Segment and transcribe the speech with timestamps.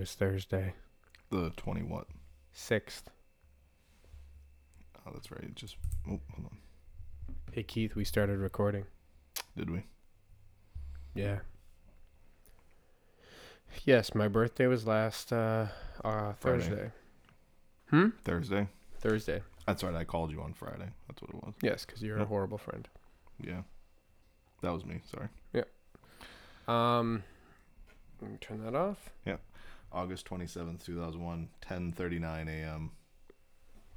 [0.00, 0.72] Was Thursday,
[1.28, 2.06] The twenty what?
[2.52, 3.10] sixth.
[5.06, 5.42] Oh, that's right.
[5.42, 5.76] It Just
[6.06, 6.56] oh, hold on.
[7.52, 8.86] Hey Keith, we started recording.
[9.58, 9.84] Did we?
[11.14, 11.40] Yeah.
[13.84, 15.66] Yes, my birthday was last uh,
[16.02, 16.62] uh Friday.
[16.62, 16.90] Thursday.
[17.90, 18.08] Hmm.
[18.24, 18.68] Thursday.
[19.00, 19.42] Thursday.
[19.66, 19.94] That's right.
[19.94, 20.88] I called you on Friday.
[21.08, 21.52] That's what it was.
[21.60, 22.88] Yes, because you're a horrible friend.
[23.38, 23.64] Yeah.
[24.62, 25.02] That was me.
[25.10, 25.28] Sorry.
[25.52, 25.64] Yeah.
[26.66, 27.22] Um,
[28.40, 29.10] turn that off.
[29.92, 32.92] August twenty seventh, two thousand one, ten thirty nine a.m.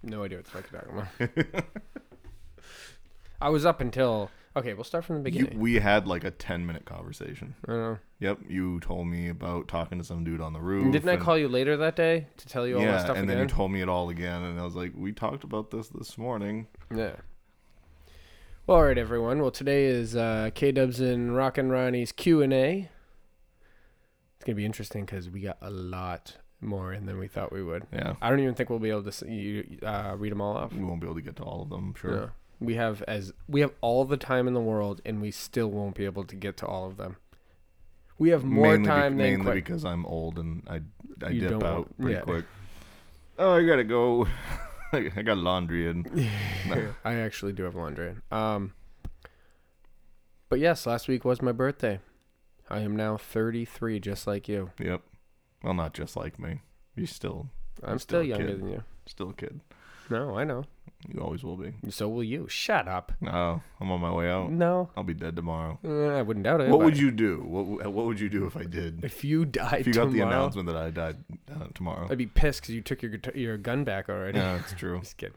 [0.02, 1.66] No idea what the fuck you're talking about.
[3.42, 4.74] I was up until okay.
[4.74, 5.60] We'll start from the You, beginning.
[5.60, 7.56] we had like a ten minute conversation.
[7.68, 7.98] I don't know.
[8.20, 8.40] Yep.
[8.48, 10.92] You told me about talking to some dude on the roof.
[10.92, 13.18] Didn't I and- call you later that day to tell you all yeah, that stuff
[13.18, 13.50] and then again?
[13.50, 16.18] you told me it all again, and I was like, "We talked about this this
[16.18, 17.16] morning." Yeah.
[18.66, 19.42] Well, all right, everyone.
[19.42, 22.90] Well, today is uh, K Dubs and Rock and Ronnie's Q and A.
[24.44, 27.64] It's gonna be interesting because we got a lot more in than we thought we
[27.64, 27.88] would.
[27.94, 28.16] Yeah.
[28.22, 30.74] I don't even think we'll be able to s- you, uh, read them all off.
[30.74, 31.90] We won't be able to get to all of them.
[31.90, 32.12] I'm sure.
[32.12, 32.30] No.
[32.60, 35.96] We have as we have all the time in the world, and we still won't
[35.96, 37.16] be able to get to all of them.
[38.18, 39.64] We have more mainly be- time than mainly quick.
[39.64, 40.82] because I'm old and I
[41.26, 42.22] I You dip don't out want- pretty yeah.
[42.22, 42.46] quick.
[43.40, 44.28] Oh, I gotta go.
[44.92, 46.06] I got laundry and
[47.06, 48.16] I actually do have laundry.
[48.30, 48.74] Um,
[50.50, 52.00] but yes, last week was my birthday.
[52.74, 54.72] I am now 33, just like you.
[54.80, 55.02] yep.
[55.64, 56.62] Well, not just like me.
[56.96, 57.50] You still
[57.84, 58.60] I'm still still, younger kid.
[58.62, 58.84] than you.
[59.06, 59.62] still a kid.
[60.10, 60.66] No, I know.
[61.08, 61.74] You always will be.
[61.90, 62.48] So will you.
[62.50, 63.12] Shut up.
[63.22, 64.52] No, I'm on my way out.
[64.52, 65.80] No, I'll be dead tomorrow.
[65.86, 66.70] uh, I wouldn't doubt it.
[66.70, 67.38] What but would you do?
[67.46, 69.04] What What would you do if I did?
[69.04, 71.18] If you died If you got the tomorrow, announcement that I died
[71.54, 72.08] uh, tomorrow?
[72.10, 74.38] I'd be pissed because you took your guitar- your gun back already.
[74.40, 75.00] Yeah, that's true.
[75.04, 75.36] Just kidding.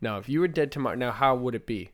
[0.00, 1.90] No, if you were dead tomorrow, now how would it be?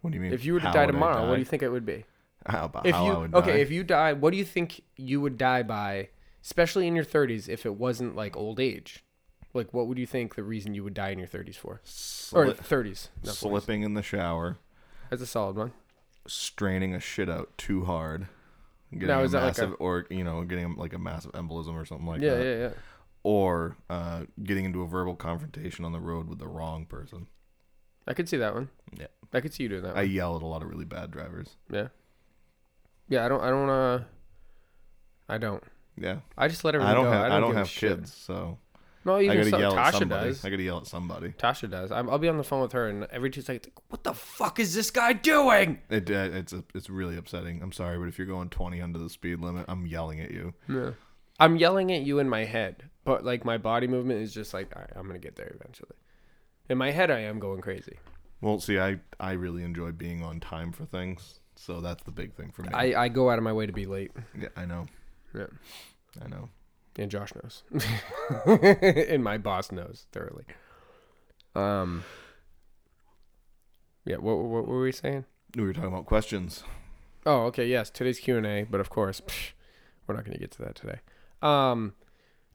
[0.00, 0.32] What do you mean?
[0.32, 1.34] If you were to how die would I tomorrow, what die?
[1.34, 2.04] do you think it would be?
[2.48, 3.58] How about If how you I would okay, die?
[3.58, 6.08] if you die, what do you think you would die by?
[6.42, 9.04] Especially in your 30s, if it wasn't like old age,
[9.54, 11.80] like what would you think the reason you would die in your 30s for?
[12.32, 13.08] Or 30s?
[13.24, 13.36] not 40s.
[13.36, 14.56] slipping in the shower,
[15.10, 15.72] That's a solid one.
[16.26, 18.28] straining a shit out too hard,
[18.92, 21.32] getting Now, a is that like massive, a- or you know, getting like a massive
[21.32, 22.58] embolism or something like yeah, that, yeah, yeah.
[22.68, 22.70] Yeah.
[23.24, 27.26] Or uh, getting into a verbal confrontation on the road with the wrong person.
[28.06, 28.70] I could see that one.
[28.98, 29.08] Yeah.
[29.34, 29.96] I could see you doing that.
[29.96, 30.10] I one.
[30.10, 31.56] yell at a lot of really bad drivers.
[31.70, 31.88] Yeah.
[33.08, 33.40] Yeah, I don't.
[33.42, 33.68] I don't.
[33.70, 34.02] Uh,
[35.28, 35.62] I don't.
[36.00, 37.10] Yeah, I just let everything I don't go.
[37.12, 38.58] have I don't, give a have kids, so
[39.04, 40.28] No, I even gotta so, yell at Tasha somebody.
[40.28, 40.44] does.
[40.44, 41.28] I gotta yell at somebody.
[41.30, 41.90] Tasha does.
[41.90, 44.60] I'm, I'll be on the phone with her, and every two seconds, what the fuck
[44.60, 45.80] is this guy doing?
[45.90, 47.60] It, uh, it's a, it's really upsetting.
[47.62, 50.54] I'm sorry, but if you're going 20 under the speed limit, I'm yelling at you.
[50.68, 50.90] Yeah.
[51.40, 54.72] I'm yelling at you in my head, but like my body movement is just like,
[54.76, 55.96] right, I'm gonna get there eventually.
[56.68, 57.98] In my head, I am going crazy.
[58.40, 62.34] Well, see, I I really enjoy being on time for things, so that's the big
[62.34, 62.68] thing for me.
[62.72, 64.86] I, I go out of my way to be late, yeah, I know.
[65.34, 65.46] Yeah.
[66.22, 66.48] I know.
[66.96, 67.62] and Josh knows,
[68.46, 70.44] and my boss knows thoroughly.
[71.54, 72.04] Um.
[74.04, 74.16] Yeah.
[74.16, 75.24] What, what, were we saying?
[75.56, 76.62] We were talking about questions.
[77.26, 77.66] Oh, okay.
[77.66, 79.52] Yes, today's Q and A, but of course, psh,
[80.06, 81.00] we're not going to get to that today.
[81.42, 81.94] Um,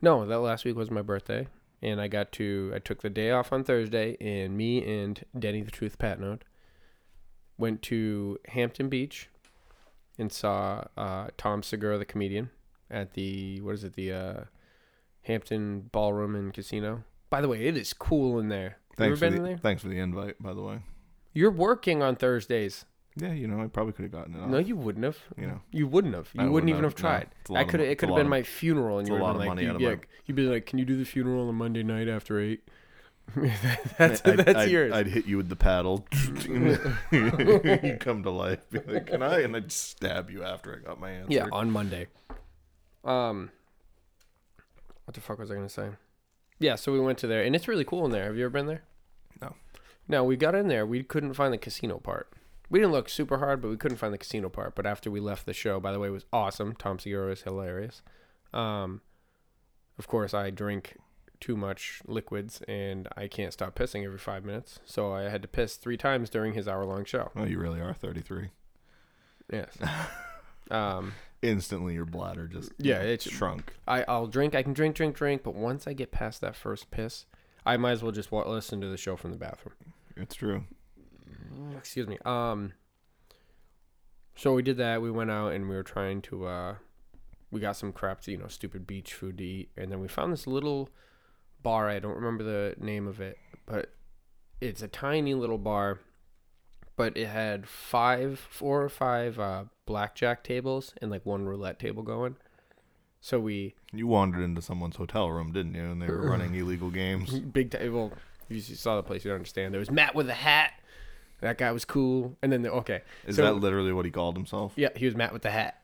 [0.02, 1.48] no, that last week was my birthday,
[1.82, 5.62] and I got to I took the day off on Thursday, and me and Denny
[5.62, 6.42] the Truth Patnode
[7.58, 9.30] went to Hampton Beach
[10.18, 12.50] and saw uh, Tom Segura the comedian
[12.90, 14.44] at the what is it the uh,
[15.24, 17.04] Hampton Ballroom and Casino.
[17.30, 18.78] By the way, it is cool in there.
[18.98, 19.58] You ever Thanks for been the in there?
[19.58, 20.80] thanks for the invite, by the way.
[21.34, 22.86] You're working on Thursdays.
[23.16, 24.40] Yeah, you know, I probably could have gotten it.
[24.42, 24.50] Off.
[24.50, 25.18] No, you wouldn't have.
[25.38, 25.62] You know.
[25.72, 26.30] You wouldn't have.
[26.34, 27.30] You I wouldn't wouldn't even have have, tried.
[27.50, 27.80] A I could.
[27.80, 29.76] It could have been of- my funeral, and you a would lot have been like,
[29.76, 32.40] of yeah, my- you'd be like, can you do the funeral on Monday night after
[32.40, 32.68] eight?
[33.98, 34.94] that's I'd, that's I'd, yours.
[34.94, 36.06] I'd hit you with the paddle.
[37.12, 38.70] you come to life.
[38.70, 39.42] Be like, can I?
[39.42, 41.34] And I'd stab you after I got my answer.
[41.34, 42.08] yeah, on Monday.
[43.04, 43.52] Um,
[45.06, 45.90] what the fuck was I gonna say?
[46.60, 48.26] Yeah, so we went to there, and it's really cool in there.
[48.26, 48.84] Have you ever been there?
[49.42, 49.56] No.
[50.08, 50.86] No, we got in there.
[50.86, 52.32] We couldn't find the casino part.
[52.70, 54.76] We didn't look super hard, but we couldn't find the casino part.
[54.76, 56.76] But after we left the show, by the way, it was awesome.
[56.76, 58.02] Tom Segura was hilarious.
[58.54, 59.02] Um,
[59.98, 60.98] of course, I drink
[61.44, 64.80] too much liquids, and I can't stop pissing every five minutes.
[64.86, 67.32] So I had to piss three times during his hour-long show.
[67.36, 68.50] Oh, you really are 33.
[69.52, 69.78] Yes.
[70.72, 73.74] um, Instantly, your bladder just Yeah, it's- shrunk.
[73.86, 74.56] I, I'll drink.
[74.56, 75.44] I can drink, drink, drink.
[75.44, 77.26] But once I get past that first piss,
[77.66, 79.76] I might as well just wa- listen to the show from the bathroom.
[80.16, 80.64] It's true.
[81.78, 82.18] Excuse me.
[82.26, 82.72] Um.
[84.36, 85.02] So we did that.
[85.02, 86.46] We went out and we were trying to.
[86.48, 86.76] uh
[87.52, 90.32] We got some crap, you know, stupid beach food to eat, and then we found
[90.32, 90.90] this little
[91.64, 91.90] bar.
[91.90, 93.90] I don't remember the name of it, but
[94.62, 96.00] it's a tiny little bar.
[96.96, 102.04] But it had five, four or five uh, blackjack tables and like one roulette table
[102.04, 102.36] going.
[103.20, 105.82] So we You wandered into someone's hotel room, didn't you?
[105.84, 107.40] And they were running illegal games.
[107.40, 108.14] big table.
[108.48, 109.74] You saw the place, you don't understand.
[109.74, 110.74] There was Matt with a hat.
[111.42, 112.38] That guy was cool.
[112.44, 114.74] And then the, okay, Is So- that literally what he called himself?
[114.76, 115.84] yeah, he was Matt with the hat.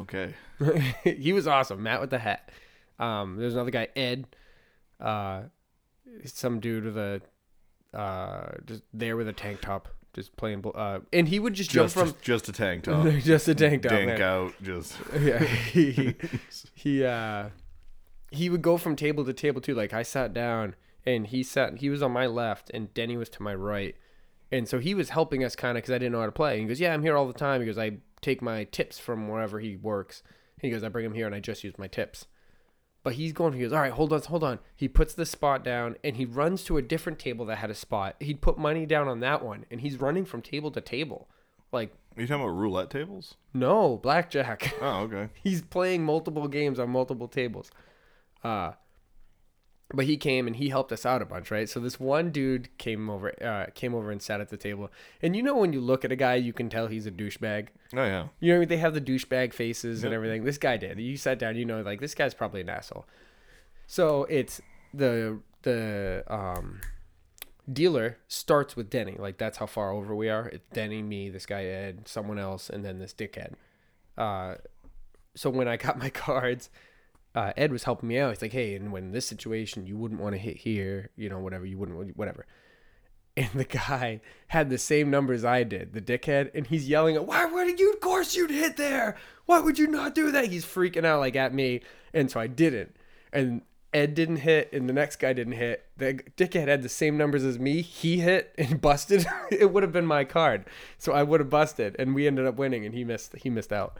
[0.00, 0.34] Okay.
[1.04, 1.82] he was awesome.
[1.82, 2.50] Matt with the hat.
[2.98, 4.26] Um, there's another guy, Ed.
[5.00, 5.42] Uh,
[6.24, 7.22] some dude with a
[7.96, 10.64] uh, just there with a tank top, just playing.
[10.74, 13.06] Uh, and he would just jump from just a tank top.
[13.20, 13.92] just a tank top.
[13.92, 14.52] Dank out.
[14.62, 16.14] Just yeah, he
[16.74, 17.48] he uh
[18.30, 19.74] he would go from table to table too.
[19.74, 20.74] Like I sat down
[21.04, 23.96] and he sat he was on my left and Denny was to my right.
[24.52, 26.54] And so he was helping us kind of because I didn't know how to play.
[26.54, 28.98] And He goes, "Yeah, I'm here all the time." He goes, "I take my tips
[28.98, 30.24] from wherever he works."
[30.60, 32.26] He goes, "I bring him here and I just use my tips."
[33.02, 33.54] But he's going.
[33.54, 36.24] He goes, "All right, hold on, hold on." He puts the spot down and he
[36.26, 38.16] runs to a different table that had a spot.
[38.20, 41.28] He'd put money down on that one, and he's running from table to table,
[41.72, 43.36] like Are you talking about roulette tables?
[43.54, 44.74] no blackjack.
[44.82, 45.28] Oh, okay.
[45.42, 47.70] he's playing multiple games on multiple tables.
[48.44, 48.72] Uh
[49.92, 51.68] but he came and he helped us out a bunch, right?
[51.68, 54.90] So this one dude came over uh came over and sat at the table.
[55.22, 57.68] And you know when you look at a guy you can tell he's a douchebag.
[57.94, 58.28] Oh yeah.
[58.38, 58.68] You know I mean?
[58.68, 60.44] they have the douchebag faces and everything.
[60.44, 60.98] This guy did.
[60.98, 63.06] You sat down, you know like this guy's probably an asshole.
[63.86, 64.60] So it's
[64.94, 66.80] the the um
[67.70, 69.16] dealer starts with Denny.
[69.18, 70.46] Like that's how far over we are.
[70.48, 73.54] It's Denny, me, this guy Ed, someone else, and then this dickhead.
[74.16, 74.56] Uh,
[75.34, 76.70] so when I got my cards,
[77.34, 78.30] uh, Ed was helping me out.
[78.30, 81.38] He's like, "Hey, and when this situation, you wouldn't want to hit here, you know,
[81.38, 81.64] whatever.
[81.64, 82.46] You wouldn't, whatever."
[83.36, 87.46] And the guy had the same numbers I did, the dickhead, and he's yelling, "Why
[87.46, 87.92] would you?
[87.92, 89.16] Of course you'd hit there.
[89.46, 91.80] Why would you not do that?" He's freaking out like at me,
[92.12, 92.96] and so I didn't.
[93.32, 93.62] And
[93.92, 95.86] Ed didn't hit, and the next guy didn't hit.
[95.96, 97.82] The dickhead had the same numbers as me.
[97.82, 99.26] He hit and busted.
[99.50, 100.64] it would have been my card,
[100.98, 103.36] so I would have busted, and we ended up winning, and he missed.
[103.36, 103.98] He missed out.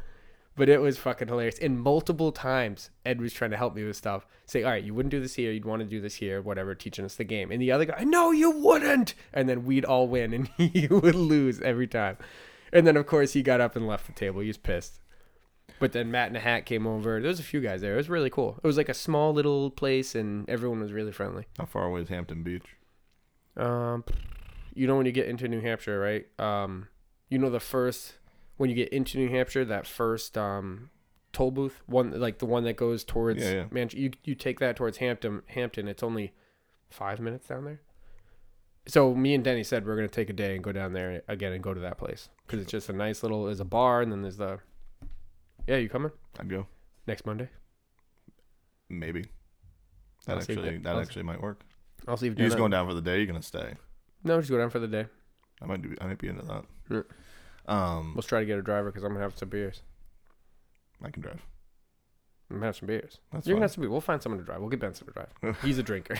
[0.60, 1.58] But it was fucking hilarious.
[1.58, 4.26] And multiple times, Ed was trying to help me with stuff.
[4.44, 5.50] Say, all right, you wouldn't do this here.
[5.50, 7.50] You'd want to do this here, whatever, teaching us the game.
[7.50, 9.14] And the other guy, no, you wouldn't.
[9.32, 12.18] And then we'd all win, and he would lose every time.
[12.74, 14.42] And then, of course, he got up and left the table.
[14.42, 15.00] He was pissed.
[15.78, 17.22] But then Matt and a hat came over.
[17.22, 17.94] There was a few guys there.
[17.94, 18.60] It was really cool.
[18.62, 21.46] It was like a small little place, and everyone was really friendly.
[21.56, 22.76] How far away is Hampton Beach?
[23.56, 24.04] Um,
[24.74, 26.26] you know when you get into New Hampshire, right?
[26.38, 26.88] Um,
[27.30, 28.16] you know the first
[28.60, 30.90] when you get into New Hampshire, that first um
[31.32, 33.64] toll booth, one like the one that goes towards Yeah, yeah.
[33.70, 35.40] Man, you you take that towards Hampton.
[35.46, 36.34] Hampton, it's only
[36.90, 37.80] five minutes down there.
[38.86, 41.54] So me and Denny said we're gonna take a day and go down there again
[41.54, 43.46] and go to that place because it's just a nice little.
[43.46, 44.58] There's a bar and then there's the.
[45.66, 46.66] Yeah, you coming I'd go.
[47.06, 47.48] next Monday?
[48.90, 49.22] Maybe.
[50.26, 51.62] That I'll actually that I'll- actually might work.
[52.06, 53.16] I'll see if You're just going down for the day.
[53.16, 53.72] You're gonna stay.
[54.22, 55.06] No, just go down for the day.
[55.62, 55.94] I might do.
[55.98, 56.64] I might be into that.
[56.90, 57.02] Yeah.
[57.66, 59.82] Um, We'll try to get a driver because I'm gonna have some beers.
[61.02, 61.40] I can drive.
[62.50, 63.18] I'm gonna have some beers.
[63.32, 63.58] That's You're fine.
[63.58, 63.90] gonna have some beers.
[63.90, 64.60] We'll find someone to drive.
[64.60, 65.56] We'll get Benson to drive.
[65.62, 66.18] He's a drinker.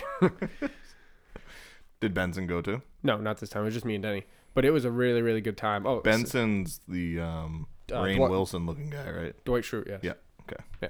[1.99, 2.81] Did Benson go to?
[3.03, 3.61] no, not this time.
[3.61, 4.23] It was just me and Denny.
[4.53, 5.85] But it was a really, really good time.
[5.85, 9.45] Oh, Benson's the um, Uh, Rainn Dwa- Wilson looking guy, right?
[9.45, 9.99] Dwight Schrute, yes.
[10.03, 10.61] Yeah, okay.
[10.81, 10.89] Yeah.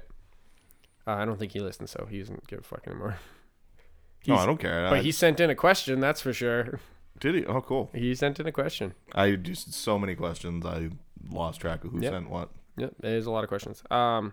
[1.06, 3.18] Uh, I don't think he listens, so he doesn't give a fuck anymore.
[4.26, 4.88] No, He's- I don't care.
[4.88, 6.80] But I, he sent in a question, that's for sure.
[7.22, 7.46] Did he?
[7.46, 7.88] Oh, cool.
[7.94, 8.94] He sent in a question.
[9.14, 10.66] I just so many questions.
[10.66, 10.90] I
[11.30, 12.12] lost track of who Yep.
[12.12, 12.50] sent what.
[12.76, 13.82] Yep, there's a lot of questions.
[13.90, 14.32] Um,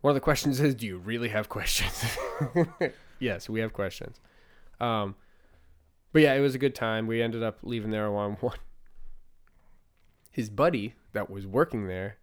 [0.00, 2.16] one of the questions is, do you really have questions?
[3.20, 4.20] yes, we have questions.
[4.80, 5.16] Um,
[6.12, 7.06] but yeah, it was a good time.
[7.06, 8.56] We ended up leaving there on one.
[10.30, 12.16] His buddy that was working there,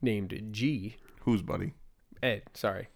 [0.00, 1.74] named G, Who's Buddy?
[2.22, 2.88] Ed, sorry.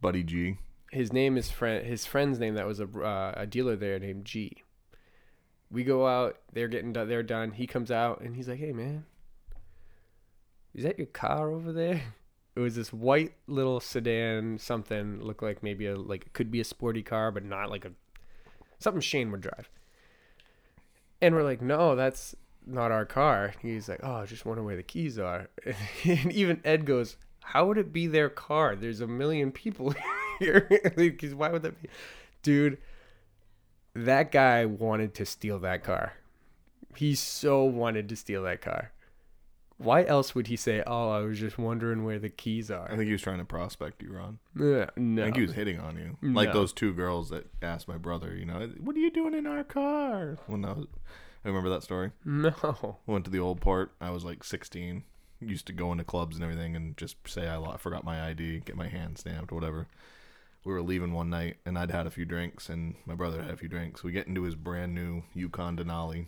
[0.00, 0.58] Buddy G.
[0.90, 1.86] His name is friend.
[1.86, 4.62] His friend's name that was a uh, a dealer there named G.
[5.70, 6.38] We go out.
[6.52, 7.08] They're getting done.
[7.08, 7.52] They're done.
[7.52, 9.04] He comes out and he's like, "Hey man,
[10.74, 12.02] is that your car over there?"
[12.56, 16.60] It was this white little sedan, something looked like maybe a like it could be
[16.60, 17.92] a sporty car, but not like a
[18.80, 19.70] something Shane would drive.
[21.20, 22.34] And we're like, "No, that's
[22.66, 25.48] not our car." He's like, "Oh, I just wonder where the keys are."
[26.04, 28.74] And even Ed goes, "How would it be their car?
[28.74, 29.94] There's a million people
[30.40, 30.68] here.
[30.96, 31.88] Because why would that be,
[32.42, 32.78] dude?"
[34.04, 36.14] That guy wanted to steal that car.
[36.96, 38.92] He so wanted to steal that car.
[39.76, 42.86] Why else would he say, "Oh, I was just wondering where the keys are"?
[42.90, 44.38] I think he was trying to prospect you, Ron.
[44.58, 46.54] Uh, no, I think he was hitting on you, like No.
[46.54, 48.34] those two girls that asked my brother.
[48.34, 50.36] You know, what are you doing in our car?
[50.48, 50.86] When I was,
[51.44, 52.10] I remember that story.
[52.24, 52.98] no.
[53.06, 53.92] Went to the old port.
[54.00, 55.04] I was like 16.
[55.40, 58.60] Used to go into clubs and everything and just say I lo- forgot my ID,
[58.64, 59.86] get my hand stamped, whatever.
[60.64, 63.52] We were leaving one night and I'd had a few drinks and my brother had
[63.52, 64.02] a few drinks.
[64.02, 66.26] We get into his brand new Yukon Denali.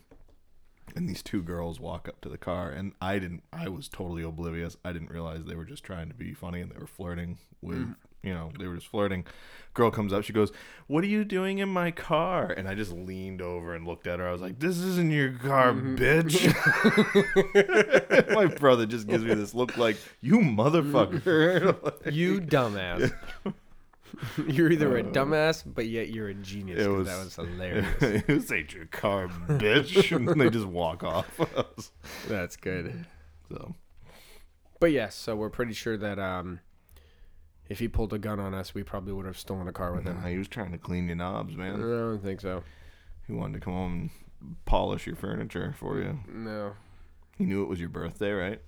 [0.97, 3.43] and these two girls walk up to the car, and I didn't.
[3.53, 4.77] I was totally oblivious.
[4.85, 7.79] I didn't realize they were just trying to be funny, and they were flirting with.
[7.79, 7.93] Mm-hmm.
[8.23, 9.25] You know, they were just flirting.
[9.73, 10.25] Girl comes up.
[10.25, 10.53] She goes,
[10.89, 14.19] "What are you doing in my car?" And I just leaned over and looked at
[14.19, 14.29] her.
[14.29, 15.95] I was like, "This isn't your car, mm-hmm.
[15.97, 16.45] bitch."
[18.35, 23.13] my brother just gives me this look like, "You motherfucker." You dumbass.
[24.47, 26.85] you're either a dumbass, but yet you're a genius.
[26.85, 28.25] It was- that was hilarious.
[28.27, 30.11] this ain't your car, bitch.
[30.17, 31.29] and they just walk off.
[32.29, 33.07] That's good.
[33.51, 33.75] so
[34.81, 36.61] But yes, so we're pretty sure that um,
[37.69, 40.05] if he pulled a gun on us, we probably would have stolen a car with
[40.05, 40.21] him.
[40.23, 41.77] Nah, he was trying to clean your knobs, man.
[41.77, 42.63] I don't think so.
[43.27, 46.19] He wanted to come home and polish your furniture for you.
[46.33, 46.73] No.
[47.39, 48.61] He knew it was your birthday, right?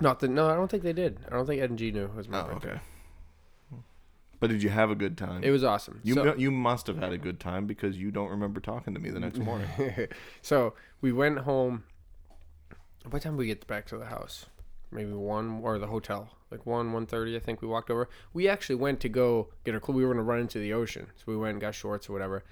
[0.00, 0.28] Not that.
[0.28, 1.20] No, I don't think they did.
[1.30, 2.70] I don't think Ed and G knew it was my Oh, birthday.
[2.70, 2.80] okay.
[4.40, 5.42] But did you have a good time?
[5.42, 6.00] It was awesome.
[6.02, 9.00] you so, you must have had a good time because you don't remember talking to
[9.00, 9.68] me the next morning.
[10.42, 11.84] so we went home.
[13.08, 14.46] What time did we get back to the house?
[14.90, 17.36] Maybe one or the hotel, like one one thirty.
[17.36, 18.08] I think we walked over.
[18.32, 19.96] We actually went to go get our clothes.
[19.96, 22.44] We were gonna run into the ocean, so we went and got shorts or whatever.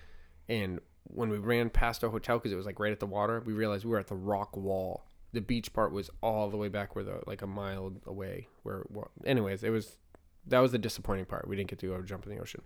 [0.49, 3.43] And when we ran past our hotel, because it was like right at the water,
[3.45, 5.05] we realized we were at the rock wall.
[5.33, 8.49] The beach part was all the way back where the like a mile away.
[8.63, 9.99] Where, where anyways, it was
[10.47, 11.47] that was the disappointing part.
[11.47, 12.63] We didn't get to go jump in the ocean.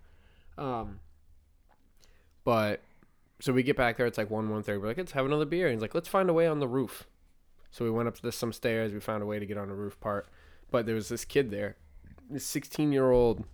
[0.57, 0.99] Um,
[2.43, 2.81] but
[3.39, 4.05] so we get back there.
[4.07, 4.79] It's like one one thirty.
[4.79, 5.67] We're like, let's have another beer.
[5.67, 7.07] And he's like, let's find a way on the roof.
[7.69, 8.93] So we went up to some stairs.
[8.93, 10.27] We found a way to get on the roof part.
[10.71, 11.77] But there was this kid there,
[12.29, 13.45] this sixteen year old.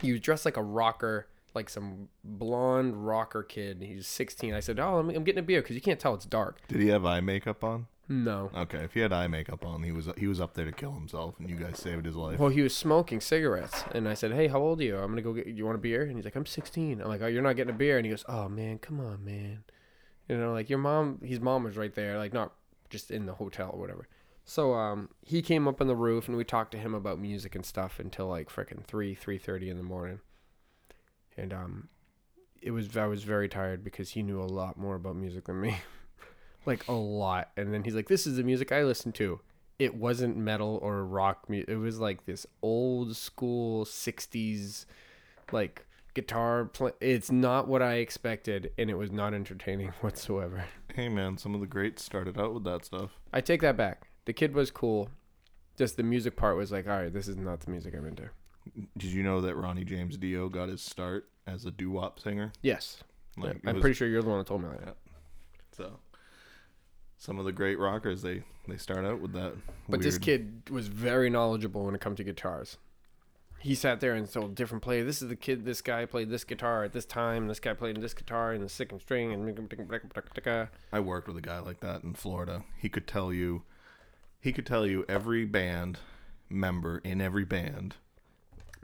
[0.00, 3.82] He was dressed like a rocker, like some blonde rocker kid.
[3.82, 4.52] He's sixteen.
[4.52, 6.58] I said, oh, I'm, I'm getting a beer because you can't tell it's dark.
[6.68, 7.86] Did he have eye makeup on?
[8.08, 8.50] No.
[8.54, 10.92] Okay, if he had eye makeup on, he was he was up there to kill
[10.92, 12.38] himself, and you guys saved his life.
[12.38, 14.96] Well, he was smoking cigarettes, and I said, "Hey, how old are you?
[14.96, 15.46] I'm gonna go get.
[15.48, 17.74] You want a beer?" And he's like, "I'm 16." I'm like, "Oh, you're not getting
[17.74, 19.64] a beer?" And he goes, "Oh man, come on, man."
[20.28, 21.20] You know, like your mom.
[21.24, 22.52] His mom was right there, like not
[22.90, 24.06] just in the hotel or whatever.
[24.44, 27.56] So um, he came up on the roof, and we talked to him about music
[27.56, 30.20] and stuff until like frickin' three, three thirty in the morning.
[31.36, 31.88] And um,
[32.62, 35.60] it was I was very tired because he knew a lot more about music than
[35.60, 35.78] me,
[36.66, 37.50] like a lot.
[37.56, 39.40] And then he's like, "This is the music I listen to."
[39.78, 41.68] it wasn't metal or rock music.
[41.68, 44.86] It was like this old school 60s
[45.52, 46.92] like guitar play.
[47.00, 50.64] It's not what I expected and it was not entertaining whatsoever.
[50.94, 53.10] Hey man, some of the greats started out with that stuff.
[53.34, 54.08] I take that back.
[54.24, 55.10] The kid was cool.
[55.76, 58.30] Just the music part was like, all right, this is not the music I'm into.
[58.96, 62.50] Did you know that Ronnie James Dio got his start as a doo wop singer?
[62.62, 63.04] Yes.
[63.36, 64.80] Like, it I'm was- pretty sure you're the one that told me that.
[64.86, 64.92] Yeah.
[65.76, 65.98] So,
[67.18, 69.54] some of the great rockers they they start out with that.
[69.88, 72.78] But this kid was very knowledgeable when it comes to guitars.
[73.58, 75.02] He sat there and told different play.
[75.02, 75.64] This is the kid.
[75.64, 77.48] This guy played this guitar at this time.
[77.48, 79.32] This guy played this guitar in the second string.
[79.32, 79.42] And
[80.92, 82.64] I worked with a guy like that in Florida.
[82.76, 83.62] He could tell you,
[84.40, 85.98] he could tell you every band
[86.48, 87.96] member in every band,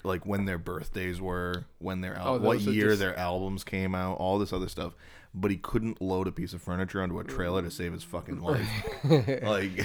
[0.02, 3.94] like when their birthdays were, when their al- Oh, what year just- their albums came
[3.94, 4.94] out, all this other stuff.
[5.34, 8.42] But he couldn't load a piece of furniture onto a trailer to save his fucking
[8.42, 8.68] life.
[9.04, 9.84] like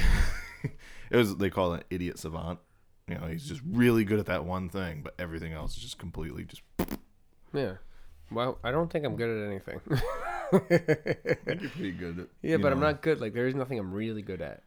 [1.10, 2.60] it was, they call it idiot savant.
[3.08, 5.98] You know, he's just really good at that one thing, but everything else is just
[5.98, 6.62] completely just.
[7.54, 7.76] yeah.
[8.30, 9.80] Well, I don't think I'm good at anything.
[10.52, 10.58] I
[11.48, 12.28] think you're pretty good at.
[12.42, 13.22] yeah, but I'm not good.
[13.22, 14.64] Like there is nothing I'm really good at.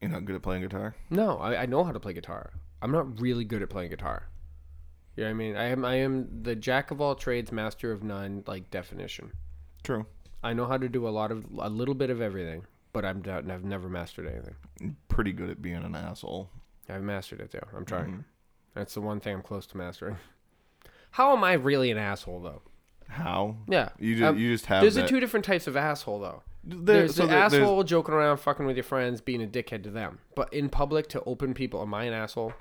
[0.00, 0.94] You're not good at playing guitar.
[1.10, 2.52] No, I, I know how to play guitar.
[2.82, 4.28] I'm not really good at playing guitar.
[5.16, 5.56] You know what I mean?
[5.56, 9.32] I am I am the jack of all trades, master of none, like definition.
[9.88, 10.04] True.
[10.42, 13.22] I know how to do a lot of a little bit of everything, but I'm
[13.24, 14.96] not, I've never mastered anything.
[15.08, 16.50] Pretty good at being an asshole.
[16.90, 17.66] I've mastered it though.
[17.74, 18.10] I'm trying.
[18.18, 18.24] Mhm.
[18.74, 20.18] That's the one thing I'm close to mastering.
[21.12, 22.60] How am I really an asshole though?
[23.08, 23.56] How?
[23.66, 23.88] Yeah.
[23.98, 25.02] You just Um, you just have There's that.
[25.04, 26.42] the two different types of asshole though.
[26.64, 29.46] there- There's so the there- there's- asshole joking around, fucking with your friends, being a
[29.46, 30.18] dickhead to them.
[30.34, 32.52] But in public, to open people, am I an asshole?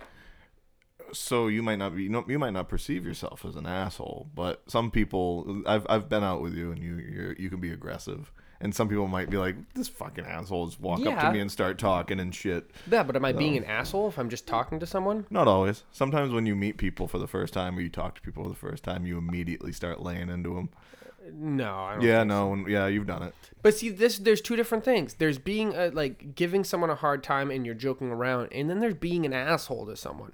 [1.14, 2.04] So you might not be.
[2.04, 5.64] You know, you might not perceive yourself as an asshole, but some people.
[5.66, 8.32] I've I've been out with you, and you you you can be aggressive.
[8.60, 11.28] And some people might be like, "This fucking asshole just walk up Yeah.
[11.28, 14.18] to me and start talking and shit." Yeah, but am I being an asshole if
[14.18, 15.28] I'm just talking to someone?
[15.30, 15.84] Not always.
[15.92, 18.50] Sometimes when you meet people for the first time or you talk to people for
[18.50, 20.70] the first time, you immediately start laying into them.
[21.32, 22.02] No, I don't.
[22.04, 23.36] Yeah, no, and- yeah, you've done it.
[23.62, 25.16] But see, this there's two different things.
[25.16, 28.80] There's being a, like giving someone a hard time and you're joking around, and then
[28.80, 30.32] there's being an asshole to someone.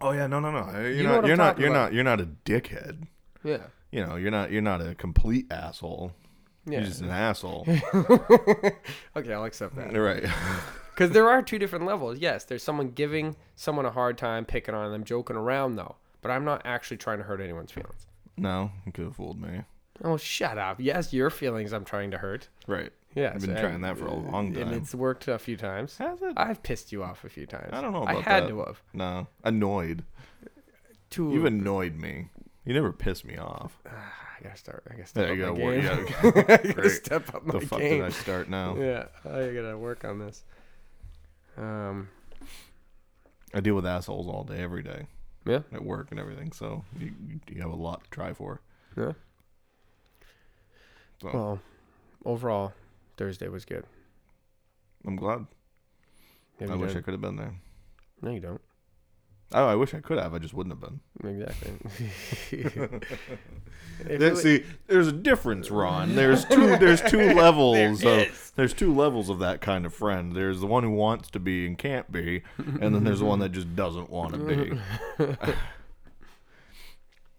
[0.00, 0.58] Oh yeah, no, no, no.
[0.58, 1.26] Uh, you're You not.
[1.26, 1.58] You're not.
[1.58, 1.84] You're about.
[1.86, 1.92] not.
[1.94, 3.06] You're not a dickhead.
[3.44, 3.58] Yeah.
[3.90, 4.50] You know, you're not.
[4.50, 6.12] You're not a complete asshole.
[6.66, 6.78] Yeah.
[6.78, 7.66] You're just an asshole.
[9.16, 9.92] Okay, I'll accept that.
[9.96, 10.24] right.
[10.96, 12.18] Because there are two different levels.
[12.20, 15.96] Yes, there's someone giving someone a hard time, picking on them, joking around though.
[16.22, 18.06] But I'm not actually trying to hurt anyone's feelings.
[18.38, 19.60] no, you could have fooled me.
[20.02, 20.80] Oh, shut up.
[20.80, 22.48] Yes, your feelings I'm trying to hurt.
[22.66, 22.92] Right.
[23.16, 25.96] Yeah, I've been trying that for a long time, and it's worked a few times.
[25.96, 26.34] Has it?
[26.36, 27.70] I've pissed you off a few times.
[27.72, 28.48] I don't know I had that.
[28.50, 28.82] to have.
[28.92, 30.04] No, annoyed.
[31.10, 31.32] Two.
[31.32, 32.28] You've annoyed me.
[32.66, 33.78] You never piss me off.
[33.86, 34.82] I gotta start.
[34.88, 35.60] I gotta step There you up go.
[35.60, 35.84] my Wor- game.
[35.86, 38.00] yeah, I gotta step up my the fuck game.
[38.02, 38.76] did I start now?
[38.78, 40.44] Yeah, I gotta work on this.
[41.56, 42.10] Um,
[43.54, 45.06] I deal with assholes all day, every day.
[45.46, 45.60] Yeah.
[45.72, 48.60] At work and everything, so you, you- you have a lot to try for.
[48.94, 49.12] Yeah.
[51.22, 51.60] So well,
[52.26, 52.74] overall,
[53.16, 53.84] Thursday was good.
[55.06, 55.46] I'm glad.
[56.60, 57.54] I wish I could have been there.
[58.22, 58.60] No, you don't.
[59.52, 60.34] Oh, I wish I could have.
[60.34, 61.00] I just wouldn't have been.
[61.30, 61.72] Exactly.
[64.34, 66.16] See, there's a difference, Ron.
[66.16, 66.76] There's two.
[66.80, 68.52] There's two levels There of.
[68.56, 70.34] There's two levels of that kind of friend.
[70.34, 73.38] There's the one who wants to be and can't be, and then there's the one
[73.38, 74.78] that just doesn't want to be.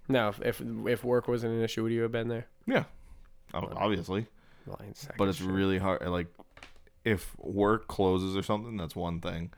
[0.07, 2.47] now, if, if if work wasn't an issue, would you have been there?
[2.65, 2.85] Yeah,
[3.53, 4.27] obviously.
[4.67, 5.47] Lying sack But it's shit.
[5.47, 6.05] really hard.
[6.07, 6.27] Like,
[7.03, 9.51] if work closes or something, that's one thing.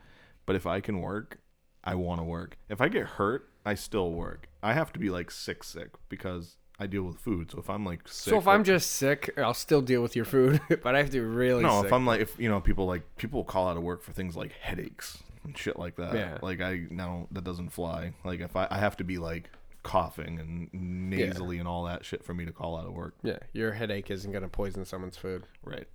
[0.46, 1.38] But if I can work,
[1.84, 2.56] I want to work.
[2.68, 4.48] If I get hurt, I still work.
[4.62, 7.50] I have to be like sick, sick because I deal with food.
[7.50, 10.24] So if I'm like sick, So if I'm just sick, I'll still deal with your
[10.24, 11.86] food, but I have to be really no, sick.
[11.86, 14.36] if I'm like, if you know, people like people call out of work for things
[14.36, 16.14] like headaches and shit like that.
[16.14, 16.38] Yeah.
[16.42, 18.12] Like I no, that doesn't fly.
[18.24, 19.50] Like if I, I have to be like
[19.82, 23.14] coughing and nasally and all that shit for me to call out of work.
[23.22, 25.88] yeah, your headache isn't gonna poison someone's food Right.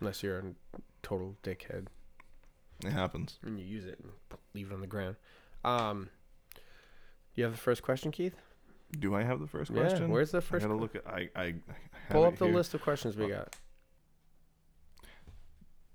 [0.00, 0.42] unless you're a
[1.02, 1.86] total dickhead
[2.84, 3.38] It happens.
[3.42, 4.12] and you use it and
[4.54, 5.16] leave it on the ground.
[5.64, 6.08] Um,
[7.34, 8.34] you have the first question, Keith?
[8.98, 10.02] Do I have the first question?
[10.02, 10.64] Yeah, where's the first?
[10.64, 11.06] I gotta look at.
[11.06, 11.54] I I, I
[12.10, 12.54] Pull up the here.
[12.54, 13.54] list of questions we got.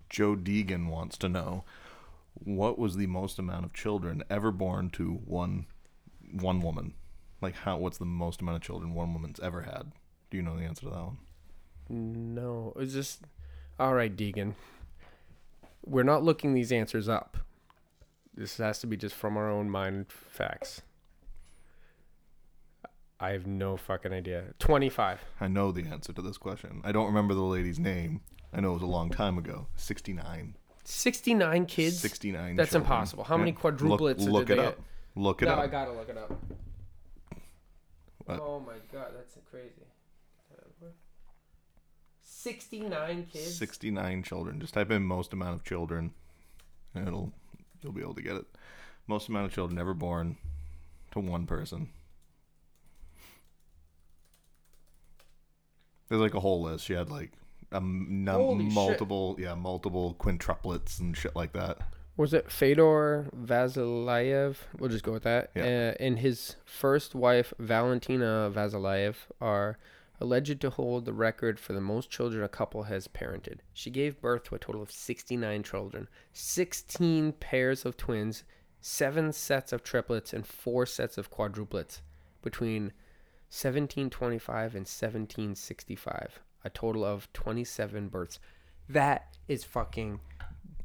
[0.10, 1.66] Joe Deegan wants to know
[2.36, 5.66] what was the most amount of children ever born to one
[6.36, 6.94] one woman.
[7.42, 7.78] Like how?
[7.78, 9.92] What's the most amount of children one woman's ever had?
[10.30, 11.18] Do you know the answer to that one?
[11.90, 13.22] No, it's just
[13.80, 14.54] all right, Deegan.
[15.86, 17.38] We're not looking these answers up.
[18.34, 20.82] This has to be just from our own mind facts.
[23.20, 24.54] I have no fucking idea.
[24.60, 25.22] Twenty-five.
[25.40, 26.82] I know the answer to this question.
[26.84, 28.22] I don't remember the lady's name.
[28.54, 29.68] I know it was a long time ago.
[29.76, 30.56] 69.
[30.86, 32.00] 69 kids?
[32.00, 32.56] 69.
[32.56, 32.84] That's children.
[32.84, 33.24] impossible.
[33.26, 34.80] How many quadruplets Look, did look they it get?
[35.16, 35.60] Look it no, up.
[35.60, 36.32] I gotta look it up.
[38.26, 38.40] What?
[38.40, 39.86] Oh my god, that's crazy.
[42.46, 43.58] 69 kids?
[43.58, 44.60] 69 children.
[44.60, 46.12] Just type in most amount of children,
[46.94, 47.34] and it'll
[47.82, 48.46] you'll be able to get it.
[49.08, 50.38] Most amount of children ever born
[51.12, 51.90] to one person.
[56.08, 56.86] There's like a whole list.
[56.86, 57.32] She had like
[57.72, 58.74] a m- num- Holy shit.
[58.74, 61.80] multiple, yeah, multiple quintuplets and shit like that.
[62.18, 64.56] Was it Fedor Vassilyev?
[64.80, 65.52] We'll just go with that.
[65.54, 65.64] Yeah.
[65.64, 69.78] Uh, and his first wife, Valentina Vassilyev, are
[70.22, 73.60] alleged to hold the record for the most children a couple has parented.
[73.74, 78.44] She gave birth to a total of 69 children, 16 pairs of twins,
[78.80, 82.02] seven sets of triplets, and four sets of quadruplets
[82.42, 82.94] between
[83.50, 86.40] 1725 and 1765.
[86.64, 88.40] A total of 27 births.
[88.88, 90.20] That is fucking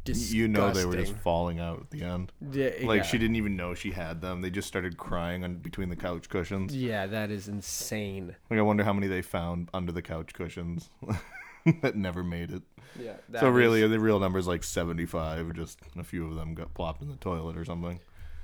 [0.05, 0.39] disgusting.
[0.39, 2.33] You know they were just falling out at the end.
[2.53, 3.03] Yeah, Like yeah.
[3.03, 4.41] she didn't even know she had them.
[4.41, 6.75] They just started crying on between the couch cushions.
[6.75, 8.35] Yeah, that is insane.
[8.51, 10.91] Like I wonder how many they found under the couch cushions
[11.83, 12.63] that never made it.
[12.99, 13.13] Yeah.
[13.39, 15.55] so really, the real number is like seventy-five.
[15.55, 18.01] Just a few of them got plopped in the toilet or something.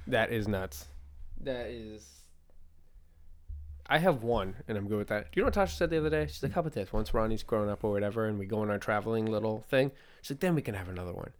[0.06, 0.86] that is nuts.
[1.42, 2.12] That is.
[3.88, 5.30] I have one, and I'm good with that.
[5.30, 6.26] Do you know what Tasha said the other day?
[6.26, 6.92] She's like, "How about this?
[6.92, 9.92] Once Ronnie's grown up or whatever, and we go on our traveling little thing,
[10.22, 11.30] she's like, then we can have another one."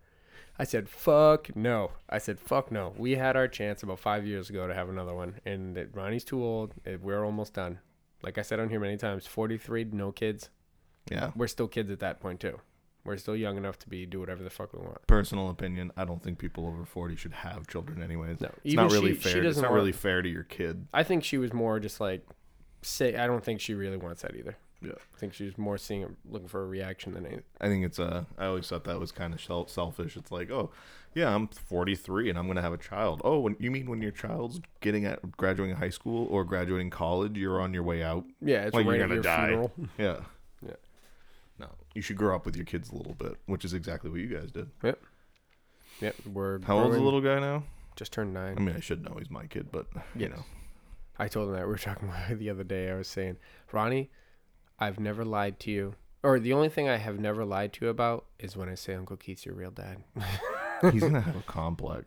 [0.58, 4.48] I said, "Fuck no." I said, "Fuck no." We had our chance about five years
[4.50, 6.72] ago to have another one, and that Ronnie's too old.
[6.84, 7.78] and We're almost done.
[8.22, 10.48] Like I said on here many times, 43, no kids.
[11.10, 11.30] Yeah.
[11.36, 12.58] We're still kids at that point too.
[13.04, 15.06] We're still young enough to be do whatever the fuck we want.
[15.06, 18.02] Personal opinion: I don't think people over forty should have children.
[18.02, 19.38] Anyways, No, it's even not really she- she fair.
[19.38, 20.88] It's doesn't not want- really fair to your kid.
[20.92, 22.26] I think she was more just like
[22.82, 24.56] say I don't think she really wants that either.
[24.86, 24.92] Yeah.
[25.14, 27.44] I think she's more seeing it, looking for a reaction than anything.
[27.60, 30.16] I think it's uh I always thought that was kind of selfish.
[30.16, 30.70] It's like, oh,
[31.14, 33.22] yeah, I'm 43 and I'm gonna have a child.
[33.24, 37.36] Oh, when you mean when your child's getting at graduating high school or graduating college,
[37.36, 38.24] you're on your way out.
[38.40, 39.48] Yeah, it's Like you're gonna die.
[39.48, 39.72] funeral.
[39.98, 40.20] Yeah.
[40.62, 40.74] Yeah.
[41.58, 44.20] No, you should grow up with your kids a little bit, which is exactly what
[44.20, 44.68] you guys did.
[44.82, 44.98] Yep,
[46.00, 46.14] Yep.
[46.32, 47.62] we're How old's the little guy now?
[47.96, 48.56] Just turned nine.
[48.58, 50.44] I mean, I should know he's my kid, but you know,
[51.18, 52.90] I told him that we were talking the other day.
[52.90, 53.38] I was saying,
[53.72, 54.10] Ronnie,
[54.78, 57.90] I've never lied to you, or the only thing I have never lied to you
[57.90, 60.04] about is when I say Uncle Keith's your real dad.
[60.92, 62.04] he's gonna have a complex,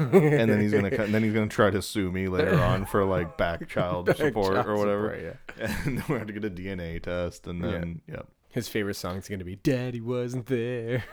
[0.00, 3.04] and then he's gonna and then he's gonna try to sue me later on for
[3.04, 5.76] like back child support Child or whatever, support, yeah.
[5.86, 7.70] and then we have to get a DNA test, and Yeah.
[7.70, 8.26] then yep.
[8.50, 11.04] His favorite song's gonna be "Daddy wasn't there."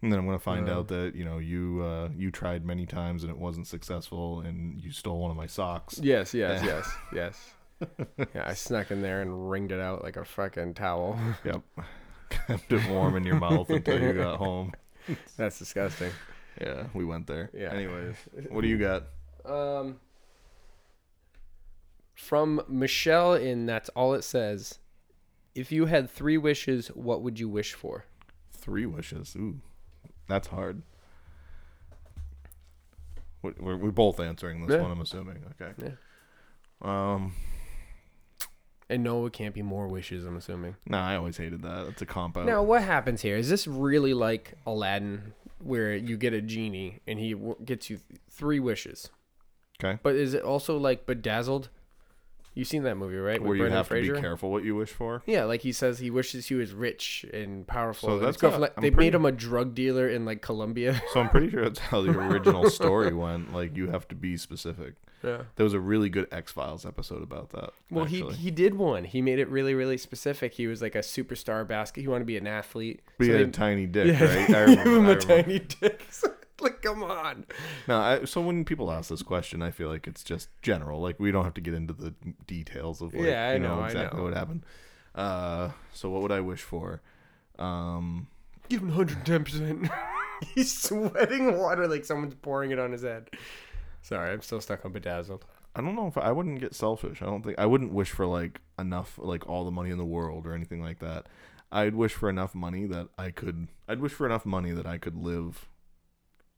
[0.00, 0.78] And then I'm gonna find Uh.
[0.78, 4.78] out that you know you uh, you tried many times and it wasn't successful, and
[4.80, 5.98] you stole one of my socks.
[6.02, 7.54] yes, yes, yes, yes.
[8.18, 11.18] Yeah, I snuck in there and wringed it out like a fucking towel.
[11.44, 11.62] Yep,
[12.30, 14.72] kept it warm in your mouth until you got home.
[15.36, 16.10] That's disgusting.
[16.60, 17.50] Yeah, we went there.
[17.54, 17.72] Yeah.
[17.72, 18.16] Anyways,
[18.50, 19.04] what do you got?
[19.44, 20.00] Um,
[22.16, 24.78] from Michelle, in that's all it says.
[25.54, 28.04] If you had three wishes, what would you wish for?
[28.52, 29.34] Three wishes.
[29.36, 29.60] Ooh,
[30.28, 30.82] that's hard.
[33.42, 34.82] We- We're, we're both answering this Yeah.
[34.82, 34.90] one.
[34.90, 35.38] I'm assuming.
[35.60, 35.72] Okay.
[35.80, 35.92] Yeah.
[37.14, 37.32] Um.
[38.90, 40.24] And no, it can't be more wishes.
[40.24, 40.76] I'm assuming.
[40.86, 41.86] No, I always hated that.
[41.86, 42.46] That's a comp out.
[42.46, 43.36] Now, what happens here?
[43.36, 47.98] Is this really like Aladdin, where you get a genie and he w- gets you
[47.98, 49.10] th- three wishes?
[49.82, 49.98] Okay.
[50.02, 51.68] But is it also like Bedazzled?
[52.54, 53.40] You've seen that movie, right?
[53.40, 55.22] Where you Brendan have to be careful what you wish for.
[55.26, 58.08] Yeah, like he says he wishes he was rich and powerful.
[58.08, 60.42] So and that's how- like, I'm they pretty- made him a drug dealer in like
[60.42, 61.00] Colombia.
[61.12, 63.52] So I'm pretty sure that's how the original story went.
[63.54, 64.94] Like you have to be specific.
[65.22, 65.42] yeah.
[65.56, 67.70] There was a really good X Files episode about that.
[67.90, 68.34] Well, actually.
[68.34, 69.04] he he did one.
[69.04, 70.54] He made it really really specific.
[70.54, 72.00] He was like a superstar basket.
[72.00, 73.02] He wanted to be an athlete.
[73.18, 74.50] But he So had they- a tiny dick, right?
[74.54, 75.20] I remember- him I a remember.
[75.20, 76.02] tiny dick.
[76.60, 77.46] like, come on.
[77.86, 81.00] No, I, so when people ask this question, I feel like it's just general.
[81.00, 82.14] Like we don't have to get into the
[82.46, 84.24] details of like, Yeah, I you know, know I exactly know.
[84.24, 84.64] what happened.
[85.14, 87.02] Uh, so what would I wish for?
[87.58, 88.28] Um,
[88.68, 89.44] Give him 110.
[89.44, 89.90] percent
[90.54, 93.30] He's sweating water like someone's pouring it on his head.
[94.02, 95.44] Sorry, I'm still stuck on bedazzled.
[95.74, 97.20] I don't know if I wouldn't get selfish.
[97.22, 100.04] I don't think I wouldn't wish for like enough, like all the money in the
[100.04, 101.26] world or anything like that.
[101.70, 103.68] I'd wish for enough money that I could.
[103.88, 105.68] I'd wish for enough money that I could live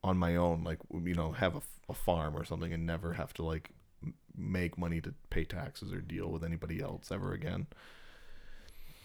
[0.03, 3.33] on my own, like you know, have a, a farm or something, and never have
[3.35, 3.71] to like
[4.37, 7.67] make money to pay taxes or deal with anybody else ever again.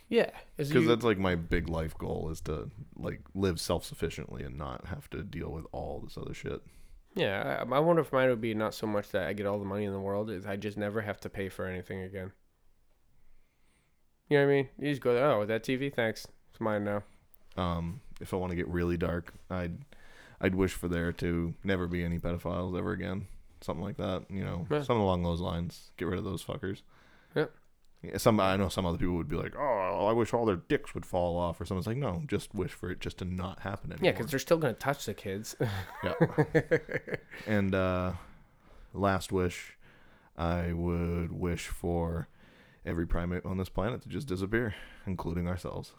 [0.07, 4.43] Yeah, Because you- that's like my big life goal is to like live self sufficiently
[4.43, 6.61] and not have to deal with all this other shit.
[7.15, 7.63] yeah.
[7.67, 9.65] I, I wonder if mine would be not so much that I get all the
[9.65, 12.31] money in the world, is I just never have to pay for anything again.
[14.29, 14.69] You know what I mean?
[14.79, 17.03] You just go, oh, that TV, thanks, it's mine now.
[17.57, 19.77] Um, if I want to get really dark, I'd
[20.41, 23.27] I'd wish for there to never be any pedophiles ever again.
[23.61, 24.79] Something like that, you know, Yeah.
[24.83, 25.91] something along those lines.
[25.97, 26.81] Get rid of those fuckers.
[27.35, 27.51] Yep.
[28.03, 30.57] Yeah, some I know some other people would be like, "Oh, I wish all their
[30.57, 33.61] dicks would fall off," or someone's like, "No, just wish for it just to not
[33.61, 35.55] happen anymore." Yeah, because they're still gonna touch the kids.
[36.03, 36.13] yeah.
[37.47, 38.13] and uh,
[38.93, 39.75] last wish,
[40.37, 42.27] I would wish for
[42.85, 44.75] every primate on this planet to just disappear,
[45.07, 45.93] including ourselves.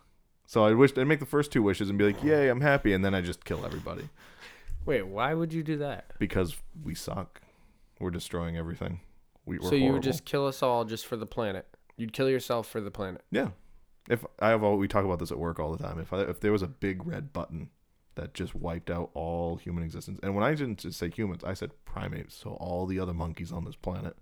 [0.47, 2.93] So I wish I'd make the first two wishes and be like, "Yay, I'm happy,"
[2.93, 4.09] and then I just kill everybody
[4.85, 6.13] Wait, why would you do that?
[6.19, 7.41] because we suck.
[7.99, 9.01] We're destroying everything.
[9.45, 9.95] We, we're so you horrible.
[9.95, 11.67] would just kill us all just for the planet.
[11.97, 13.23] You'd kill yourself for the planet.
[13.31, 13.49] yeah.
[14.09, 15.99] If I have all we talk about this at work all the time.
[15.99, 17.71] If I, if there was a big red button
[18.15, 21.55] that just wiped out all human existence, and when I didn't just say humans, I
[21.55, 24.17] said primates, so all the other monkeys on this planet,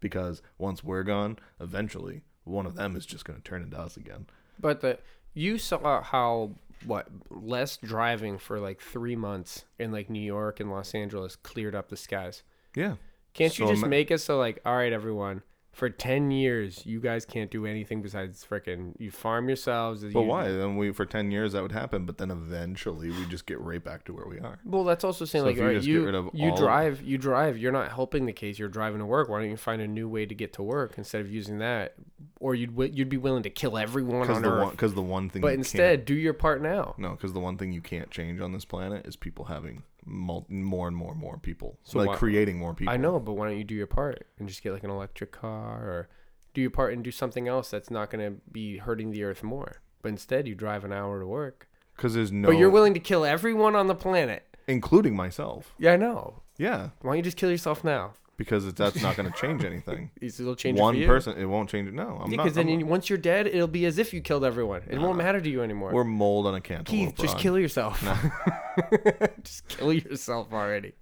[0.00, 3.96] because once we're gone, eventually one of them is just going to turn into us
[3.96, 4.26] again.
[4.58, 4.98] But the
[5.34, 6.52] you saw how
[6.84, 11.74] what less driving for like three months in like New York and Los Angeles cleared
[11.74, 12.42] up the skies.
[12.74, 12.94] Yeah.
[13.34, 17.00] Can't you just ima- make it so like, all right, everyone, for ten years you
[17.00, 20.02] guys can't do anything besides frickin' you farm yourselves.
[20.02, 20.48] But you- why?
[20.48, 23.82] Then we for ten years that would happen, but then eventually we just get right
[23.82, 24.58] back to where we are.
[24.64, 27.56] Well, that's also saying So like, you right, you you drive, you drive.
[27.56, 28.58] You're not helping the case.
[28.58, 29.28] You're driving to work.
[29.28, 31.94] Why don't you find a new way to get to work instead of using that?
[32.40, 34.62] Or you'd you'd be willing to kill everyone Because on the Earth.
[34.62, 35.40] one, because the one thing.
[35.42, 36.94] but you instead, do your part now.
[36.98, 40.44] no, because the one thing you can't change on this planet is people having more
[40.88, 42.92] and more and more people, So like why- creating more people.
[42.92, 45.32] I know, but why don't you do your part and just get like an electric
[45.32, 46.08] car or
[46.54, 49.42] do your part and do something else that's not going to be hurting the earth
[49.42, 49.80] more?
[50.02, 51.68] But instead, you drive an hour to work.
[51.96, 54.46] because there's no, But you're willing to kill everyone on the planet.
[54.66, 55.74] including myself.
[55.78, 56.42] Yeah, I know.
[56.56, 58.12] Yeah, Why don't you just kill yourself now?
[58.40, 60.10] Because that's not going to change anything.
[60.22, 61.06] It'll change it one you.
[61.06, 61.92] person, it won't change it.
[61.92, 62.44] No, I'm Yeah, not.
[62.44, 64.80] because then I'm once you're dead, it'll be as if you killed everyone.
[64.88, 65.92] It won't matter to you anymore.
[65.92, 66.86] we're mold on a cantaloupe.
[66.86, 68.02] Keith, just kill yourself.
[69.44, 70.94] just kill yourself already.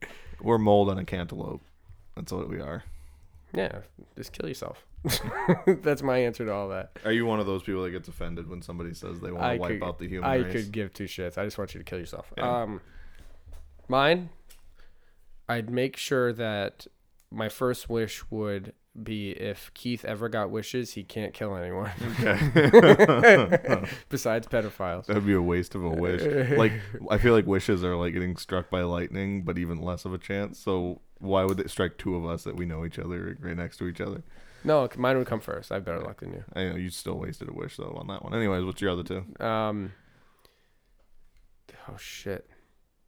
[0.42, 1.62] We're mold on a cantaloupe.
[2.16, 2.82] That's what we are.
[3.54, 3.82] Yeah,
[4.16, 4.84] just kill yourself.
[5.66, 6.90] That's my answer to all that.
[7.04, 9.54] Are you one of those people that gets offended when somebody says they want I
[9.54, 10.42] to wipe could, out the human race?
[10.42, 10.52] I race?
[10.64, 11.38] could give two shits.
[11.38, 12.32] I just want you to kill yourself.
[12.36, 12.62] Yeah.
[12.62, 12.80] Um,
[13.86, 14.30] mine,
[15.48, 16.88] I'd make sure that
[17.30, 23.84] my first wish would be if Keith ever got wishes, he can't kill anyone Okay.
[24.08, 25.06] besides pedophiles.
[25.06, 26.22] That'd be a waste of a wish.
[26.58, 26.72] Like
[27.10, 30.18] I feel like wishes are like getting struck by lightning, but even less of a
[30.18, 30.58] chance.
[30.58, 33.76] So why would it strike two of us that we know each other right next
[33.78, 34.22] to each other?
[34.64, 35.70] No, mine would come first.
[35.70, 36.44] I have better luck than you.
[36.54, 38.34] I know you still wasted a wish though on that one.
[38.34, 39.24] Anyways, what's your other two?
[39.44, 39.92] Um.
[41.88, 42.48] Oh shit.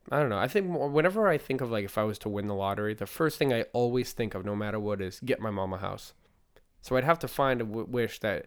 [0.09, 0.39] I don't know.
[0.39, 3.07] I think whenever I think of like if I was to win the lottery, the
[3.07, 6.15] first thing I always think of, no matter what, is get my mom a house.
[6.81, 8.47] So I'd have to find a w- wish that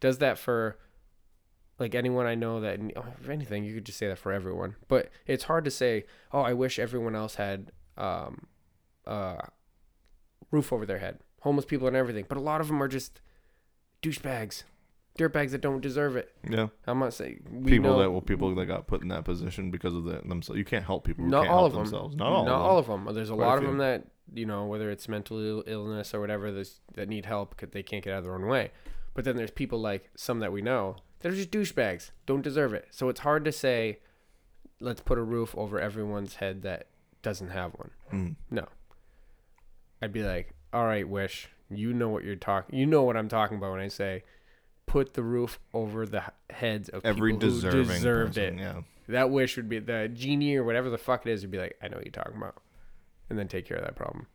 [0.00, 0.78] does that for
[1.78, 4.76] like anyone I know that oh, if anything you could just say that for everyone.
[4.86, 8.46] But it's hard to say, "Oh, I wish everyone else had um
[9.06, 9.38] uh
[10.50, 13.22] roof over their head." Homeless people and everything, but a lot of them are just
[14.02, 14.64] douchebags.
[15.18, 16.32] Dirtbags that don't deserve it.
[16.48, 19.24] Yeah, I'm not saying we people know, that well, people that got put in that
[19.24, 20.58] position because of the, themselves.
[20.58, 21.24] You can't help people.
[21.24, 21.84] Who not can't all help of them.
[21.84, 22.16] themselves.
[22.16, 22.44] Not all.
[22.44, 22.66] Not of them.
[22.70, 23.14] all of them.
[23.14, 26.20] There's a Quite a lot of them that you know, whether it's mental illness or
[26.20, 26.52] whatever,
[26.94, 28.70] that need help because they can't get out of their own way.
[29.14, 32.72] But then there's people like some that we know that are just douchebags, don't deserve
[32.72, 32.88] it.
[32.90, 33.98] So it's hard to say,
[34.80, 36.86] let's put a roof over everyone's head that
[37.22, 37.90] doesn't have one.
[38.12, 38.36] Mm.
[38.50, 38.66] No.
[40.00, 42.78] I'd be like, all right, Wish, you know what you're talking.
[42.78, 44.22] You know what I'm talking about when I say,
[44.90, 48.62] put the roof over the heads of Every people who deserving deserved person, it.
[48.62, 48.80] Yeah.
[49.06, 51.78] That wish would be the genie or whatever the fuck it is would be like,
[51.80, 52.56] I know what you're talking about,
[53.28, 54.26] and then take care of that problem.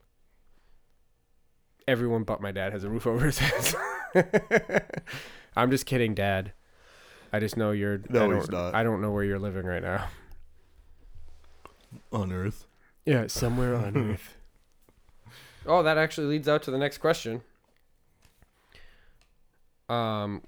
[1.89, 4.85] Everyone but my dad has a roof over his head.
[5.57, 6.53] I'm just kidding, Dad.
[7.33, 7.99] I just know you're.
[8.09, 8.75] No, I don't, he's not.
[8.75, 10.07] I don't know where you're living right now.
[12.13, 12.65] On Earth.
[13.05, 14.37] Yeah, somewhere on Earth.
[15.65, 17.41] Oh, that actually leads out to the next question.
[19.89, 20.41] Um,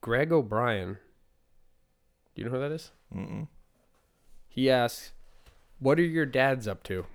[0.00, 0.98] Greg O'Brien.
[2.34, 2.90] Do you know who that is?
[3.14, 3.48] Mm-mm.
[4.48, 5.12] He asks,
[5.78, 7.06] "What are your dads up to?"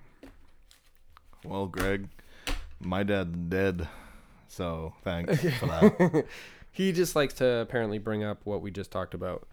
[1.44, 2.08] Well, Greg,
[2.80, 3.88] my dad's dead,
[4.48, 6.26] so thanks for that.
[6.72, 9.46] he just likes to apparently bring up what we just talked about.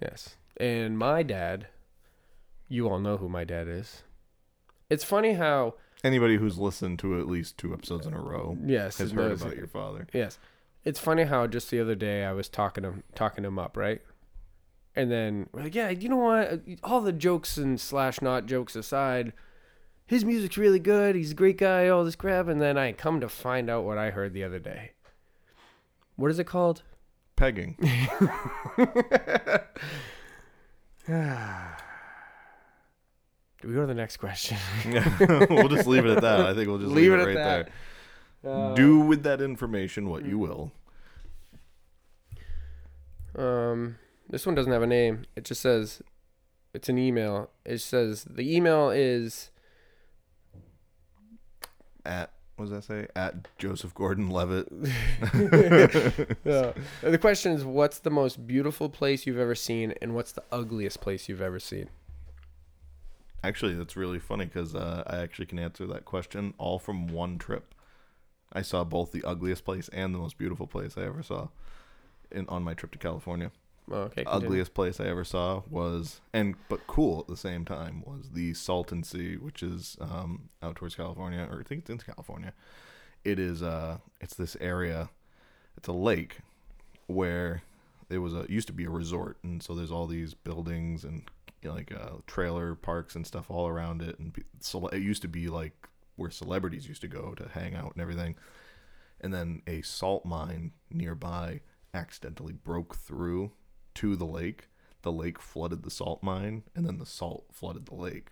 [0.00, 0.36] Yes.
[0.58, 1.68] And my dad,
[2.68, 4.02] you all know who my dad is.
[4.90, 8.98] It's funny how Anybody who's listened to at least two episodes in a row yes,
[8.98, 10.06] has heard knows about your father.
[10.12, 10.38] Yes.
[10.84, 14.00] It's funny how just the other day I was talking him talking him up, right?
[14.94, 16.60] And then we're like, yeah, you know what?
[16.84, 19.32] All the jokes and slash not jokes aside,
[20.06, 21.16] his music's really good.
[21.16, 21.88] He's a great guy.
[21.88, 24.58] All this crap, and then I come to find out what I heard the other
[24.58, 24.92] day.
[26.16, 26.82] What is it called?
[27.36, 27.76] Pegging.
[33.60, 34.56] Do we go to the next question?
[35.50, 36.40] we'll just leave it at that.
[36.40, 37.68] I think we'll just leave, it, right that.
[38.42, 38.52] there.
[38.52, 40.72] Uh, Do with that information what you will.
[43.36, 43.96] Um,
[44.28, 45.24] this one doesn't have a name.
[45.34, 46.02] It just says
[46.72, 47.50] it's an email.
[47.64, 49.50] It says the email is
[52.04, 53.06] At what does that say?
[53.14, 54.68] At Joseph Gordon Levitt.
[56.44, 56.72] yeah.
[57.02, 61.00] The question is, what's the most beautiful place you've ever seen, and what's the ugliest
[61.00, 61.88] place you've ever seen?
[63.42, 67.38] Actually, that's really funny because uh, I actually can answer that question all from one
[67.38, 67.74] trip.
[68.52, 71.48] I saw both the ugliest place and the most beautiful place I ever saw
[72.30, 73.52] in on my trip to California.
[73.90, 74.46] Oh, okay, continue.
[74.46, 78.54] Ugliest place I ever saw was and but cool at the same time was the
[78.54, 82.52] Salton Sea, which is um, out towards California, or I think it's in California.
[83.24, 85.10] It is uh, it's this area.
[85.76, 86.38] It's a lake
[87.06, 87.62] where
[88.10, 91.04] it was a it used to be a resort, and so there's all these buildings
[91.04, 91.28] and
[91.62, 95.22] you know, like uh, trailer parks and stuff all around it, and so it used
[95.22, 98.34] to be like where celebrities used to go to hang out and everything.
[99.20, 101.60] And then a salt mine nearby
[101.94, 103.52] accidentally broke through
[103.94, 104.68] to the lake.
[105.02, 108.30] The lake flooded the salt mine, and then the salt flooded the lake.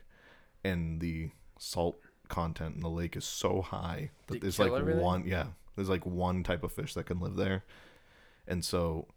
[0.64, 5.02] And the salt content in the lake is so high that Did there's like everything?
[5.02, 7.64] one, yeah, there's like one type of fish that can live there.
[8.48, 9.08] And so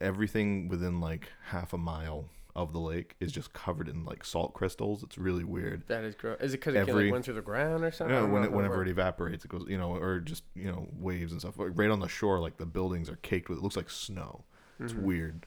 [0.00, 4.52] everything within like half a mile of the lake is just covered in like salt
[4.52, 5.02] crystals.
[5.02, 5.84] It's really weird.
[5.86, 6.40] That is gross.
[6.40, 8.14] Is it because it like, went through the ground or something?
[8.14, 11.30] Yeah, when it, whenever it evaporates, it goes, you know, or just you know waves
[11.32, 11.58] and stuff.
[11.58, 13.58] Like, right on the shore, like the buildings are caked with.
[13.58, 14.44] It looks like snow.
[14.80, 15.02] It's Mhm.
[15.02, 15.46] weird.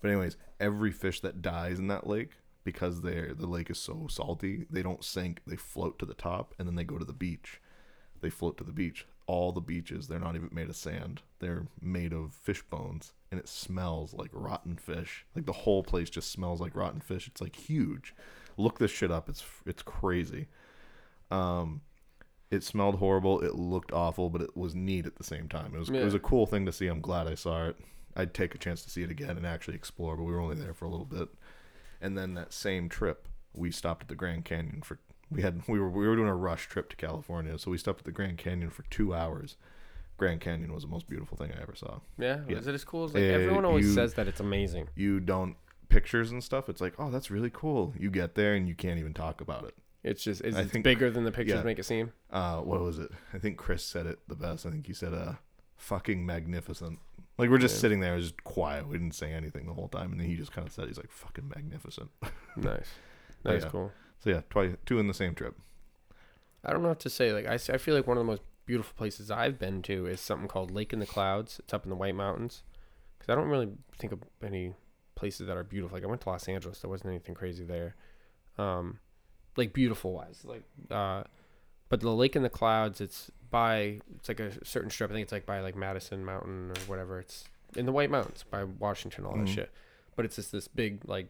[0.00, 2.30] But anyways, every fish that dies in that lake
[2.64, 5.42] because they're the lake is so salty, they don't sink.
[5.46, 7.60] They float to the top and then they go to the beach.
[8.20, 9.06] They float to the beach.
[9.30, 11.22] All the beaches, they're not even made of sand.
[11.38, 15.24] They're made of fish bones, and it smells like rotten fish.
[15.36, 17.28] Like the whole place just smells like rotten fish.
[17.28, 18.12] It's like huge.
[18.56, 19.28] Look this shit up.
[19.28, 20.48] It's it's crazy.
[21.30, 21.82] Um,
[22.50, 23.40] it smelled horrible.
[23.40, 25.76] It looked awful, but it was neat at the same time.
[25.76, 26.88] It was it was a cool thing to see.
[26.88, 27.76] I'm glad I saw it.
[28.16, 30.56] I'd take a chance to see it again and actually explore, but we were only
[30.56, 31.28] there for a little bit.
[32.00, 34.98] And then that same trip, we stopped at the Grand Canyon for
[35.30, 38.00] we had we were we were doing a rush trip to California, so we stopped
[38.00, 39.56] at the Grand Canyon for two hours.
[40.16, 42.00] Grand Canyon was the most beautiful thing I ever saw.
[42.18, 42.58] Yeah, Yeah.
[42.58, 44.88] is it as cool as like everyone always you- says that it's amazing.
[44.94, 45.56] You don't
[45.88, 46.68] pictures and stuff.
[46.68, 47.94] It's like, oh, that's really cool.
[47.98, 49.74] You get there and you can't even talk about it.
[50.02, 51.62] It's just is I it think- bigger than the pictures yeah.
[51.62, 52.12] make it seem?
[52.30, 53.10] Uh, what was it?
[53.34, 54.64] I think Chris said it the best.
[54.66, 55.34] I think he said, "Uh,
[55.76, 56.98] fucking magnificent."
[57.38, 57.80] Like we're just Yeah.
[57.80, 58.86] sitting there, it was just quiet.
[58.86, 60.96] We didn't say anything the whole time, and then he just kind of said, "He's
[60.98, 62.10] like fucking magnificent."
[62.56, 62.88] Nice.
[63.42, 63.70] That's yeah.
[63.70, 63.92] cool.
[64.22, 65.56] So yeah, twice, two in the same trip.
[66.64, 67.32] I don't know what to say.
[67.32, 70.20] Like I, I feel like one of the most beautiful places I've been to is
[70.20, 71.58] something called Lake in the Clouds.
[71.58, 72.62] It's up in the White Mountains.
[73.18, 74.74] Because I don't really think of any
[75.14, 75.96] places that are beautiful.
[75.96, 76.80] Like I went to Los Angeles.
[76.80, 77.94] There wasn't anything crazy there.
[78.58, 78.98] Um,
[79.56, 80.42] like beautiful wise.
[80.44, 81.24] Like uh,
[81.88, 83.00] but the Lake in the Clouds.
[83.00, 84.00] It's by.
[84.16, 85.10] It's like a certain strip.
[85.10, 87.20] I think it's like by like Madison Mountain or whatever.
[87.20, 87.44] It's
[87.76, 89.24] in the White Mountains by Washington.
[89.24, 89.54] All that Mhm.
[89.54, 89.70] shit.
[90.14, 91.28] But it's just this big like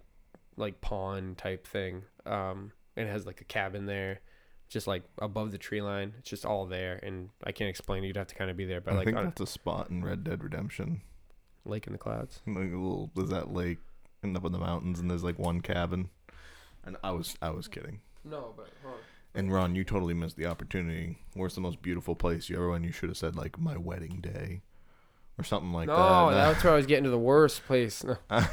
[0.57, 2.03] like pond type thing.
[2.26, 2.72] Um,
[3.06, 4.20] it has like a cabin there
[4.70, 6.14] just like above the tree line.
[6.18, 8.04] It's just all there, and I can't explain.
[8.04, 8.06] it.
[8.06, 9.90] You'd have to kind of be there, but I like think on that's a spot
[9.90, 11.02] in Red Dead Redemption.
[11.66, 12.40] Lake in the Clouds.
[12.46, 13.78] Like a little, there's that lake,
[14.22, 16.08] and up in the mountains, and there's like one cabin.
[16.84, 18.00] And I was, I was kidding.
[18.24, 18.70] No, but
[19.34, 21.18] And Ron, you totally missed the opportunity.
[21.34, 22.84] Where's the most beautiful place you ever went?
[22.84, 24.62] You should have said like my wedding day,
[25.36, 26.52] or something like that no, that.
[26.52, 28.04] that's where I was getting to the worst place.
[28.04, 28.16] No.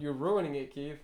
[0.00, 0.98] You're ruining it, Keith.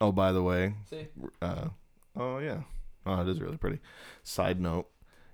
[0.00, 1.08] Oh, by the way, See,
[1.42, 1.68] uh,
[2.16, 2.62] oh yeah,
[3.04, 3.80] oh it is really pretty.
[4.22, 4.88] Side note,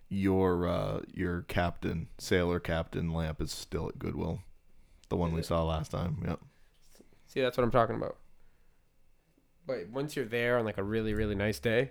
[0.09, 4.40] your uh, your captain, sailor captain lamp is still at Goodwill.
[5.09, 5.46] The one Is we it?
[5.46, 6.22] saw last time.
[6.27, 6.40] Yep.
[7.27, 8.16] see, that's what I'm talking about.
[9.66, 11.90] But once you're there on like a really, really nice day,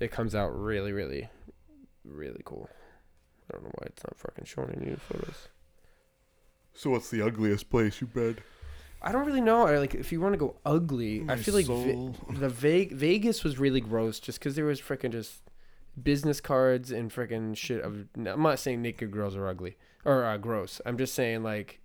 [0.00, 1.28] it comes out really, really,
[2.04, 2.68] really cool.
[3.48, 5.48] I don't know why it's not fucking showing any new photos.
[6.74, 8.36] So what's the ugliest place you've been?
[9.00, 9.66] I don't really know.
[9.66, 11.20] I like if you want to go ugly.
[11.22, 14.80] I My feel like Ve- the Ve- Vegas was really gross just because there was
[14.80, 15.40] freaking just
[16.00, 18.06] business cards and freaking shit of.
[18.16, 20.80] I'm not saying naked girls are ugly or uh, gross.
[20.84, 21.80] I'm just saying like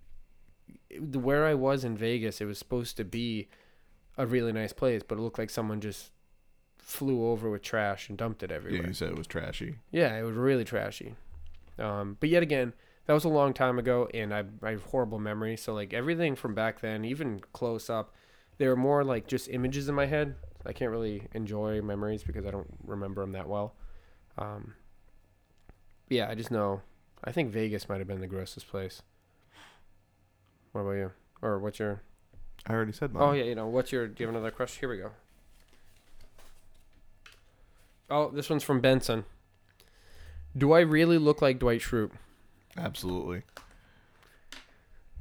[0.98, 3.48] the where I was in Vegas, it was supposed to be
[4.16, 6.10] a really nice place, but it looked like someone just
[6.78, 8.82] flew over with trash and dumped it everywhere.
[8.82, 9.76] Yeah, you said it was trashy.
[9.90, 11.14] Yeah, it was really trashy.
[11.78, 12.72] Um, but yet again,
[13.06, 15.56] that was a long time ago, and I, I have horrible memory.
[15.56, 18.14] So like everything from back then, even close up,
[18.58, 20.36] they were more like just images in my head.
[20.66, 23.74] I can't really enjoy memories because I don't remember them that well.
[24.38, 24.74] Um,
[26.08, 26.80] yeah, I just know.
[27.22, 29.02] I think Vegas might have been the grossest place.
[30.72, 31.12] What about you?
[31.42, 32.02] Or what's your?
[32.66, 33.22] I already said mine.
[33.22, 34.08] Oh yeah, you know what's your?
[34.08, 34.80] Do you have another question?
[34.80, 35.10] Here we go.
[38.10, 39.24] Oh, this one's from Benson.
[40.56, 42.12] Do I really look like Dwight Schrute?
[42.78, 43.42] Absolutely.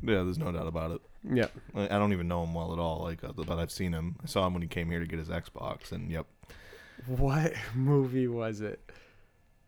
[0.01, 1.01] Yeah, there's no doubt about it.
[1.31, 1.47] Yeah.
[1.75, 4.17] I I don't even know him well at all, like, uh, but I've seen him.
[4.23, 6.25] I saw him when he came here to get his Xbox, and yep,
[7.07, 8.81] What movie was it?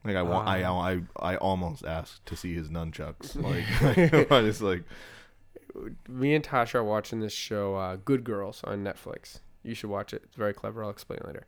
[0.03, 1.07] like I want, I, Um.
[1.17, 3.35] I, I almost asked to see his nunchucks.
[3.41, 4.83] Like, I just like,
[6.09, 9.39] Me and Tasha are watching this show, uh, Good Girls, on Netflix.
[9.63, 10.21] You should watch it.
[10.25, 10.83] It's very clever.
[10.83, 11.47] I'll explain later.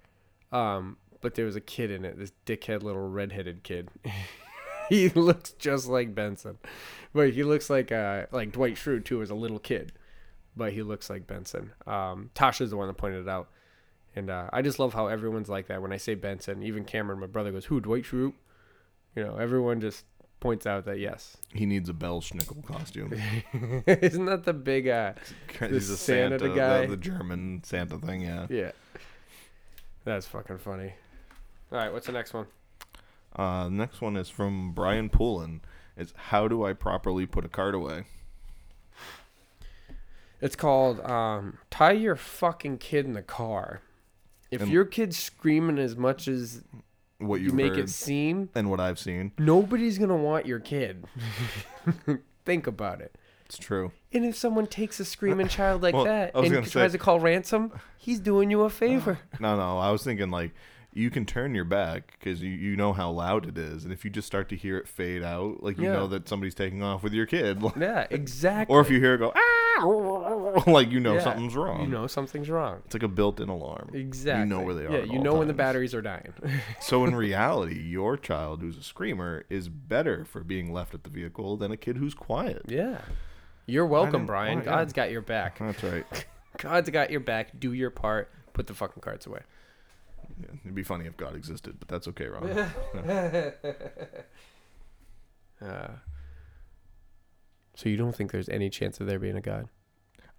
[0.51, 2.17] Um, but there was a kid in it.
[2.17, 3.89] This dickhead little redheaded kid.
[4.89, 6.57] he looks just like Benson,
[7.13, 9.93] but he looks like uh like Dwight Schrute too as a little kid,
[10.55, 11.71] but he looks like Benson.
[11.85, 13.49] Um, Tasha's the one that pointed it out,
[14.15, 16.63] and uh, I just love how everyone's like that when I say Benson.
[16.63, 18.33] Even Cameron, my brother, goes, "Who Dwight Schrute?"
[19.15, 20.05] You know, everyone just
[20.39, 23.13] points out that yes, he needs a Belsnickel costume.
[23.87, 25.13] isn't that the big uh
[25.59, 26.81] He's a Santa Santa, guy?
[26.81, 28.47] The, the German Santa thing, yeah.
[28.49, 28.71] yeah.
[30.03, 30.93] That's fucking funny.
[31.71, 32.45] All right, what's the next one?
[33.37, 35.61] Uh, the next one is from Brian Poulin.
[35.95, 38.05] It's how do I properly put a card away?
[40.41, 43.81] It's called um, "Tie Your Fucking Kid in the Car."
[44.51, 46.63] If And- your kid's screaming as much as
[47.17, 49.31] What you you make it seem, and what I've seen.
[49.37, 51.05] nobody's gonna want your kid.
[52.45, 53.17] Think about it.
[53.45, 53.91] It's true.
[54.13, 57.19] And if someone takes a screaming child like Well, that and tries say- to call
[57.19, 59.19] ransom, he's doing you a favor.
[59.39, 59.77] No, no.
[59.79, 60.51] I was thinking like
[60.97, 64.03] you can turn your back because you, you know how loud it is, and if
[64.03, 65.93] you just start to hear it fade out, like you Yeah.
[65.93, 68.73] know that somebody's taking off with your kid, yeah, exactly.
[68.75, 71.81] or if you hear it go ah, like you know Yeah, something's wrong.
[71.81, 72.81] you know something's wrong.
[72.85, 73.91] it's like a built-in alarm.
[73.93, 74.41] Exactly.
[74.41, 74.91] You know where they are.
[74.91, 76.33] Yeah, you know when the batteries are dying.
[76.81, 81.09] So in reality, your child who's a screamer is better for being left at the
[81.09, 82.63] vehicle than a kid who's quiet.
[82.67, 83.01] yeah.
[83.69, 84.59] You're welcome, Brian.
[84.59, 85.59] why- God's got your back.
[85.59, 86.05] That's right.
[86.57, 87.59] God's got your back.
[87.59, 88.31] Do your part.
[88.53, 89.41] Put the fucking cards away.
[90.41, 92.71] Yeah, it'd be funny if God existed, but that's okay, Ron.
[95.59, 95.87] Uh,
[97.75, 99.67] so you don't think there's any chance of there being a God?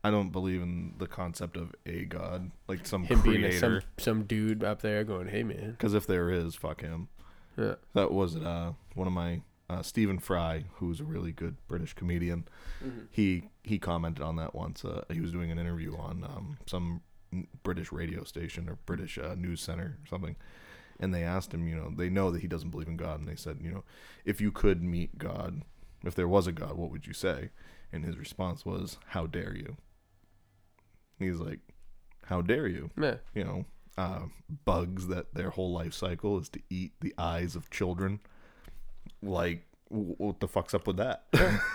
[0.05, 3.71] I don't believe in the concept of a God, like some Him being a, some
[3.71, 3.87] creator.
[3.99, 7.09] some dude up there going, "Hey man." Because if there is, fuck him.
[7.57, 7.75] Yeah.
[7.95, 12.47] That was uh, one of my uh, Stephen Fry, who's a really good British comedian.
[12.85, 13.07] Mm-hmm.
[13.11, 14.85] He he commented on that once.
[14.85, 17.03] Uh, he was doing an interview on um, some
[17.63, 20.37] British radio station or British uh, news center or something,
[21.01, 23.29] and they asked him, you know, they know that he doesn't believe in God, and
[23.29, 23.85] they said, you know,
[24.25, 25.63] if you could meet God,
[26.05, 27.51] if there was a God, what would you say?
[27.93, 29.77] And his response was, "How dare you?"
[31.19, 31.61] He's like,
[32.27, 33.17] "How dare you?" Yeah.
[33.35, 33.65] You know,
[33.97, 34.27] uh,
[34.65, 38.21] bugs that their whole life cycle is to eat the eyes of children.
[39.23, 41.25] Like, what the fuck's up with that?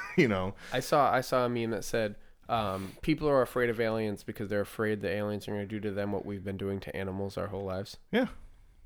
[0.18, 2.16] you know, I saw I saw a meme that said
[2.50, 5.80] um, people are afraid of aliens because they're afraid the aliens are going to do
[5.80, 7.98] to them what we've been doing to animals our whole lives.
[8.12, 8.28] yeah.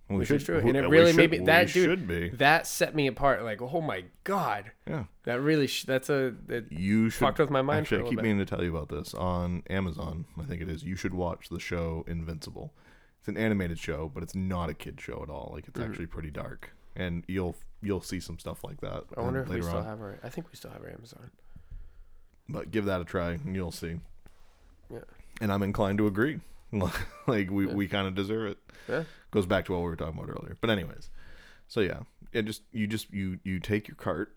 [0.10, 0.60] We Which is true.
[0.60, 2.30] And it really should- made me- that dude- should be.
[2.30, 3.44] That set me apart.
[3.44, 5.04] Like, oh my god, Yeah.
[5.24, 7.82] that really sh- that's a that You should fucked with my mind.
[7.82, 8.24] Actually, for a I keep bit.
[8.24, 10.24] meaning to tell you about this on Amazon.
[10.40, 10.82] I think it is.
[10.84, 12.74] You should watch the show Invincible.
[13.20, 15.52] It's an animated show, but it's not a kid show at all.
[15.54, 15.90] Like it's Mhm.
[15.90, 19.04] actually pretty dark, and you'll you'll see some stuff like that.
[19.18, 19.84] I wonder uh, if we still on.
[19.84, 20.20] have our.
[20.24, 21.32] I think we still have our Amazon.
[22.50, 24.00] But give that a try, and you'll see.
[24.92, 25.00] Yeah.
[25.42, 26.40] And I'm inclined to agree.
[27.28, 27.74] like we, Yeah.
[27.74, 28.58] we kind of deserve it.
[28.90, 29.04] Yeah.
[29.32, 30.58] Goes back to what we were talking about earlier.
[30.62, 31.10] But anyways,
[31.68, 32.00] so yeah,
[32.34, 34.36] it just you just you you take your cart,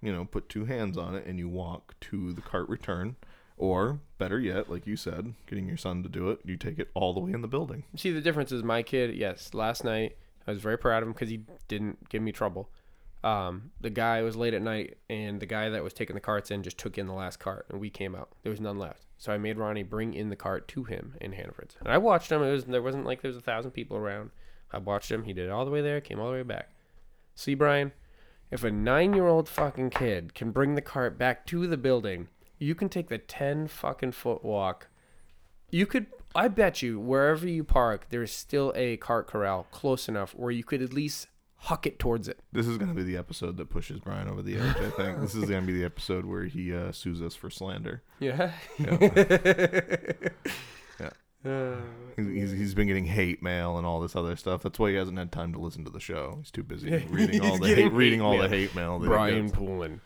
[0.00, 3.16] you know, put two hands on it, and you walk to the cart return.
[3.56, 6.88] Or better yet, like you said, getting your son to do it, you take it
[6.94, 7.84] all the way in the building.
[7.94, 9.14] See, the difference is my kid.
[9.14, 12.70] Yes, last night I was very proud of him because he didn't give me trouble.
[13.22, 16.50] Um, the guy was late at night, and the guy that was taking the carts
[16.50, 18.30] in just took in the last cart, and we came out.
[18.42, 21.32] There was none left, so I made Ronnie bring in the cart to him in
[21.32, 22.42] Hannaford's, and I watched him.
[22.42, 24.30] It was there wasn't like there was a thousand people around.
[24.72, 25.24] I watched him.
[25.24, 26.70] He did it all the way there, came all the way back.
[27.34, 27.92] See, Brian,
[28.50, 32.88] if a nine-year-old fucking kid can bring the cart back to the building, you can
[32.88, 34.88] take the ten fucking foot walk.
[35.70, 36.06] You could.
[36.34, 40.62] I bet you wherever you park, there's still a cart corral close enough where you
[40.62, 41.26] could at least
[41.60, 42.40] huck it towards it.
[42.52, 45.20] This is going to be the episode that pushes Brian over the edge, I think.
[45.20, 48.02] this is going to be the episode where he uh, sues us for slander.
[48.18, 48.52] Yeah.
[48.78, 48.98] Yeah.
[51.42, 51.76] Uh,
[52.16, 54.62] He's, he's, been getting hate mail and all this other stuff.
[54.62, 56.34] That's why he hasn't had time to listen to the show.
[56.38, 58.42] He's too busy Yeah, reading all the hate, reading all mail.
[58.42, 58.98] the hate mail.
[58.98, 59.56] that Brian gets.
[59.56, 60.02] Poulin.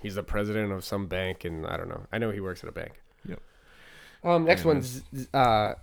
[0.00, 2.06] He's the president of some bank, and I don't know.
[2.10, 2.92] I know he works at a bank.
[3.28, 3.40] Yep.
[4.24, 5.28] Um, next one, Anyways.
[5.34, 5.74] Uh,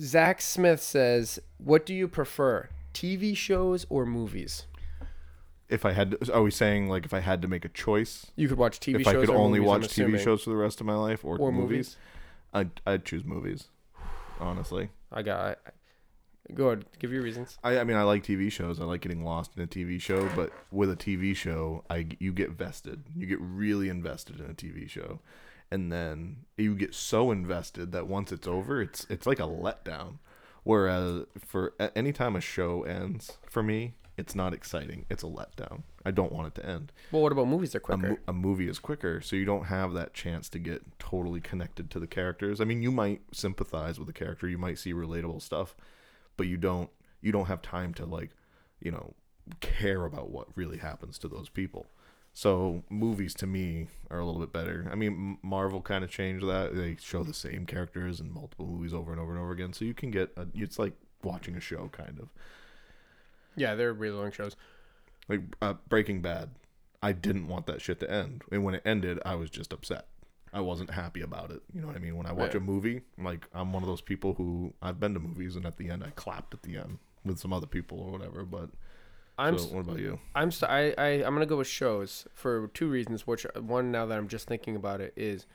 [0.00, 4.66] Zach Smith says, "What do you prefer, TV shows or movies?"
[5.68, 8.26] If I had, to, are we saying like if I had to make a choice,
[8.36, 9.14] You could watch TV if shows.
[9.14, 11.50] I could only movies, watch TV shows for the rest of my life or, or
[11.50, 11.96] movies, movies.
[12.52, 13.68] I'd I'd choose movies.
[14.38, 15.58] Honestly, I got.
[16.54, 16.84] Go ahead.
[16.98, 17.56] Give your reasons.
[17.64, 18.80] I I mean I like TV shows.
[18.80, 22.32] I like getting lost in a TV show, but with a TV show, I you
[22.32, 23.04] get vested.
[23.16, 25.20] You get really invested in a TV show,
[25.70, 30.18] and then you get so invested that once it's over, it's it's like a letdown.
[30.64, 35.06] Whereas for a- anytime a show ends for me, it's not exciting.
[35.10, 35.82] It's a letdown.
[36.04, 36.92] I don't want it to end.
[37.10, 37.72] Well, what about movies?
[37.72, 38.08] They're A, quicker.
[38.10, 41.90] mo- a movie is quicker, so you don't have that chance to get totally connected
[41.90, 42.60] to the characters.
[42.60, 45.74] I mean, you might sympathize with the character, you might see relatable stuff,
[46.36, 46.90] but you don't
[47.20, 48.30] you don't have time to like,
[48.80, 49.14] you know,
[49.60, 51.86] care about what really happens to those people.
[52.34, 54.88] So movies to me are a little bit better.
[54.90, 56.74] I mean, Marvel kind of changed that.
[56.74, 59.84] They show the same characters in multiple movies over and over and over again, so
[59.84, 62.28] you can get a, it's like watching a show kind of.
[63.54, 64.56] yeah, they're really long shows.
[65.28, 66.50] Like uh, Breaking Bad,
[67.02, 70.06] I didn't want that shit to end, and when it ended, I was just upset.
[70.54, 71.62] I wasn't happy about it.
[71.72, 72.16] You know what I mean?
[72.16, 72.58] When I watch Yeah.
[72.58, 75.76] a movie, like I'm one of those people who I've been to movies, and at
[75.76, 78.44] the end, I clapped at the end with some other people or whatever.
[78.44, 78.70] But
[79.38, 80.18] I'm so, what about you?
[80.34, 83.26] I'm st- I, I I'm gonna go with shows for two reasons.
[83.26, 85.46] Which one now that I'm just thinking about it is,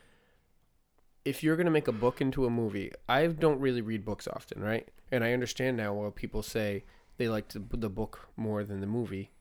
[1.26, 4.62] if you're gonna make a book into a movie, I don't really read books often,
[4.62, 4.88] right?
[5.12, 6.86] And I understand now why people say
[7.18, 9.32] they like to, the book more than the movie,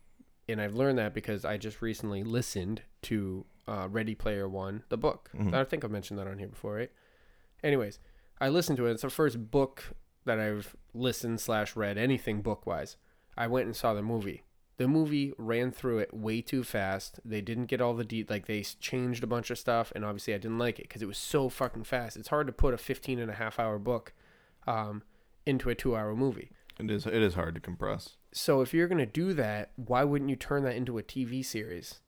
[0.49, 4.97] and I've learned that because I just recently listened to uh, Ready Player One, the
[4.97, 5.31] book.
[5.37, 5.55] Mhm.
[5.55, 6.91] I think I've mentioned that on here before, right?
[7.63, 7.99] Anyways,
[8.41, 8.93] I listened to it.
[8.93, 12.97] It's the first book that I've listened slash read anything book wise.
[13.37, 14.43] I went and saw the movie.
[14.79, 17.19] The movie ran through it way too fast.
[17.25, 20.35] They didn't get all the de- like they changed a bunch of stuff, and obviously
[20.35, 22.17] I didn't like it because it was so fucking fast.
[22.17, 24.13] It's hard to put a 15 and a half hour book
[24.67, 25.03] um,
[25.47, 26.51] into a two hour movie.
[26.79, 28.17] It is it is hard to compress.
[28.33, 32.01] So if you're gonna do that, why wouldn't you turn that into a TV series?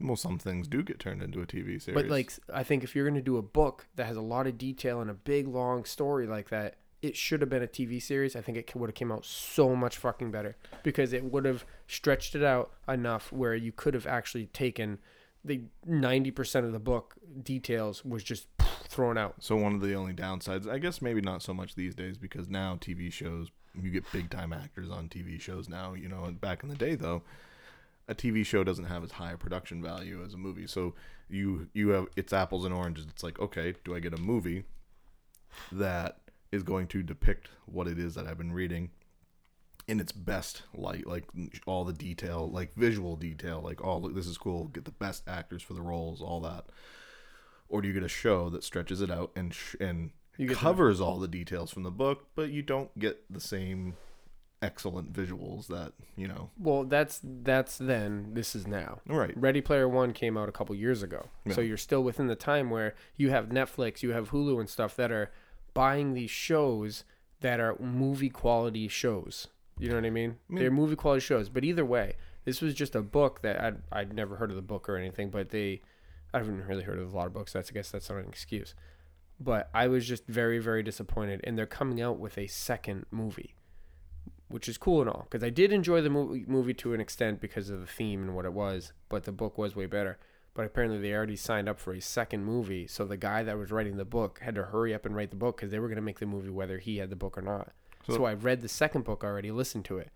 [0.00, 1.94] Well, some things do get turned into a TV series.
[1.94, 4.58] But like, I think if you're gonna do a book that has a lot of
[4.58, 8.36] detail and a big long story like that, it should have been a TV series.
[8.36, 11.64] I think it would have came out so much fucking better because it would have
[11.88, 14.98] stretched it out enough where you could have actually taken
[15.44, 18.46] the ninety percent of the book details was just
[18.84, 19.34] thrown out.
[19.40, 22.48] So one of the only downsides, I guess maybe not so much these days because
[22.48, 26.40] now TV shows you get big time actors on TV shows now, you know, and
[26.40, 27.22] back in the day though,
[28.06, 30.68] a TV show doesn't have as high a production value as a movie.
[30.68, 30.94] So
[31.28, 33.06] you you have it's apples and oranges.
[33.08, 34.64] It's like, okay, do I get a movie
[35.72, 36.18] that
[36.52, 38.90] is going to depict what it is that I've been reading
[39.88, 41.24] in its best light, like
[41.66, 45.26] all the detail, like visual detail, like oh look this is cool, get the best
[45.26, 46.66] actors for the roles, all that.
[47.68, 50.54] Or do you get a show that stretches it out and sh- and You get
[50.54, 53.94] the- covers all the details from the book, but you don't get the same
[54.60, 56.50] excellent visuals that you know.
[56.56, 58.34] Well, that's that's then.
[58.34, 59.00] This is now.
[59.08, 59.36] Right.
[59.36, 62.70] Ready Player One came out a couple years ago, so you're still within the time
[62.70, 65.32] where you have Netflix, you have Hulu and stuff that are
[65.74, 67.04] buying these shows
[67.40, 69.48] that are movie quality shows.
[69.78, 70.36] You know what I mean?
[70.48, 71.48] They're movie quality shows.
[71.48, 72.14] But either way,
[72.44, 75.30] this was just a book that I'd I'd never heard of the book or anything,
[75.30, 75.82] but they
[76.32, 77.52] I haven't really heard of a lot of books.
[77.52, 78.74] That's I guess that's not an excuse.
[79.40, 83.54] But I was just very very disappointed, and they're coming out with a second movie
[84.52, 87.40] which is cool and all because I did enjoy the movie, movie to an extent
[87.40, 90.18] because of the theme and what it was, but the book was way better.
[90.54, 93.72] But apparently they already signed up for a second movie, so the guy that was
[93.72, 95.96] writing the book had to hurry up and write the book because they were going
[95.96, 97.72] to make the movie whether he had the book or not.
[98.06, 100.10] So, So- I read the second book already, listened to it.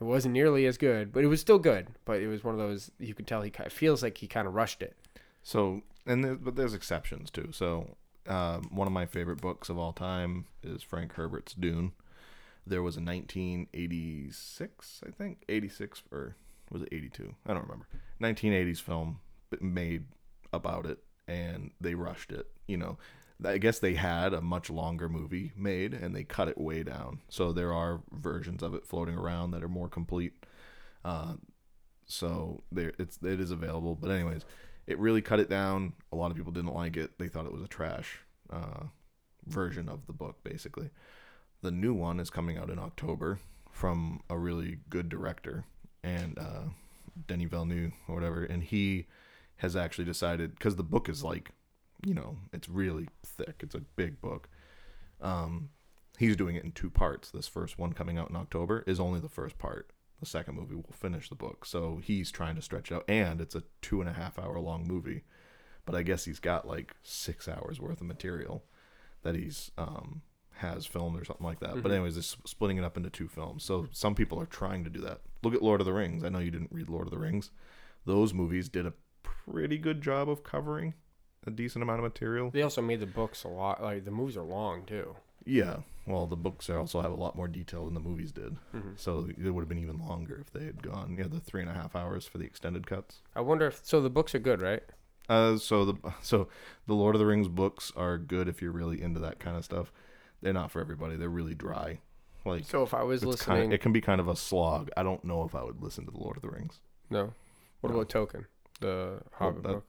[0.00, 1.88] It wasn't nearly as good, but it was still good.
[2.04, 4.54] But it was one of those you could tell he feels like he kind of
[4.54, 4.96] rushed it.
[5.42, 7.50] So, and there, but there's exceptions too.
[7.52, 11.92] So, um, one of my favorite books of all time is Frank Herbert's Dune.
[12.66, 16.36] There was a 1986, I think, 86 or
[16.70, 17.34] was it 82?
[17.46, 17.86] I don't remember.
[18.20, 19.20] 1980s film
[19.60, 20.04] made
[20.52, 20.98] about it,
[21.28, 22.46] and they rushed it.
[22.66, 22.98] You know,
[23.44, 27.20] I guess they had a much longer movie made, and they cut it way down.
[27.28, 30.32] So there are versions of it floating around that are more complete.
[31.04, 31.34] Uh,
[32.06, 33.94] so there, it's it is available.
[33.94, 34.44] But anyways,
[34.86, 35.94] it really cut it down.
[36.12, 37.18] A lot of people didn't like it.
[37.18, 38.84] They thought it was a trash uh,
[39.46, 40.90] version of the book, basically.
[41.62, 43.38] The new one is coming out in October
[43.70, 45.64] from a really good director
[46.02, 46.64] and uh,
[47.26, 49.06] Denis Villeneuve or whatever, and he
[49.56, 51.52] has actually decided because the book is like,
[52.04, 53.60] you know, it's really thick.
[53.60, 54.48] It's a big book.
[55.20, 55.70] Um,
[56.18, 57.30] he's doing it in two parts.
[57.30, 59.92] This first one coming out in October is only the first part.
[60.20, 61.64] The second movie will finish the book.
[61.64, 64.58] So he's trying to stretch it out, and it's a two and a half hour
[64.60, 65.22] long movie.
[65.84, 68.64] But I guess he's got like six hours worth of material
[69.22, 70.22] that he's um,
[70.56, 71.82] has filmed or something like that.
[71.82, 73.64] But anyways, it's splitting it up into two films.
[73.64, 75.20] So some people are trying to do that.
[75.42, 76.22] Look at Lord of the Rings.
[76.22, 77.50] I know you didn't read Lord of the Rings.
[78.04, 78.92] Those movies did a
[79.50, 80.94] pretty good job of covering
[81.46, 82.50] a decent amount of material.
[82.50, 85.16] They also made the books a lot like the movies are long too.
[85.44, 85.78] Yeah.
[86.06, 88.56] Well, the books also have a lot more detail than the movies did.
[88.74, 88.90] Mm-hmm.
[88.96, 91.70] So it would have been even longer if they had gone, yeah, the three and
[91.70, 93.22] a half hours for the extended cuts.
[93.36, 94.82] I wonder if so the books are good, right?
[95.28, 96.48] Uh, so the so
[96.86, 99.64] the Lord of the Rings books are good if you're really into that kind of
[99.64, 99.92] stuff.
[100.42, 101.16] They're not for everybody.
[101.16, 101.98] They're really dry.
[102.44, 104.90] Like So if I was listening, kind it can be kind of a slog.
[104.96, 106.80] I don't know if I would listen to the Lord of the Rings.
[107.10, 107.32] no.
[107.80, 107.98] What No.
[108.00, 108.46] about Tolkien,
[108.80, 109.84] the Hobbit that- book?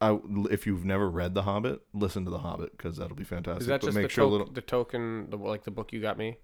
[0.00, 0.16] I
[0.50, 3.62] if you've never read The Hobbit, listen to The Hobbit because that'll be fantastic.
[3.62, 4.46] Is that but just make the, sure to- little.
[4.52, 6.38] the Tolkien, the like the book you got me?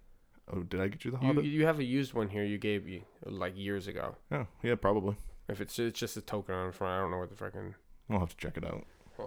[0.53, 1.45] Oh, did I get you The Hobbit?
[1.45, 4.17] you have a used one here you gave me like years ago.
[4.33, 5.15] yeah, yeah, probably.
[5.49, 7.75] If it's it's just a token on the front, I don't know what the freaking.
[8.11, 8.85] I'll have to check it out.
[9.21, 9.27] On.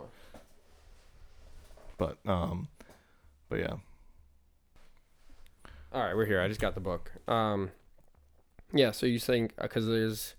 [1.98, 2.68] But um,
[3.50, 3.76] but yeah,
[5.94, 6.42] All right, we're here.
[6.42, 7.12] I just got the book.
[7.28, 7.72] Um,
[8.74, 8.92] yeah.
[8.92, 10.36] So you think because there's,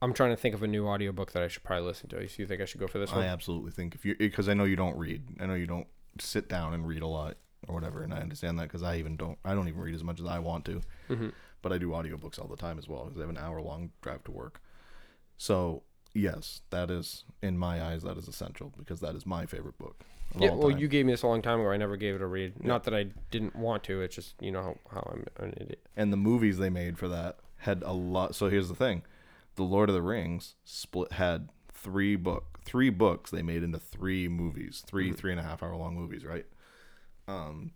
[0.00, 2.28] I'm trying to think of a new audiobook that I should probably listen to.
[2.28, 3.24] So you think I should go for this one?
[3.24, 5.22] I absolutely think if you because I know you don't read.
[5.40, 5.86] I know you don't
[6.20, 7.36] sit down and read a lot
[7.66, 9.38] or whatever, and I understand that because I even don't.
[9.44, 10.80] I don't even read as much as I want to.
[11.08, 11.32] Mhm.
[11.60, 13.90] But I do audiobooks all the time as well because I have an hour long
[14.00, 14.60] drive to work.
[15.36, 15.82] So
[16.14, 20.04] yes, that is in my eyes that is essential because that is my favorite book.
[20.38, 20.50] Yeah.
[20.50, 20.78] Well, time.
[20.78, 21.70] you gave me this a long time ago.
[21.70, 22.62] I never gave it a read.
[22.62, 24.02] Not that I didn't want to.
[24.02, 25.80] It's just you know how, how I'm an idiot.
[25.96, 28.34] and the movies they made for that had a lot.
[28.34, 29.02] So here's the thing:
[29.58, 34.28] the Lord of the Rings split had three book, three books they made into three
[34.28, 36.46] movies, 3 three and a half hour long movies, right?
[37.26, 37.72] Um,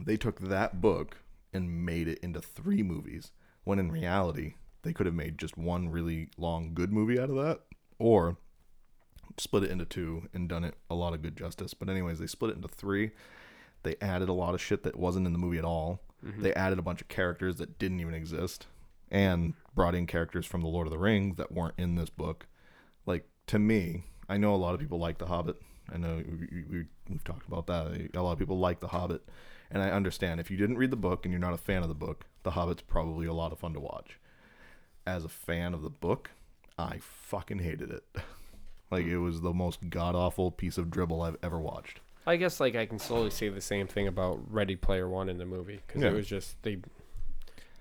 [0.00, 1.18] they took that book
[1.52, 3.30] and made it into three movies.
[3.62, 7.36] When in reality, they could have made just one really long good movie out of
[7.36, 7.60] that,
[7.98, 8.38] or
[9.36, 11.74] split it into two and done it a lot of good justice.
[11.74, 13.10] But anyways, they split it into three.
[13.82, 16.00] They added a lot of shit that wasn't in the movie at all.
[16.42, 18.66] They added a bunch of characters that didn't even exist
[19.10, 22.46] and brought in characters from the Lord of the Rings that weren't in this book.
[23.04, 25.56] Like to me, I know a lot of people like The Hobbit.
[25.92, 28.10] I know we, we, we've talked about that.
[28.14, 29.22] A lot of people like The Hobbit,
[29.70, 31.88] and I understand if you didn't read the book and you're not a fan of
[31.88, 34.18] the book, The Hobbit's probably a lot of fun to watch.
[35.06, 36.30] As a fan of the book,
[36.76, 38.04] I fucking hated it.
[38.90, 42.00] like it was the most god awful piece of dribble I've ever watched.
[42.26, 45.38] I guess like I can slowly say the same thing about Ready Player One in
[45.38, 46.08] the movie because Yeah.
[46.08, 46.78] it was just they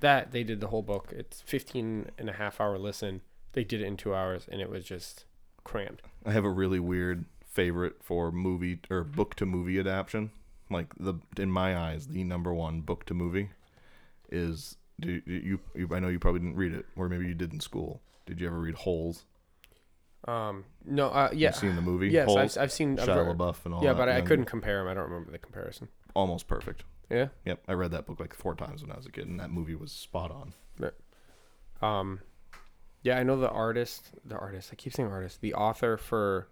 [0.06, 1.12] that they did the whole book.
[1.18, 3.22] It's 15 and a half hour listen.
[3.54, 5.26] They did it in two hours and it was just
[5.64, 6.04] crammed.
[6.24, 10.30] I have a really weird favorite for movie or book to movie adaptation.
[10.70, 13.50] like the in my eyes, the number one book to movie
[14.30, 14.78] is.
[15.00, 15.90] Do you, you?
[15.92, 18.02] I know you probably didn't read it, or maybe you did in school.
[18.28, 19.26] Did you ever read Holes?
[20.26, 22.08] Um, no, uh, yeah, You've seen the movie?
[22.10, 22.56] yes, Holes?
[22.56, 22.98] I've, I've seen.
[22.98, 23.86] I've Shia LaBeouf and all that.
[23.86, 24.00] yeah, that.
[24.00, 24.88] but I and couldn't compare them.
[24.88, 25.90] I don't remember the comparison.
[26.14, 26.84] Almost perfect.
[27.10, 27.28] Yeah.
[27.46, 29.52] Yep, I read that book like four times when I was a kid, and that
[29.52, 30.54] movie was spot on.
[31.82, 32.22] Um,
[33.04, 34.12] yeah, I know the artist.
[34.24, 34.70] The artist.
[34.72, 35.42] I keep saying artist.
[35.42, 36.48] The author for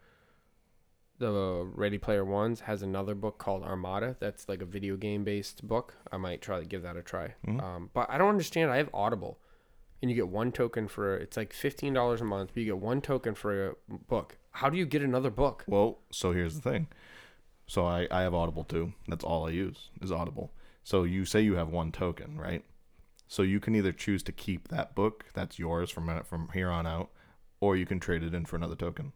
[1.17, 4.15] the Ready Player Ones has another book called Armada.
[4.19, 5.95] That's like a video game based book.
[6.11, 7.35] I might try to give that a try.
[7.47, 7.61] Mhm.
[7.63, 8.69] Um, but I don't understand.
[8.71, 9.39] I have Audible,
[10.01, 12.51] and you get one token for it's like fifteen dollars a month.
[12.53, 13.75] But you get one token for a
[14.07, 14.37] book.
[14.51, 15.63] How do you get another book?
[15.67, 16.87] Well, so here's the thing.
[17.67, 18.93] So I, I have Audible too.
[19.07, 20.51] That's all I use is Audible.
[20.83, 22.63] So you say you have one token, right?
[23.27, 26.85] So you can either choose to keep that book that's yours from from here on
[26.85, 27.09] out,
[27.59, 29.13] or you can trade it in for another token.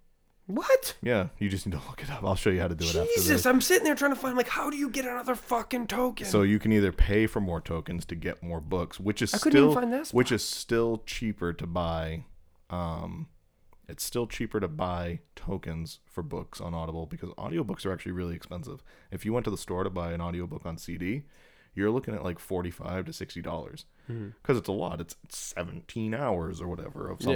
[0.47, 0.95] What?
[1.01, 2.23] Yeah, you just need to look it up.
[2.23, 3.45] I'll show you how to do it after Jesus.
[3.45, 6.25] I'm sitting there trying to find like how do you get another fucking token?
[6.25, 9.37] So you can either pay for more tokens to get more books, which is I
[9.39, 12.23] couldn't even still which is still cheaper to buy.
[12.69, 13.27] Um,
[13.89, 18.35] it's still cheaper to buy tokens for books on Audible because audiobooks are actually really
[18.35, 18.83] expensive.
[19.11, 21.23] If you went to the store to buy an audiobook on CD,
[21.73, 24.33] you're looking at like forty-five to sixty dollars Mhm.
[24.41, 24.99] because it's a lot.
[24.99, 27.27] It's, it's seventeen hours or whatever of Yeah.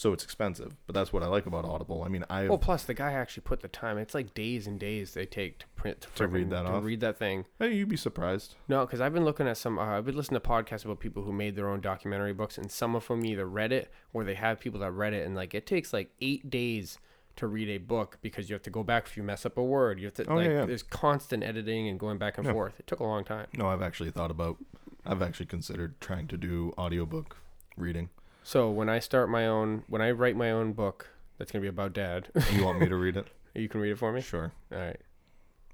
[0.00, 0.74] So it's expensive.
[0.86, 2.02] But that's what I like about Audible.
[2.04, 3.98] I mean, I Well, plus the guy actually put the time.
[3.98, 6.84] It's like days and days they take to print to, To read that to off?
[6.84, 7.44] read that thing.
[7.58, 8.54] hey, you'd be surprised.
[8.66, 9.78] No, because I've been looking at some.
[9.78, 12.70] Uh, I've been listening to podcasts about people who made their own documentary books, and
[12.70, 15.54] some of them either read it or they have people that read it, and like
[15.54, 16.98] it takes like eight days
[17.36, 19.62] to read a book because you have to go back if you mess up a
[19.62, 19.98] word.
[20.00, 20.64] You have to Oh, like yeah, yeah.
[20.64, 22.52] there's constant editing and going back and Yeah.
[22.54, 22.80] forth.
[22.80, 23.48] It took a long time.
[23.54, 24.56] No, I've actually thought about.
[25.04, 27.36] I've actually considered trying to do audiobook
[27.76, 28.08] reading.
[28.42, 31.68] So when I start my own, when I write my own book, that's gonna be
[31.68, 32.28] about dad.
[32.52, 33.26] You want me to read it?
[33.54, 34.20] you can read it for me.
[34.20, 35.00] Sure, All right,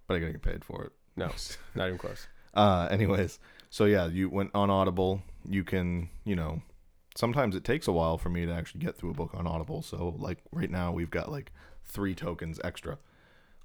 [0.07, 0.93] but I gotta get paid for it.
[1.17, 1.31] No.
[1.75, 2.27] not even close.
[2.55, 3.39] Uh, anyways,
[3.69, 5.21] so yeah, you went on Audible.
[5.47, 6.63] You can, you know,
[7.15, 9.83] sometimes it takes a while for me to actually get through a book on Audible.
[9.83, 11.53] So like right now, we've got like
[11.85, 12.97] three tokens extra.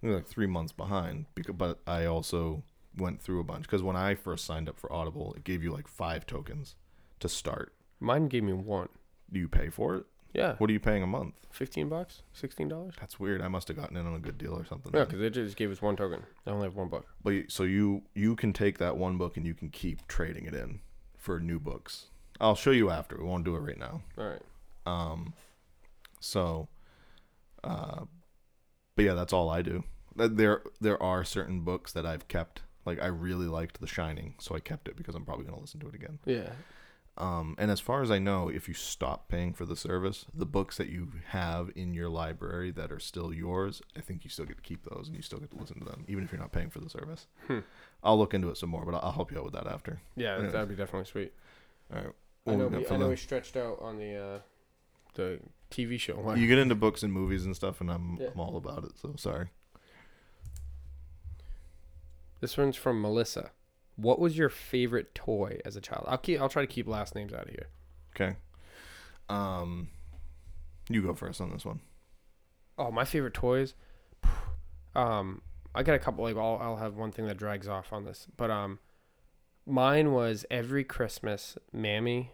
[0.02, 1.28] We're like three months behind.
[1.36, 2.64] Because, but I also
[2.98, 5.72] went through a bunch because when I first signed up for Audible, it gave you
[5.72, 6.76] like five tokens
[7.22, 7.74] to start.
[8.02, 8.90] Mine gave me one.
[9.32, 10.06] Do you pay for it?
[10.34, 11.34] Yeah, What are you paying a month?
[11.52, 12.94] fifteen bucks, sixteen dollars.
[13.00, 13.42] That's weird.
[13.42, 14.92] I must have gotten in on a good deal or something.
[14.96, 16.24] Yeah, because they just gave us one token.
[16.48, 17.06] I only have one book.
[17.24, 20.46] But you- so you you can take that one book and you can keep trading
[20.46, 20.80] it in
[21.18, 22.08] for new books.
[22.40, 23.18] I'll show you after.
[23.18, 24.02] We won't do it right now.
[24.18, 24.42] All right.
[24.86, 25.34] Um,
[26.22, 26.70] so,
[27.64, 28.06] uh,
[28.96, 29.84] but yeah, that's all I do.
[30.18, 32.62] Th- There there are certain books that I've kept.
[32.86, 35.80] Like I really liked The Shining, so I kept it because I'm probably gonna listen
[35.82, 36.20] to it again.
[36.26, 36.52] Yeah.
[37.18, 40.46] Um, and as far as I know, if you stop paying for the service, the
[40.46, 44.46] books that you have in your library that are still yours, I think you still
[44.46, 46.40] get to keep those and you still get to listen to them, even if you're
[46.42, 47.28] not paying for the service.
[47.48, 47.60] Hmm.
[48.04, 50.00] I'll look into it some more, but I'll help you out with that after.
[50.16, 50.50] Yeah, Yeah.
[50.50, 51.34] that'd be definitely sweet.
[51.94, 52.14] All right.
[52.48, 52.68] I know.
[52.68, 54.40] we We, I know we stretched out on the uh,
[55.14, 55.40] the
[55.70, 56.16] TV show.
[56.16, 56.38] One.
[56.42, 58.30] you get into books and movies and stuff, and I'm, Yeah.
[58.34, 58.94] I'm all about it.
[59.00, 59.50] So sorry.
[62.40, 63.52] This one's from Melissa.
[64.02, 66.06] What was your favorite toy as a child?
[66.08, 66.42] I'll keep.
[66.42, 67.68] I'll try to keep last names out of here.
[68.16, 68.36] Okay.
[69.30, 69.90] Um,
[70.90, 71.80] you go first on this one.
[72.78, 73.74] Oh, my favorite toys.
[74.94, 75.42] Um,
[75.74, 76.26] I got a couple.
[76.26, 78.80] Like, I'll I'll have one thing that drags off on this, but um,
[79.66, 82.32] mine was every Christmas, Mammy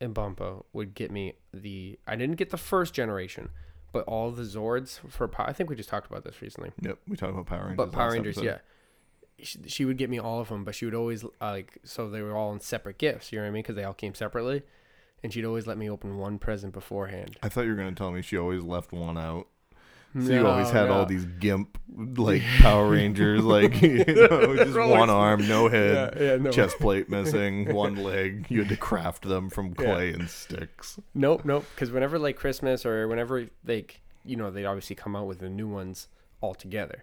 [0.00, 1.98] and Bumpo would get me the.
[2.06, 3.50] I didn't get the first generation,
[3.92, 5.30] but all the Zords for.
[5.38, 6.72] I think we just talked about this recently.
[6.80, 7.76] Yep, we talked about Power Rangers.
[7.76, 8.46] But Power Rangers, episode.
[8.50, 8.58] yeah.
[9.40, 12.08] She, she would get me all of them, but she would always uh, like so
[12.08, 13.32] they were all in separate gifts.
[13.32, 13.62] You know what I mean?
[13.62, 14.62] Because they all came separately,
[15.22, 17.36] and she'd always let me open one present beforehand.
[17.42, 19.48] I thought you were gonna tell me she always left one out.
[20.16, 21.76] So you always had all these gimp
[22.16, 26.52] like Power Rangers, like you know, just one arm, no head, Yeah, yeah, no.
[26.52, 28.46] chest plate missing, one leg.
[28.48, 29.84] You had to craft them from Yeah.
[29.84, 31.00] clay and sticks.
[31.14, 31.64] Nope, nope.
[31.74, 35.50] Because whenever like Christmas or whenever like you know they obviously come out with the
[35.50, 36.06] new ones
[36.40, 37.02] all together,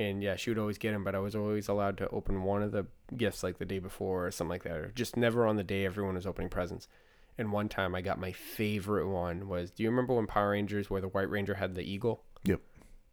[0.00, 2.62] and yeah, she would always get them, but I was always allowed to open one
[2.62, 5.56] of the gifts like the day before or something like that, or just never on
[5.56, 6.88] the day everyone was opening presents.
[7.36, 10.88] And one time I got my favorite one was do you remember when Power Rangers
[10.88, 12.24] where the White Ranger had the eagle?
[12.44, 12.60] Yep.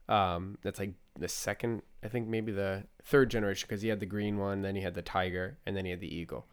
[0.08, 4.06] Um, that's like the second, I think maybe the third generation because he had the
[4.06, 6.48] green one, then he had the tiger, and then he had the eagle.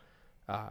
[0.48, 0.70] Uh,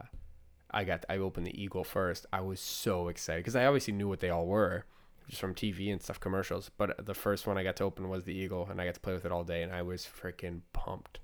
[0.70, 2.26] I got I opened the eagle first.
[2.34, 4.84] I was so excited because I obviously knew what they all were,
[5.28, 6.70] just from TV and stuff commercials.
[6.76, 9.00] But the first one I got to open was the eagle, and I got to
[9.00, 11.20] play with it all day, and I was freaking pumped.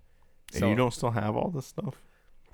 [0.55, 2.03] And you don't still have all this stuff?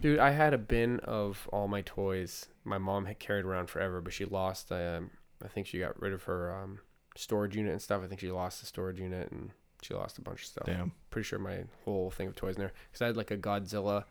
[0.01, 0.19] dude.
[0.19, 2.47] I had a bin of all my toys.
[2.65, 4.71] My mom had carried around forever, but she lost.
[4.71, 5.11] Um,
[5.45, 6.81] I think she got rid of her um,
[7.17, 8.03] storage unit and stuff.
[8.05, 9.51] I think she lost the storage unit, and
[9.83, 10.67] She lost a bunch of stuff.
[10.67, 10.93] Damn.
[11.11, 14.05] Pretty sure my whole thing of toys in there because I had like a Godzilla,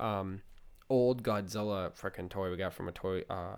[0.00, 0.42] um,
[0.88, 3.56] old Godzilla freaking toy we got from a toy uh,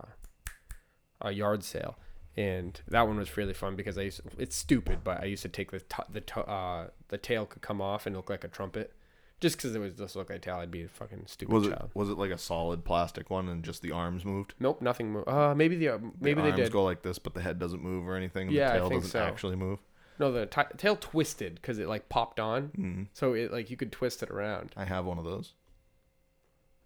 [1.20, 1.96] a yard sale,
[2.36, 5.48] and that one was really fun because I used it's stupid, but I used to
[5.48, 8.48] take the t- the t- uh the tail could come off and look like a
[8.48, 8.92] trumpet,
[9.40, 10.56] just because it was just look like a tail.
[10.56, 13.62] I'd be a fucking stupid Was it was it like a solid plastic one and
[13.62, 14.54] just the arms moved?
[14.58, 15.28] Nope, nothing moved.
[15.28, 16.72] Uh, maybe the uh, maybe the they arms did.
[16.72, 18.48] go like this, but the head doesn't move or anything.
[18.48, 19.24] and Yeah, I the tail think doesn't so.
[19.24, 19.78] actually move.
[20.18, 23.06] No, the ti tail twisted because it like popped on, Mm.
[23.12, 24.72] so it like you could twist it around.
[24.76, 25.54] I have one of those.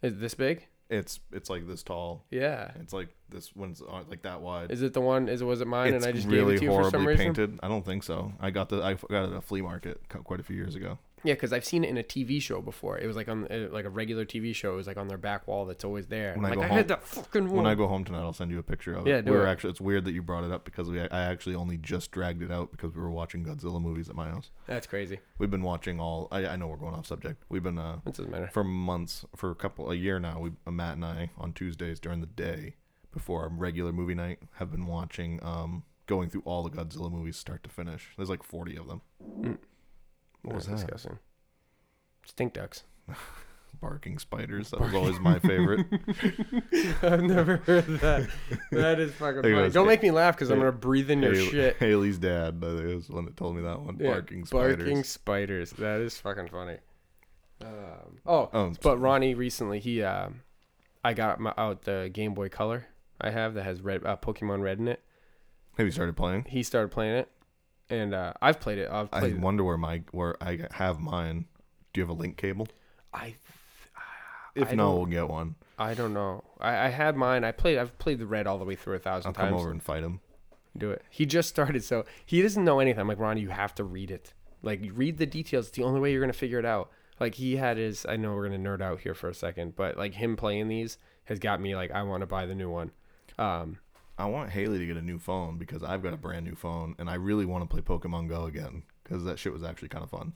[0.03, 0.67] Is it this big?
[0.91, 2.25] It's it's like this tall.
[2.31, 2.71] Yeah.
[2.81, 4.71] It's like this one's uh, like that wide.
[4.71, 5.29] Is it the one?
[5.29, 5.93] Is it was it mine?
[5.93, 7.27] it's and I just really gave it to you for some horribly reason.
[7.35, 7.61] painted.
[7.63, 8.33] I don't think so.
[8.41, 10.99] I got the I got it at a flea market quite a few years ago.
[11.25, 12.99] Yeah, because I've seen it in a TV show before.
[12.99, 14.73] It was like on uh, like a regular TV show.
[14.75, 16.35] It was like on their back wall that's always there.
[16.35, 17.57] When I'm like go I home- had that fucking one.
[17.57, 19.11] When I go home tonight, I'll send you a picture of it.
[19.11, 19.51] Yeah, do we were it.
[19.51, 19.71] actually.
[19.71, 22.51] It's weird that you brought it up because we I actually only just dragged it
[22.53, 24.51] out because we were watching Godzilla movies at my house.
[24.67, 25.19] That's crazy.
[25.39, 26.29] We've been watching all.
[26.31, 27.43] I, I know we're going off subject.
[27.49, 28.49] We've been uh It doesn't matter.
[28.53, 30.39] for months for a couple a year now.
[30.41, 32.77] We uh, Matt and I on Tuesdays during the day
[33.13, 37.37] before our regular movie night have been watching um going through all the Godzilla movies
[37.37, 38.09] start to finish.
[38.17, 39.59] There's like 40 of them.
[40.43, 40.77] What was that?
[40.77, 41.19] disgusting.
[42.25, 42.85] Stink ducks.
[43.81, 44.71] Barking spiders.
[44.71, 45.87] That was always my favorite.
[47.03, 48.29] I've never heard that.
[48.73, 49.71] That is fucking funny.
[49.71, 51.77] Don't make me laugh because I'm gonna breathe in your Haley- shit.
[51.81, 53.97] Haley's dad uh, is the one that told me that one.
[54.01, 54.77] Yeah, barking spiders.
[54.79, 55.71] Barking spiders.
[55.73, 56.79] That is fucking funny.
[57.61, 60.31] Um, oh, Oh, but Ronnie recently he uh,
[61.05, 62.87] I got my, out the Game Boy Color
[63.21, 65.03] I have that has red uh, Pokemon Red in it.
[65.77, 66.47] have you started playing?
[66.49, 67.29] He started playing it,
[67.91, 68.91] and uh, I've played it.
[68.91, 69.35] I've I played.
[69.35, 69.41] it.
[69.41, 71.47] wonder where my where I have mine.
[71.93, 72.69] Do you have a link cable?
[73.13, 73.35] I
[74.55, 75.55] If I no, we'll get one.
[75.79, 76.45] I don't know.
[76.61, 77.45] I, I had mine.
[77.45, 77.79] I played.
[77.79, 79.61] I've played the red all the way through a 1000 I'll come times.
[79.61, 80.21] over and fight him.
[80.77, 81.03] Do it.
[81.11, 83.01] He just started, so he doesn't know anything.
[83.01, 84.33] I'm like, Ronnie, you have to read it.
[84.63, 85.69] Like, read the details.
[85.69, 86.91] It's the only way you're gonna figure it out.
[87.21, 88.05] Like he had his.
[88.09, 90.99] I know we're gonna nerd out here for a second, but like him playing these
[91.25, 92.91] has got me like I want to buy the new one.
[93.39, 93.79] Um,
[94.19, 96.95] I want Haley to get a new phone because I've got a brand new phone
[96.99, 100.03] and I really want to play Pokemon Go again because that shit was actually kind
[100.05, 100.33] of fun.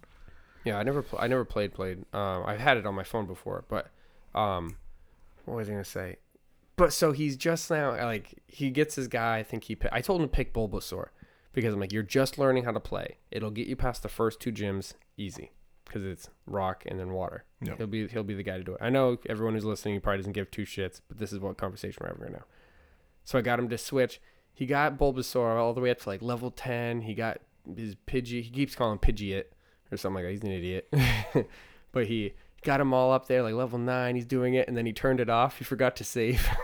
[0.65, 1.03] yeah, I never.
[1.03, 1.75] Pl- I never played.
[1.75, 1.99] Played.
[2.15, 3.91] Um, I've had it on my phone before, but
[4.35, 4.77] um,
[5.45, 6.17] what was I gonna say?
[6.77, 9.39] But so he's just now like he gets his guy.
[9.39, 9.75] I think he.
[9.77, 11.09] pi- I told him to pick Bulbasaur
[11.53, 13.17] because I'm like, you're just learning how to play.
[13.31, 15.51] It'll get you past the first two gyms easy
[15.85, 17.45] because it's rock and then water.
[17.63, 17.79] Yep.
[17.79, 18.79] He'll be he'll be the guy to do it.
[18.81, 21.99] I know everyone who's listening probably doesn't give two shits, but this is what conversation
[22.01, 22.45] we're having right now.
[23.25, 24.21] So I got him to switch.
[24.55, 27.03] He got Bulbasaur all the way up to like level ten.
[27.03, 27.41] He got
[27.77, 28.43] his Pidgey.
[28.43, 29.53] He keeps calling him it
[29.91, 30.33] or something like that.
[30.33, 30.93] He's an idiot.
[31.93, 34.15] but he got him all up there like level nine.
[34.17, 35.59] He's doing it, and then he turned it off.
[35.59, 36.47] He forgot to save.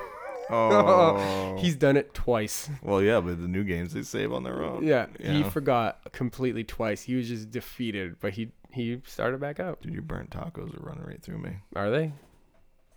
[0.50, 2.70] Oh, He's done it twice.
[2.82, 4.82] well, yeah, but the new games they save on their own.
[4.86, 7.02] Yeah, he forgot completely twice.
[7.02, 9.82] He was just defeated, but he he started back up.
[9.82, 11.56] Dude, your burnt tacos are running right through me.
[11.76, 12.12] Are they?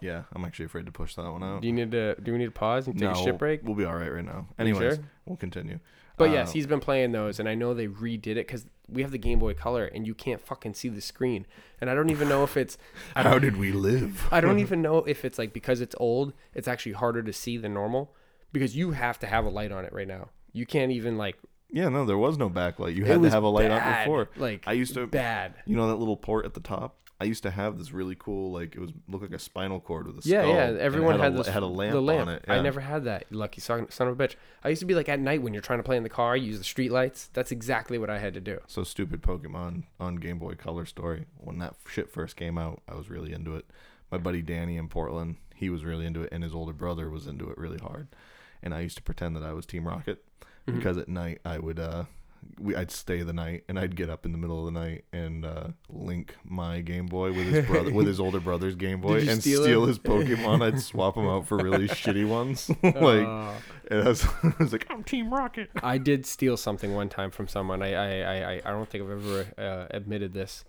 [0.02, 1.62] Yeah, I'm actually afraid to push that one out.
[1.62, 2.16] Do you need to?
[2.16, 3.62] Do we need to pause and take no, a shit break?
[3.64, 4.47] We'll be all right right now.
[4.58, 5.04] Anyways, sure?
[5.26, 5.80] we'll continue.
[6.18, 9.02] But Uh, yes, he's been playing those, and I know they redid it because we
[9.02, 11.45] have the Game Boy Color, and you can't fucking see the screen.
[11.80, 12.78] And I don't even know if it's.
[13.16, 14.28] How did we live?
[14.32, 17.58] I don't even know if it's like because it's old, it's actually harder to see
[17.58, 18.14] than normal,
[18.52, 20.30] because you have to have a light on it right now.
[20.52, 21.38] You can't even like.
[21.70, 22.95] Yeah, no, there was no backlight.
[22.95, 24.30] You had to have a light on before.
[24.36, 25.54] Like I used to, bad.
[25.66, 26.97] you know, that little port at the top.
[27.22, 30.07] I used to have this really cool, like it was looked like a spinal cord
[30.07, 30.55] with a Yeah, skull.
[30.55, 30.69] yeah.
[30.72, 31.47] it Everyone had, a, this.
[31.47, 32.28] had a lamp, the lamp.
[32.28, 32.45] on it.
[32.47, 33.26] I never had that.
[33.32, 34.36] Lucky son, son of a bitch.
[34.63, 36.36] I used to be like at night when you're trying to play in the car,
[36.36, 37.30] you use the street lights.
[37.34, 38.59] That's exactly what I had to do.
[38.67, 41.26] So stupid Pokemon on Game Boy Color story.
[41.38, 43.65] When that shit first came out, I was really into it.
[44.11, 47.28] My buddy Danny in Portland, he was really into it, and his older brother was
[47.28, 48.07] into it really hard.
[48.63, 50.24] And I used to pretend that I was Team Rocket
[50.67, 50.76] Mhm.
[50.76, 52.05] because at night I would uh
[52.60, 55.06] we I'd stay the night and I'd get up in the middle of the night
[55.14, 59.20] and uh link my Game Boy with his brother with his older brother's Game Boy
[59.28, 60.62] and steal steal, his Pokemon.
[60.62, 62.70] I'd swap them out for really shitty ones.
[62.84, 63.54] like Uh,
[63.89, 65.70] and I was, I was like, I'm Team Rocket.
[65.84, 67.82] I did steal something one time from someone.
[67.82, 70.64] I I, I, I- I don't think I've ever uh, admitted this,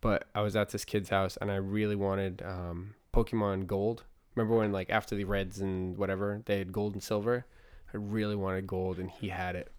[0.00, 4.04] but I was at this kid's house and I really wanted um, Pokemon Gold.
[4.34, 7.46] Remember when like after the Reds and whatever they had gold and silver?
[7.92, 9.70] I really wanted gold and he had it.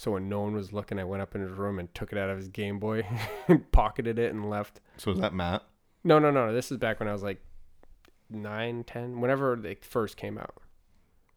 [0.00, 2.16] So when no one was looking, I went up in his room and took it
[2.16, 3.06] out of his Game Boy,
[3.70, 4.80] pocketed it, and left.
[4.96, 5.62] So is that Matt?
[6.04, 6.54] No, no, no.
[6.54, 7.42] This is back when I was like
[8.30, 10.54] nine, ten, whenever they first came out.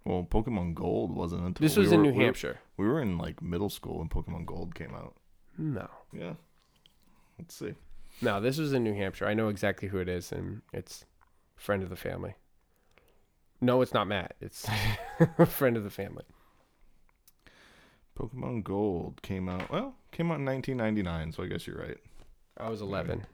[0.06, 2.60] Well, Pokemon Gold wasn't until This we was were- in New we were- Hampshire.
[2.78, 5.16] We were in like middle school when Pokemon Gold came out.
[5.58, 5.90] No.
[6.14, 6.36] Yeah.
[7.38, 7.74] Let's see.
[8.22, 9.28] No, this was in New Hampshire.
[9.28, 11.04] I know exactly who it is, and it's
[11.58, 12.36] friend of the family.
[13.60, 14.36] No, it's not Matt.
[14.40, 14.66] It's
[15.50, 16.24] friend of the family.
[18.18, 19.70] Pokemon Gold came out.
[19.72, 21.98] Well, came out in 1999, so I guess you're right.
[22.58, 23.26] I was 11.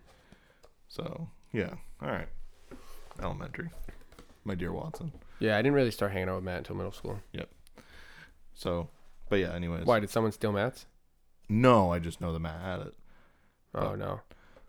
[0.88, 2.28] So yeah, all right.
[3.22, 3.70] Elementary,
[4.46, 5.12] my dear Watson.
[5.40, 7.20] Yeah, I didn't really start hanging out with Matt until middle school.
[7.34, 7.50] Yep.
[8.54, 8.90] So,
[9.30, 9.54] but yeah.
[9.54, 10.86] Anyways, Why did someone steal Matt's?
[11.50, 12.94] No, I just know that Matt had it.
[13.76, 13.96] Oh Oh.
[13.96, 14.22] no.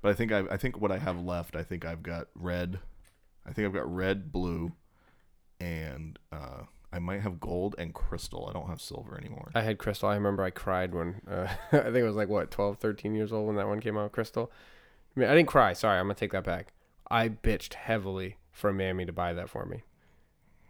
[0.02, 2.80] But I think I I think what I have left, I think I've got red.
[3.46, 4.72] I think I've got red, blue,
[5.60, 8.48] and uh, I might have gold and crystal.
[8.48, 9.50] I don't have silver anymore.
[9.54, 10.08] I had Crystal.
[10.08, 13.32] I remember I cried when uh, I think it was like what 12, 13 years
[13.32, 14.12] old when that one came out.
[14.12, 14.50] Crystal.
[15.16, 15.72] I mean, I didn't cry.
[15.72, 16.72] Sorry, I'm gonna take that back.
[17.10, 19.82] I bitched heavily for Mammy to buy that for me,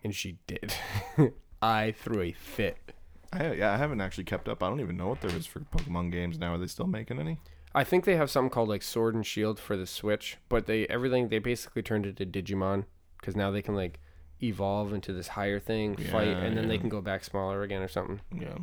[0.05, 0.75] and she did.
[1.63, 2.93] I threw a fit.
[3.33, 4.63] I, yeah, I haven't actually kept up.
[4.63, 6.55] I don't even know what there is for Pokemon games now.
[6.55, 7.39] Are they still making any?
[7.75, 10.87] I think they have something called like Sword and Shield for the Switch, but they
[10.87, 12.85] everything they basically turned it to Digimon
[13.21, 14.01] because now they can like
[14.43, 17.89] evolve into this higher thing, fight, and then they can go back smaller again or
[17.89, 18.21] something.
[18.35, 18.59] Yeah.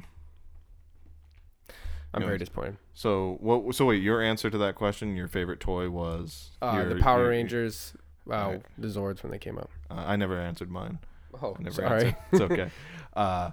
[2.14, 2.28] I'm Yeah.
[2.28, 2.78] very disappointed.
[2.94, 3.76] So what?
[3.76, 7.22] So wait, your answer to that question, your favorite toy was Uh, your- the Power
[7.22, 8.66] your- Rangers, wow, Right.
[8.78, 9.70] the Zords when they came out.
[9.92, 11.00] Uh, I never answered mine.
[11.42, 12.06] Oh, I never sorry.
[12.06, 12.16] answered.
[12.32, 12.72] It's okay.
[13.14, 13.52] uh,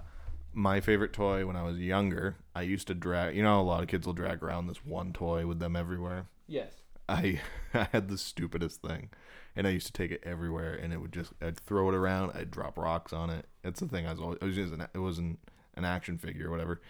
[0.53, 3.35] my favorite toy when I was younger, I used to drag.
[3.35, 6.27] You know, a lot of kids will drag around this one toy with them everywhere.
[6.47, 6.81] yes.
[7.07, 7.39] I
[7.75, 9.09] I had the stupidest thing,
[9.55, 12.31] and I used to take it everywhere, and it would just I'd throw it around,
[12.35, 13.45] I'd drop rocks on it.
[13.63, 15.39] It's the thing I was always it was just an, it wasn't
[15.75, 16.81] an action figure or whatever.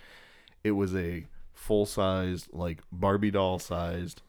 [0.64, 4.22] It was a full sized like Barbie doll sized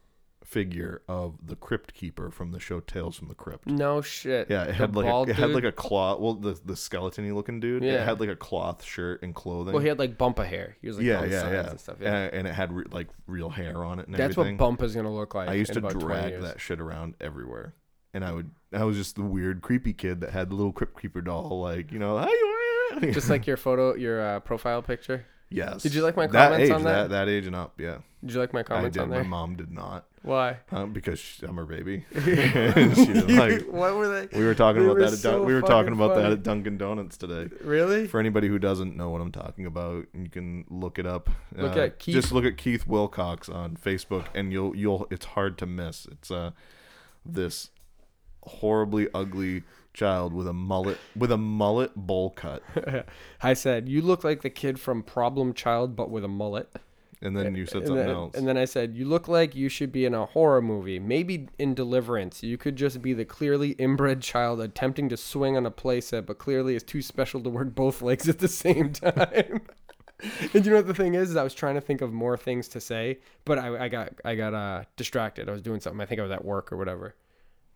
[0.43, 3.67] figure of the Crypt Keeper from the show Tales from the Crypt.
[3.67, 4.49] No shit.
[4.49, 6.19] Yeah, it The had like a, it had like a cloth.
[6.21, 7.83] Well, the the skeleton looking dude.
[7.83, 8.05] It Yeah.
[8.05, 9.73] had like a cloth shirt and clothing.
[9.73, 10.77] Well, he had like bumpa hair.
[10.81, 11.97] He was like yeah, yeah, yeah, and stuff.
[11.99, 12.15] Yeah.
[12.15, 14.57] And, and it had re- like real hair on it and That's everything.
[14.57, 15.49] what Bumpa's gonna look like.
[15.49, 17.73] I used to drag that shit around everywhere,
[18.17, 18.49] and I would.
[18.73, 21.91] I was just the weird, creepy kid that had the little Crypt Keeper doll, like
[21.91, 23.13] you know, how you.
[23.13, 25.25] Just like your photo, your uh, profile picture.
[25.49, 25.83] yes.
[25.83, 27.09] Did you like my that comments age, on that?
[27.11, 27.79] that age and up?
[27.79, 29.11] Yeah, Did you like my comments I did.
[29.13, 30.57] on My mom did not, Why?
[30.71, 32.05] uh, because she, I'm her baby.
[32.13, 32.23] And
[32.97, 33.61] she didn't like.
[33.69, 34.37] what were they?
[34.37, 35.13] We were talking They about were that.
[35.13, 37.53] At Dun- we were talking about that at Dunkin' Donuts today.
[37.63, 38.07] Really?
[38.07, 41.29] For anybody who doesn't know what I'm talking about, you can look it up.
[41.55, 45.07] Look Uh, at Keith- Just look at Keith Wilcox on Facebook, and you'll you'll.
[45.11, 46.05] It's hard to miss.
[46.11, 46.51] It's uh,
[47.25, 47.69] this
[48.47, 52.63] horribly ugly child with a mullet with a mullet bowl cut,
[53.41, 56.69] I said you look like the kid from Problem Child, but with a mullet.
[57.21, 58.35] and then you said and something then, else.
[58.35, 61.47] And then I said, "You look like you should be in a horror movie, maybe
[61.57, 62.43] in Deliverance.
[62.43, 66.37] You could just be the clearly inbred child attempting to swing on a playset, but
[66.37, 69.61] clearly is too special to work both legs at the same time."
[70.53, 71.35] and you know what the thing is, is?
[71.35, 74.35] I was trying to think of more things to say, but I, I got I
[74.35, 75.47] got uh, distracted.
[75.47, 76.01] I was doing something.
[76.01, 77.15] I think I was at work or whatever.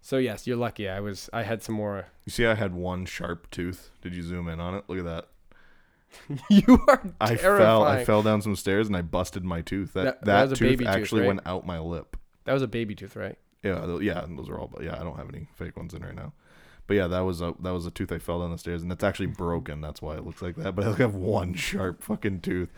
[0.02, 0.89] So yes, you're lucky.
[0.89, 1.30] I was.
[1.32, 2.08] I had some more.
[2.26, 3.91] you see, I had one sharp tooth.
[4.02, 4.84] Did you zoom in on it?
[4.88, 5.28] Look at that.
[6.49, 7.58] you are I terrifying.
[7.62, 7.84] fell.
[7.84, 9.93] I fell down some stairs and I busted my tooth.
[9.93, 11.28] That That- that, that was a tooth baby tooth, actually right?
[11.28, 12.18] went out my lip.
[12.45, 13.38] That was a baby tooth, right?
[13.64, 14.68] Yeah, tho- yeah, those are all.
[14.74, 16.34] But yeah, I don't have any fake ones in right now.
[16.88, 18.91] But yeah, that was a that was a tooth I fell down the stairs, and
[18.91, 19.80] it's actually broken.
[19.82, 20.76] That's why it looks like that.
[20.76, 22.70] But I have one sharp fucking tooth.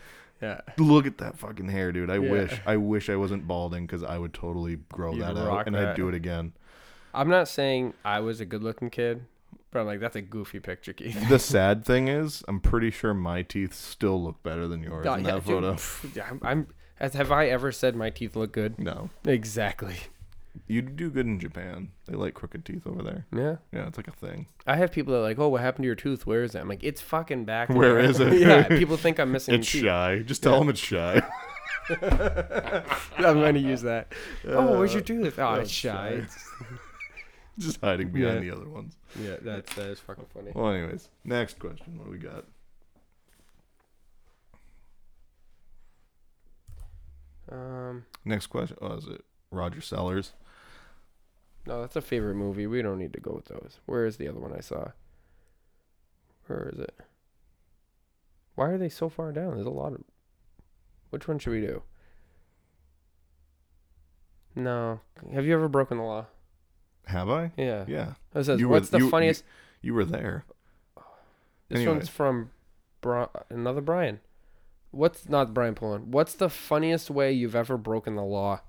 [0.42, 0.60] Yeah.
[0.78, 2.10] Look at that fucking hair, dude.
[2.10, 2.30] I Yeah.
[2.30, 5.74] wish I wish I wasn't balding because I would totally grow You'd that out and
[5.74, 5.88] that.
[5.88, 6.52] I'd do it again.
[7.14, 9.24] I'm not saying I was a good-looking kid,
[9.70, 11.28] but I'm like that's a goofy picture, Keith.
[11.28, 15.16] the sad thing is, I'm pretty sure my teeth still look better than yours Yeah,
[15.18, 15.76] in yeah, that dude, photo.
[16.14, 16.66] yeah, I'm, I'm.
[17.00, 18.78] As have I ever said my teeth look good?
[18.78, 19.96] No, Exactly.
[20.68, 21.90] you do good in Japan.
[22.06, 23.26] They like crooked teeth over there.
[23.34, 23.56] Yeah.
[23.72, 24.46] Yeah, it's like a thing.
[24.66, 26.24] I have people that are like, "Oh, what happened to your tooth?
[26.26, 28.40] Where is it?" I'm like, "It's fucking back." Where there." it?
[28.40, 28.68] yeah.
[28.68, 29.82] People think I'm missing It's teeth.
[29.82, 30.22] shy.
[30.24, 31.20] Just tell them it's shy.
[31.90, 34.12] I'm going to use that.
[34.48, 35.38] oh, where's your tooth?
[35.38, 35.90] Oh, oh, it's shy.
[35.90, 36.08] shy.
[36.14, 36.38] It's-
[37.58, 38.50] Just hiding behind Yeah.
[38.50, 38.96] the other ones.
[39.20, 40.50] yeah, that's that is fucking funny.
[40.54, 41.98] Well, anyways, next question.
[41.98, 42.44] What do we got?
[47.50, 48.76] Um, Next question.
[48.80, 50.32] Oh, is it Roger Sellers?
[51.66, 52.66] no, that's a favorite movie.
[52.66, 53.78] We don't need to go with those.
[53.86, 54.88] Where is the other one I saw?
[56.46, 56.94] Where is it?
[58.54, 59.54] Why are they so far down?
[59.54, 60.02] There's a lot of.
[61.10, 61.82] Which one should we do?
[64.54, 65.00] No.
[65.32, 66.26] Have you ever broken the law?
[67.06, 67.52] Have I?
[67.56, 67.84] Yeah.
[67.88, 68.14] Yeah.
[68.34, 69.44] It says, You were- what's the you- you- funniest?
[69.82, 70.44] You were there.
[71.68, 71.92] This Anyway.
[71.94, 72.50] one's from
[73.00, 74.20] Bri- another Brian.
[74.90, 76.10] What's not Brian Poulin?
[76.10, 78.60] What's the funniest way you've ever broken the law?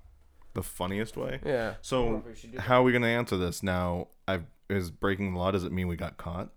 [0.53, 1.39] The funniest way.
[1.45, 1.75] Yeah.
[1.81, 2.23] So,
[2.57, 4.07] how are we going to answer this now?
[4.27, 5.51] I've is breaking the law.
[5.51, 6.49] Does it mean we got caught?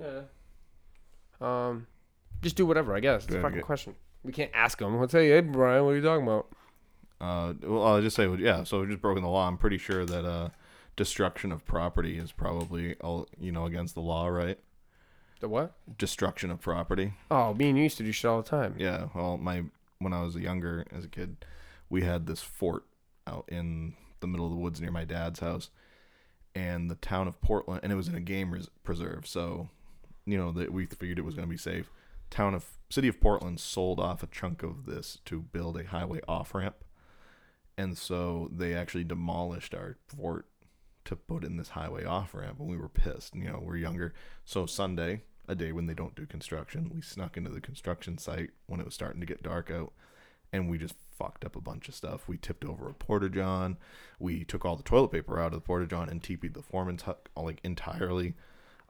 [0.00, 0.22] Yeah.
[1.40, 1.86] Um,
[2.40, 2.94] just do whatever.
[2.96, 3.24] I guess.
[3.26, 3.94] It's a fucking get- question.
[4.22, 4.98] We can't ask him.
[4.98, 6.46] We'll tell you, hey Brian, what are you talking about?
[7.20, 8.64] Uh, well, I'll just say, yeah.
[8.64, 9.46] So, we've just broken the law.
[9.46, 10.48] I'm pretty sure that uh,
[10.96, 14.58] destruction of property is probably all you know against the law, right?
[15.40, 15.72] The what?
[15.96, 17.14] destruction of property.
[17.30, 18.74] Oh, me and you used to do shit all the time.
[18.78, 19.64] Yeah, well, my
[19.98, 21.44] when I was younger as a kid,
[21.88, 22.84] we had this fort
[23.26, 25.70] out in the middle of the woods near my dad's house,
[26.54, 29.68] and the town of Portland, and it was in a game res- preserve, so
[30.26, 31.90] you know that we figured it was going to be safe.
[32.28, 36.20] Town of city of Portland sold off a chunk of this to build a highway
[36.28, 36.76] off ramp,
[37.80, 40.44] and so they actually demolished our fort
[41.06, 43.34] to put in this highway off ramp, and we were pissed.
[43.34, 44.12] You know, we're younger,
[44.44, 46.90] so Sunday a day when they don't do construction.
[46.94, 49.94] We snuck into the construction site when it was starting to get dark out,
[50.52, 52.28] and we just fucked up a bunch of stuff.
[52.28, 53.78] We tipped over a porta john.
[54.18, 57.02] We took all the toilet paper out of the porta john and teepeed the foreman's
[57.02, 58.34] hut like entirely.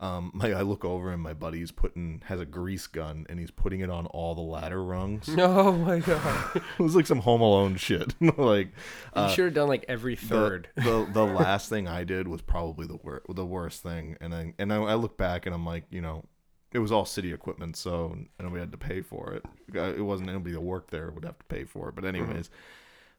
[0.00, 3.50] Um, my I look over and my buddy's putting has a grease gun and he's
[3.50, 5.28] putting it on all the ladder rungs.
[5.38, 6.56] Oh my god!
[6.78, 8.14] it was like some Home Alone shit.
[8.38, 8.72] like you
[9.14, 10.68] uh, should have done like every third.
[10.74, 14.54] the the last thing I did was probably the wor- the worst thing, and I
[14.58, 16.24] and I, I look back and I'm like, you know,
[16.72, 19.44] it was all city equipment, so and we had to pay for it.
[19.76, 22.48] Uh, It wasn't anybody that worked there would have to pay for it, but anyways,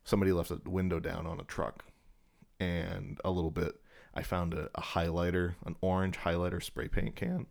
[0.03, 1.83] somebody left a window down on a truck,
[2.59, 3.75] and a little bit.
[4.13, 7.47] I found a, a highlighter, an orange highlighter spray paint can,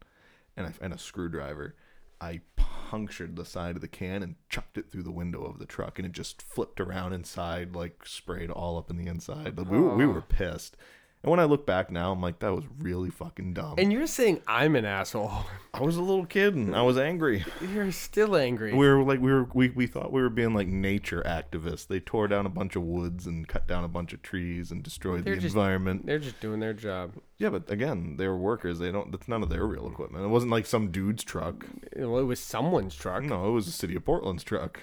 [0.56, 1.74] and I, and a screwdriver.
[2.20, 5.64] I punctured the side of the can and chucked it through the window of the
[5.64, 9.56] truck, and it just flipped around inside, like sprayed all up in the inside.
[9.56, 10.76] But we were, we were pissed.
[11.22, 13.74] And when I look back now, I'm like, that was really fucking dumb.
[13.76, 15.30] And you're saying I'm an asshole.
[15.74, 17.44] I was a little kid and I was angry.
[17.60, 18.72] You're still angry.
[18.72, 21.86] We were like, we were, we, we thought we were being like nature activists.
[21.86, 24.82] They tore down a bunch of woods and cut down a bunch of trees and
[24.82, 26.06] destroyed They're the just- environment.
[26.06, 27.12] They're just doing their job.
[27.36, 28.78] Yeah, but again, they were workers.
[28.78, 29.12] They don't.
[29.12, 30.24] That's none of their real equipment.
[30.24, 31.66] It wasn't like some dude's truck.
[31.96, 33.24] Well, it was someone's truck.
[33.24, 34.80] No, it was the city of Portland's truck.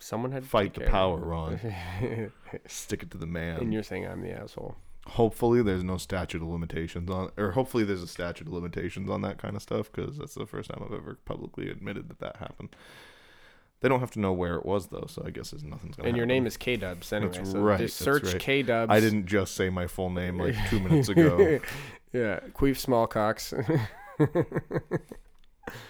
[0.00, 1.58] Someone had to Fight the power, Ron.
[2.66, 3.60] Stick it to the man.
[3.60, 4.76] and you're saying I'm the asshole.
[5.06, 9.20] Hopefully, there's no statute of limitations on, or hopefully, there's a statute of limitations on
[9.22, 12.36] that kind of stuff because that's the first time I've ever publicly admitted that that
[12.36, 12.74] happened.
[13.80, 16.08] They don't have to know where it was though, so I guess there's nothing's gonna.
[16.08, 16.36] And your happen.
[16.36, 17.32] name is K Dubs anyway.
[17.34, 18.38] That's so right, Just search right.
[18.40, 18.90] K Dubs.
[18.90, 21.60] I didn't just say my full name like two minutes ago.
[22.14, 23.50] yeah, Queef Smallcocks.
[24.18, 24.46] Did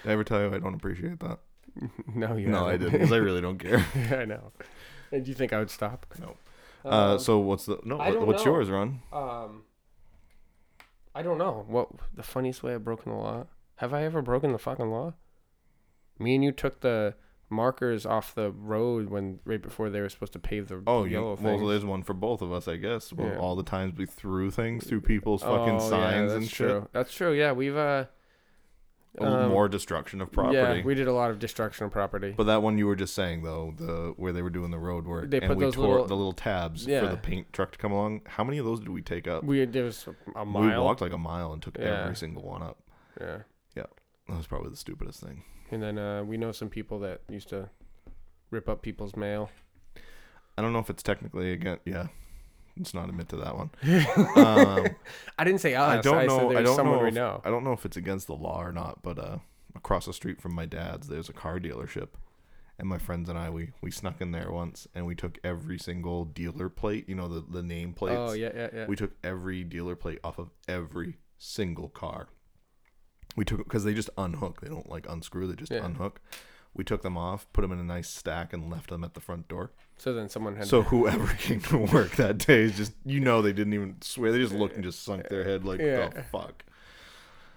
[0.04, 1.38] I ever tell you I don't appreciate that?
[2.14, 2.80] no, you no, I haven't.
[2.86, 3.84] didn't because I really don't care.
[4.10, 4.52] I know.
[5.12, 6.06] And do you think I would stop?
[6.20, 6.36] No.
[6.84, 7.96] Uh, Um, so what's the no?
[7.96, 8.52] What's know.
[8.52, 9.00] yours, Ron?
[9.12, 9.62] Um,
[11.14, 11.64] I don't know.
[11.68, 13.46] What the funniest way I've broken the law?
[13.76, 15.14] Have I ever broken the fucking law?
[16.18, 17.14] Me and you took the
[17.50, 21.36] markers off the road when right before they were supposed to pave the Oh, yellow
[21.40, 21.68] well, things.
[21.68, 23.12] there's one for both of us, I guess.
[23.12, 23.38] Well, Yeah.
[23.38, 25.90] all the times we threw things through people's fucking Oh, signs
[26.30, 26.68] yeah, and that's shit.
[26.68, 26.88] true.
[26.92, 27.32] That's true.
[27.32, 28.06] Yeah, we've uh,
[29.20, 30.56] um, more destruction of property.
[30.56, 32.34] Yeah, we did a lot of destruction of property.
[32.36, 35.06] but that one you were just saying though, the where they were doing the road
[35.06, 37.72] work, They and put we those tore little- the little tabs for the paint truck
[37.72, 38.22] to come along.
[38.26, 39.44] How many of those did we take up?
[39.44, 40.62] we there was a mile.
[40.62, 42.02] We walked like a mile and took Yeah.
[42.04, 42.78] every single one up.
[43.20, 43.38] Yeah,
[43.76, 43.84] yeah,
[44.28, 45.44] That was probably the stupidest thing.
[45.70, 47.70] and then uh, we know some people that used to
[48.50, 49.50] rip up people's mail.
[50.58, 51.78] I don't know if it's technically again.
[51.84, 52.08] Yeah,
[52.76, 53.70] let's not admit to that one.
[54.36, 54.86] Um,
[55.38, 55.88] I didn't say us.
[55.88, 56.48] I don't said know.
[56.48, 57.02] there's I don't someone know.
[57.02, 57.40] we If, know.
[57.44, 59.02] I don't know if it's against the law or not.
[59.02, 59.38] But uh,
[59.74, 62.08] across the street from my dad's, there's a car dealership,
[62.78, 65.78] and my friends and I we we snuck in there once, and we took every
[65.78, 67.08] single dealer plate.
[67.08, 68.16] You know the the name plates.
[68.18, 68.86] Oh yeah, yeah, yeah.
[68.86, 72.28] We took every dealer plate off of every single car.
[73.36, 74.60] We took because they just unhook.
[74.60, 75.46] They don't like unscrew.
[75.48, 75.84] They just Yeah.
[75.84, 76.20] unhook.
[76.76, 79.20] We took them off, put them in a nice stack, and left them at the
[79.20, 79.70] front door.
[79.96, 80.66] so then someone had.
[80.66, 84.32] So whoever came to work that day is just you know they didn't even swear.
[84.32, 86.08] They just looked and just sunk their head like Yeah.
[86.08, 86.64] the fuck.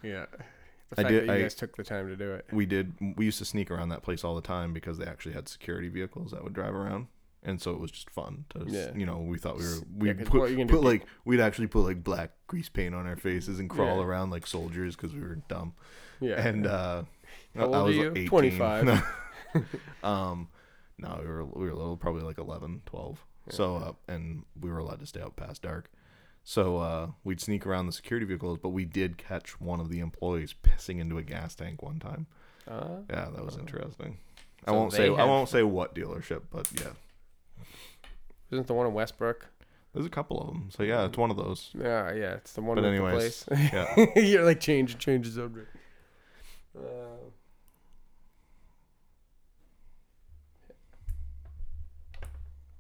[0.03, 0.25] yeah.
[0.31, 0.43] I
[0.89, 2.45] The fact did- that you I- guys took the time to do it.
[2.51, 2.93] We did.
[3.17, 5.89] We used to sneak around that place all the time because they actually had security
[5.89, 7.07] vehicles that would drive around,
[7.43, 8.45] and so it was just fun.
[8.51, 8.91] To, Yeah.
[8.95, 10.83] You know, we thought we were Yeah, we 'cause put, what you can do- put
[10.83, 14.05] like we'd actually put like black grease paint on our faces and crawl Yeah.
[14.05, 15.73] around like soldiers because we were dumb.
[16.21, 16.47] Yeah.
[16.47, 17.03] And uh,
[17.57, 18.11] How old I are was you?
[18.11, 18.27] 18.
[18.27, 19.03] 25.
[20.03, 20.47] um,
[20.97, 23.25] no, we were we were little, probably like 11, 12.
[23.49, 25.89] So uh, and we were allowed to stay out past dark.
[26.43, 29.99] So uh, we'd sneak around the security vehicles, but we did catch one of the
[29.99, 32.27] employees pissing into a gas tank one time.
[32.67, 33.59] Uh, Yeah, that was Oh.
[33.61, 34.17] interesting.
[34.65, 36.91] I So won't they say I have- won't say what dealership, but yeah,
[38.51, 39.47] isn't the one in Westbrook?
[39.93, 40.69] there's a couple of them.
[40.69, 41.71] So yeah, it's one of those.
[41.73, 42.33] Yeah, yeah.
[42.33, 43.73] It's the one But with anyways, the place.
[43.73, 45.75] Yeah, You're like change, change the subject.
[46.77, 46.81] Uh,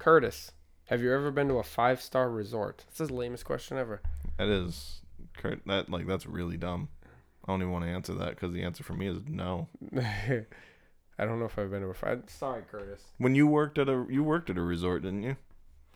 [0.07, 0.53] Curtis,
[0.85, 2.85] have you ever been to a five star resort?
[2.87, 4.01] That's the lamest question ever.
[4.37, 5.01] that is
[5.35, 5.59] Kurt.
[5.65, 6.87] That like that's really dumb.
[7.43, 9.67] I don't even want to answer that because the answer for me is no.
[9.97, 12.23] I don't know if I've been to a five.
[12.27, 13.01] Sorry, Curtis.
[13.17, 15.35] When you worked at a you worked at a resort, didn't you?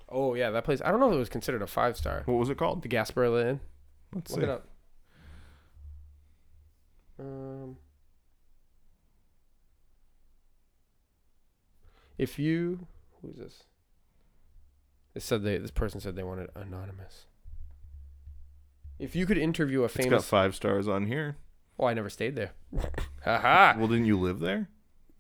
[0.10, 0.82] Oh yeah, that place.
[0.84, 2.24] I don't know if it was considered a five star.
[2.26, 2.82] What was it called?
[2.82, 3.60] The Gasparilla Inn.
[4.14, 4.44] Let's Look see.
[4.44, 4.68] it up.
[7.18, 7.78] Um,
[12.18, 12.88] if you,
[13.22, 13.64] who's this?
[15.14, 15.58] It said they.
[15.58, 17.26] This person said they wanted anonymous.
[19.00, 21.38] If you could interview a It's got famous, five stars on here.
[21.80, 22.52] oh, I never stayed there.
[23.26, 23.78] Haha.
[23.78, 24.70] Well, didn't you live there?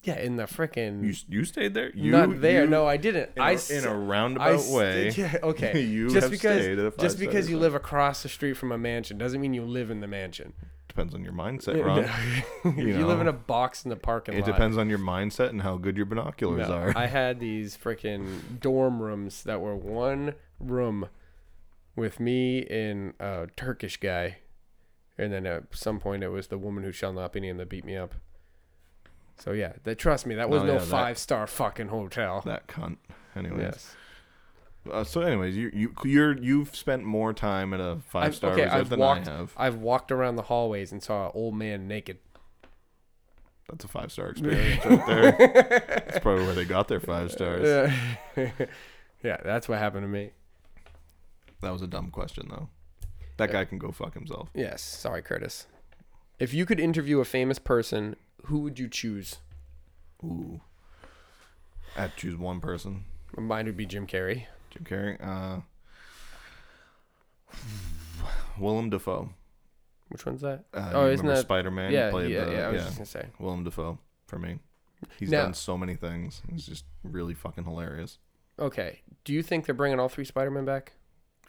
[0.04, 1.04] Yeah, in the freaking.
[1.04, 1.92] You you stayed there?
[1.94, 2.64] You not there.
[2.64, 3.32] you- no, I didn't.
[3.36, 5.10] In, I a, s- in a roundabout st- way.
[5.16, 5.80] Yeah, okay.
[5.96, 8.78] you just because stayed at a just because you live across the street from a
[8.80, 10.54] mansion doesn't mean you live in the mansion.
[10.88, 12.00] depends on your mindset, Ron.
[12.00, 12.46] if
[12.78, 14.46] you, You live in a box in the parking It lot.
[14.48, 16.94] depends on your mindset and how good your binoculars No, are.
[16.98, 21.10] I had these freaking dorm rooms that were one room
[21.96, 24.38] with me and a Turkish guy,
[25.18, 27.70] and then at some point it was the woman who shall not be named that
[27.70, 28.16] beat me up.
[29.42, 32.42] So yeah, that trust me, that was Oh, no yeah, that- five star fucking hotel.
[32.46, 32.98] that cunt.
[33.36, 33.60] Anyways.
[33.62, 33.96] yes,
[34.92, 38.66] Uh, so, anyways, you you you're you've spent more time at a five star okay,
[38.66, 39.54] I've than walked- I have.
[39.58, 42.20] I've walked around the hallways and saw an old man naked.
[43.70, 45.32] That's a five star experience right there.
[46.06, 47.94] That's probably where they got their five stars.
[48.36, 48.52] Yeah.
[49.24, 50.32] yeah, that's what happened to me.
[51.62, 52.70] That was a dumb question though.
[53.38, 54.50] That guy can go fuck himself.
[54.54, 55.68] Yes, sorry, Curtis.
[56.38, 58.16] If you could interview a famous person,
[58.46, 59.38] who would you choose?
[60.24, 60.62] Ooh.
[61.98, 63.06] I have to choose one person.
[63.38, 64.46] Mine would be Jim Carrey.
[64.70, 65.18] Jim Carrey.
[65.26, 65.62] Uh,
[68.60, 69.30] Willem Dafoe.
[70.10, 70.66] Which one's that?
[70.74, 71.92] Uh, Oh, isn't remember that- Spider Man?
[71.92, 72.68] yeah, played yeah, the, yeah.
[72.68, 73.28] I was just gonna say.
[73.40, 74.60] Willem Dafoe for me.
[75.20, 76.42] He's Now- done so many things.
[76.50, 78.20] He's just really fucking hilarious.
[78.60, 79.02] Okay.
[79.24, 80.94] Do you think they're bringing all three Spider-Men back?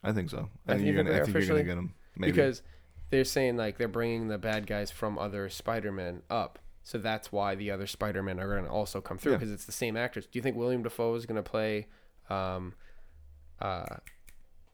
[0.03, 0.39] I think so.
[0.39, 1.17] I I, think think you're gonna.
[1.17, 1.95] I think you're gonna get him.
[2.17, 2.33] Maybe.
[2.33, 2.63] Because
[3.11, 7.55] they're saying like they're bringing the bad guys from other Spider-Men up, so that's why
[7.55, 9.39] the other Spider-Men are going to also come through Yeah.
[9.39, 10.27] because it's the same actors.
[10.27, 11.87] Do you think William Dafoe is going to play
[12.31, 12.75] um,
[13.61, 13.97] uh,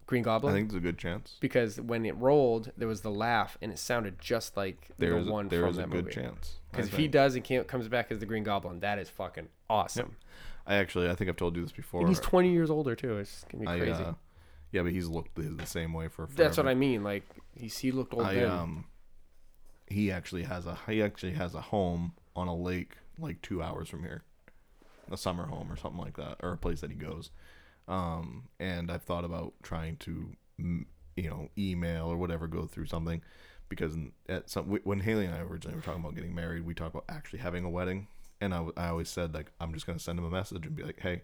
[0.07, 0.53] Green Goblin?
[0.53, 1.37] I think there's a good chance.
[1.41, 5.31] because when it rolled, there was the laugh, and it sounded just like There's the
[5.31, 6.15] a, one there from is a that good movie.
[6.15, 6.57] chance.
[6.71, 9.49] Because if he does and can't, comes back as the Green Goblin, that is fucking
[9.69, 10.17] awesome.
[10.67, 12.01] I actually, I think I've told you this before.
[12.01, 13.19] And he's 20 years older too.
[13.19, 14.03] It's gonna be I, crazy.
[14.05, 14.13] uh,
[14.71, 16.29] yeah, but he's looked the same way for.
[16.35, 16.69] That's what.
[16.69, 17.03] I mean.
[17.03, 17.23] Like
[17.55, 18.51] he's he looked old I then.
[18.51, 18.85] um
[19.91, 23.89] he actually has a he actually has a home on a lake like two hours
[23.89, 24.23] from here,
[25.11, 27.31] a summer home or something like that, or a place that he goes.
[27.89, 30.87] Um, and I've thought about trying to you
[31.29, 33.23] know email or whatever go through something
[33.69, 33.97] because
[34.29, 37.05] at some when Haley and I originally were talking about getting married, we talked about
[37.09, 38.09] actually having a wedding,
[38.41, 40.83] and I, I always said like I'm just gonna send him a message and be
[40.85, 41.23] like, hey,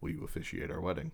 [0.00, 1.12] will you officiate our wedding?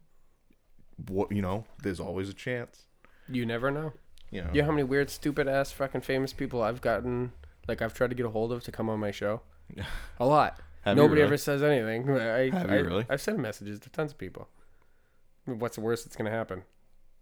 [1.09, 2.86] What you know, there's always a chance.
[3.28, 3.92] you never know.
[4.31, 7.33] You know, You know how many weird, stupid ass, fucking famous people I've gotten,
[7.66, 9.41] like I've tried to get a hold of to come on my show.
[10.20, 10.61] A lot.
[10.83, 11.26] Have Nobody really?
[11.29, 12.11] ever says anything.
[12.18, 13.07] I, Have I, you really?
[13.09, 14.49] I've sent messages to tons of people.
[15.45, 16.62] What's the worst that's gonna happen?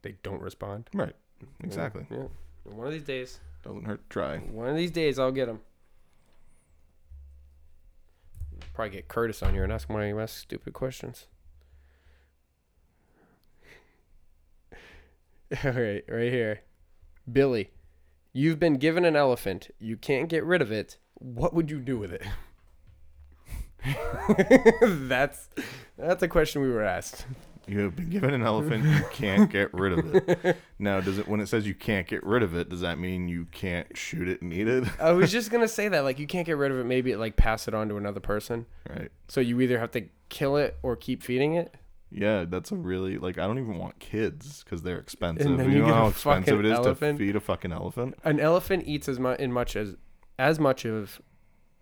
[0.03, 0.89] They don't respond.
[0.93, 1.15] Right.
[1.63, 2.07] Exactly.
[2.11, 2.27] Yeah.
[2.65, 3.39] One of these days.
[3.63, 4.39] Doesn't hurt to try.
[4.39, 5.61] One of these days, I'll get them.
[8.75, 11.27] Probably get Curtis on here and ask why you ask stupid questions.
[15.65, 16.61] All right, right here.
[17.31, 17.71] Billy,
[18.33, 19.71] you've been given an elephant.
[19.79, 20.99] You can't get rid of it.
[21.15, 22.23] What would you do with it?
[25.09, 25.49] that's
[25.97, 27.27] that's a question we were asked.
[27.69, 28.85] You have been given an elephant.
[28.85, 30.57] You can't get rid of it.
[30.79, 32.69] Now, does it when it says you can't get rid of it?
[32.69, 34.85] Does that mean you can't shoot it and eat it?
[35.01, 36.85] I was just gonna say that, like, you can't get rid of it.
[36.85, 38.67] Maybe like pass it on to another person.
[38.89, 39.11] Right.
[39.27, 41.75] So you either have to kill it or keep feeding it.
[42.17, 43.39] Yeah, that's a really like.
[43.39, 45.47] I don't even want kids because they're expensive.
[45.47, 47.19] And then you you know how expensive it is elephant?
[47.19, 48.15] to feed a fucking elephant.
[48.25, 49.97] An elephant eats as much in much as
[50.39, 51.21] as much of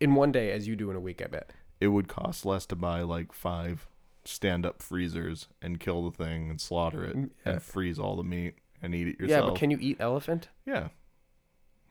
[0.00, 1.22] in one day as you do in a week.
[1.22, 1.50] I bet.
[1.80, 3.86] It would cost less to buy like five
[4.24, 7.52] stand-up freezers and kill the thing and slaughter it yeah.
[7.52, 9.44] and freeze all the meat and eat it yourself.
[9.44, 10.48] Yeah, but can you eat elephant?
[10.66, 10.88] Yeah.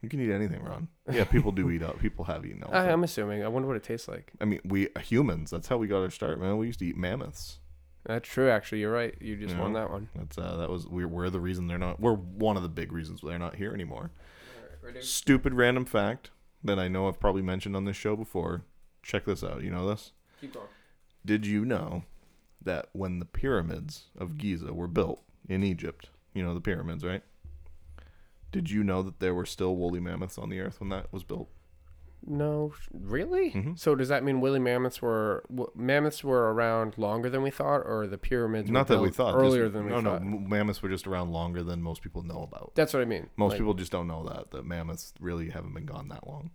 [0.02, 0.88] You can eat anything, Ron.
[1.10, 1.98] Yeah, people do eat out.
[1.98, 2.90] People have eaten elephant.
[2.90, 3.42] I, I'm assuming.
[3.42, 4.32] I wonder what it tastes like.
[4.38, 5.50] I mean, we humans.
[5.50, 6.58] That's how we got our start, man.
[6.58, 7.60] We used to eat mammoths.
[8.06, 8.50] That's true.
[8.50, 9.14] Actually, you're right.
[9.20, 9.60] You just Yeah.
[9.62, 10.08] won that one.
[10.14, 12.00] That's uh, that was we're, we're the reason they're not.
[12.00, 14.10] We're one of the big reasons they're not here anymore.
[15.00, 16.30] Stupid random fact
[16.62, 18.62] that I know I've probably mentioned on this show before.
[19.02, 19.62] Check this out.
[19.62, 20.12] You know this?
[20.40, 20.66] Keep going.
[21.24, 22.04] Did you know
[22.62, 27.22] that when the pyramids of Giza were built in Egypt, you know the pyramids, right?
[28.52, 31.24] Did you know that there were still woolly mammoths on the earth when that was
[31.24, 31.48] built?
[32.26, 33.50] No, really?
[33.52, 33.78] Mhm.
[33.78, 37.82] So does that mean woolly mammoths were w- mammoths were around longer than we thought,
[37.84, 38.70] or the pyramids?
[38.70, 39.34] Not were that we thought.
[39.34, 40.22] earlier just- than we no, thought.
[40.22, 40.38] no.
[40.38, 42.72] Mammoths were just around longer than most people know about.
[42.74, 43.28] That's what I mean.
[43.36, 46.50] Most Like, people just don't know that that mammoths really haven't been gone that long.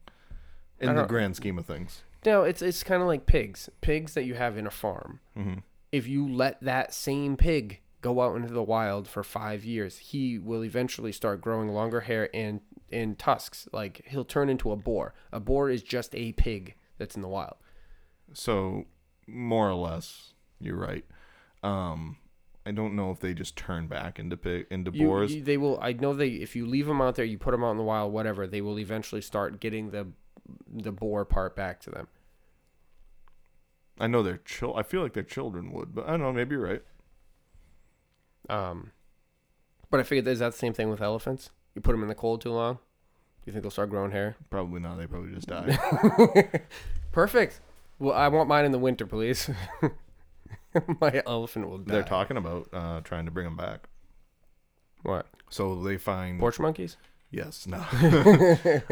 [0.79, 2.03] In the grand scheme of things.
[2.25, 3.69] No, it's it's kind of like pigs.
[3.81, 5.19] Pigs that you have in a farm.
[5.35, 5.55] hmm
[5.91, 10.39] If you let that same pig go out into the wild for five years, he
[10.39, 12.61] will eventually start growing longer hair and
[12.91, 13.67] and tusks.
[13.71, 15.13] Like he'll turn into a boar.
[15.31, 17.55] A boar is just a pig that's in the wild.
[18.33, 18.85] So
[19.27, 21.05] more or less, you're right.
[21.63, 22.17] Um,
[22.65, 25.33] I don't know if they just turn back into pig into You- boars.
[25.35, 25.79] you- they will.
[25.81, 26.29] I know they.
[26.29, 28.45] If you leave them out there, you put them out in the wild, whatever.
[28.47, 30.07] They will eventually start getting the
[30.67, 32.07] the boar part back to them.
[33.99, 34.75] I know their chil.
[34.75, 36.33] I feel like their children would, but I don't know.
[36.33, 36.83] Maybe you're right.
[38.49, 38.91] Um,
[39.89, 41.51] but I figured is that the same thing with elephants?
[41.75, 42.79] You put them in the cold too long,
[43.45, 44.35] you think they'll start growing hair?
[44.49, 44.97] Probably not.
[44.97, 45.77] They probably just die.
[47.11, 47.59] Perfect.
[47.99, 49.49] Well, I want mine in the winter, please.
[51.01, 51.93] My elephant will die.
[51.93, 53.87] They're talking about uh, trying to bring them back.
[55.03, 55.27] What?
[55.49, 56.97] So they find Porch monkeys?
[57.31, 57.83] yes, no,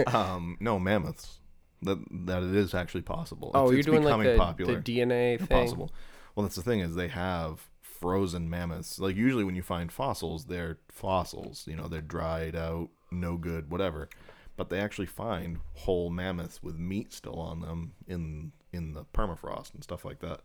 [0.07, 1.39] um, no mammoths.
[1.83, 3.51] That that it is actually possible.
[3.53, 4.81] Oh, It's- you're it's doing like the, popular.
[4.81, 5.47] the DNA thing.
[5.47, 5.91] possible.
[6.35, 7.67] Well, that's the thing is they have
[7.99, 8.99] frozen mammoths.
[8.99, 11.65] Like usually when you find fossils, they're fossils.
[11.68, 14.10] You know, they're dried out, no good, whatever.
[14.56, 19.74] But they actually find whole mammoths with meat still on them in in the permafrost
[19.74, 20.41] and stuff like that.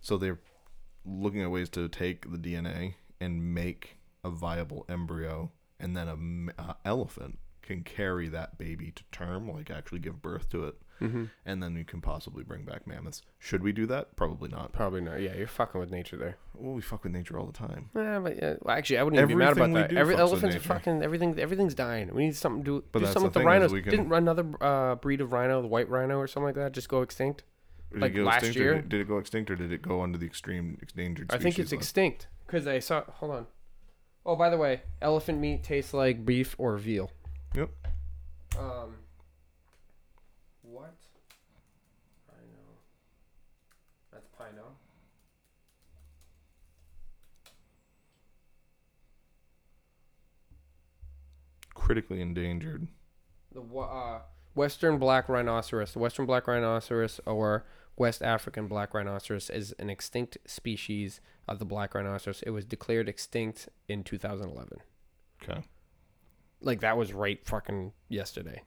[0.00, 0.40] So they're
[1.04, 5.50] looking at ways to take the DNA and make a viable embryo,
[5.80, 10.64] and then a elephant can carry that baby to term, like actually give birth to
[10.64, 11.24] it, Mm-hmm.
[11.46, 13.22] and then you can possibly bring back mammoths.
[13.38, 14.16] Should we do that?
[14.16, 14.72] Probably not.
[14.72, 15.20] Probably not.
[15.20, 16.38] Yeah, you're fucking with nature there.
[16.54, 17.90] Well, we fuck with nature all the time.
[17.94, 19.92] Yeah, but yeah, well, actually, I wouldn't even be mad about that.
[19.96, 21.38] Every elephants are fucking everything.
[21.38, 22.12] Everything's dying.
[22.12, 22.84] We need something to do.
[22.90, 23.72] But do something the with the rhinos.
[23.72, 26.88] can- Didn't another uh, breed of rhino, the white rhino or something like that, just
[26.88, 27.44] go extinct?
[27.92, 28.74] Did Like last year?
[28.74, 31.58] Did, did it go extinct or did it go under the extreme endangered I think
[31.58, 31.80] it's list?
[31.82, 33.02] extinct because I saw.
[33.04, 33.46] Hold on.
[34.26, 37.10] Oh, by the way, elephant meat tastes like beef or veal.
[37.54, 37.70] Yep.
[38.58, 38.96] Um.
[40.62, 40.94] What?
[42.28, 42.58] Rhino.
[44.12, 44.64] That's pino.
[51.88, 52.86] Critically endangered.
[53.50, 54.20] The uh,
[54.54, 57.64] western black rhinoceros, the western black rhinoceros, or
[57.96, 62.42] West African black rhinoceros, is an extinct species of the black rhinoceros.
[62.42, 64.80] It was declared extinct in 2011.
[65.42, 65.62] Okay.
[66.60, 68.60] Like that was right fucking yesterday.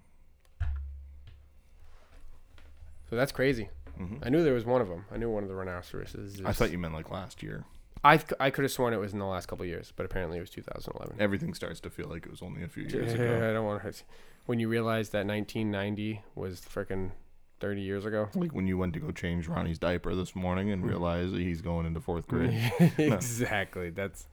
[3.08, 3.70] So that's crazy.
[3.98, 5.06] hmm I knew there was one of them.
[5.12, 6.42] I knew one of the rhinoceroses.
[6.44, 7.66] I thought you meant like last year.
[8.04, 10.06] I th- I could have sworn it was in the last couple of years, but
[10.06, 11.18] apparently it was 2011.
[11.20, 13.54] Everything starts to feel like it was only a few years I ago.
[13.54, 14.04] don't want to.
[14.48, 17.12] When you realize that 1990 was freaking
[17.60, 18.28] 30 years ago.
[18.36, 20.90] Like when you went to go change Ronnie's diaper this morning and hmm.
[20.90, 22.72] realize that he's going into fourth grade.
[22.98, 23.92] exactly.
[23.92, 24.28] That's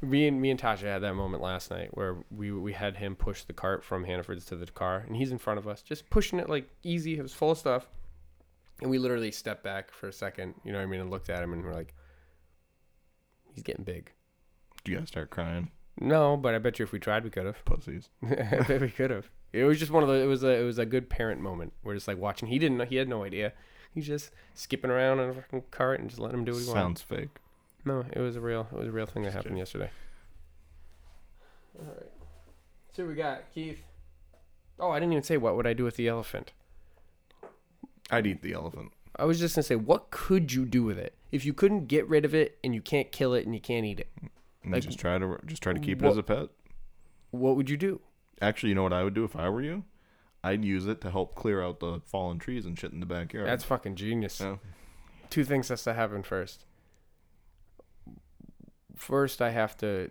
[0.00, 3.14] me and me and Tasha had that moment last night where we we had him
[3.14, 6.08] push the cart from Hannaford's to the car, and he's in front of us, just
[6.10, 7.18] pushing it like easy.
[7.18, 7.88] It was full of stuff,
[8.80, 11.30] and we literally stepped back for a second, you know what I mean, and looked
[11.30, 11.94] at him, and we're like,
[13.56, 14.12] he's getting big.
[14.84, 15.70] Do you guys start crying?
[15.98, 17.64] No, but I bet you if we tried, we could have.
[17.64, 18.10] Pussies.
[18.22, 19.28] I bet we could have.
[19.52, 20.14] It was just one of the.
[20.16, 20.60] It was a.
[20.60, 21.72] It was a good parent moment.
[21.82, 22.48] We're just like watching.
[22.48, 22.76] He didn't.
[22.76, 23.54] know He had no idea.
[23.92, 26.68] He's just skipping around on a fucking cart and just letting him do what he
[26.68, 26.80] wanted.
[26.80, 27.30] Sounds fake.
[27.84, 28.68] No, it was a real.
[28.70, 29.90] It was a real thing that happened yesterday.
[31.78, 32.10] All right.
[32.92, 33.82] So we got Keith.
[34.78, 36.52] Oh, I didn't even say what would I do with the elephant.
[38.10, 38.92] I'd eat the elephant.
[39.18, 42.06] I was just gonna say, what could you do with it if you couldn't get
[42.08, 44.08] rid of it and you can't kill it and you can't eat it?
[44.62, 46.48] And Like, just try to just try to keep it as a pet.
[47.30, 48.00] What would you do?
[48.40, 49.84] Actually, you know what I would do if I were you?
[50.44, 53.48] I'd use it to help clear out the fallen trees and shit in the backyard.
[53.48, 54.40] That's fucking genius.
[54.40, 54.56] Yeah.
[55.30, 56.64] Two things has to happen first.
[58.94, 60.10] First, I have to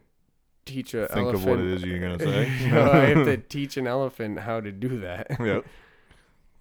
[0.65, 1.44] teach a Think elephant.
[1.44, 2.44] of what it is you're gonna say.
[2.72, 5.27] I have to teach an elephant how to do that.
[5.40, 5.65] yep.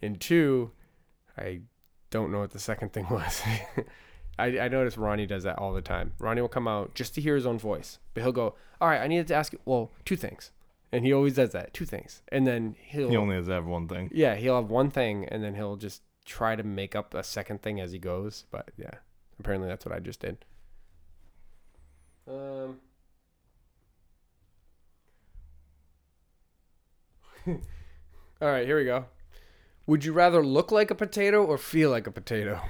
[0.03, 0.71] And two,
[1.37, 1.63] I
[2.15, 3.43] don't know what the second thing was.
[4.39, 6.13] I, I notice Ronnie does that all the time.
[6.21, 9.01] Ronnie will come out just to hear his own voice, but he'll go, "All right,
[9.03, 9.59] I needed to ask you.
[9.65, 10.51] Well, two things,"
[10.93, 13.67] and he always does that, two things, and then he'll, He only has to have
[13.67, 14.11] one thing.
[14.13, 17.63] yeah, he'll have one thing, and then he'll just try to make up a second
[17.63, 18.47] thing as he goes.
[18.51, 18.95] But yeah,
[19.41, 20.39] apparently that's what I just did.
[22.29, 22.79] Um.
[28.41, 29.05] All right, here we go.
[29.87, 32.61] Would you rather look like a potato or feel like a potato?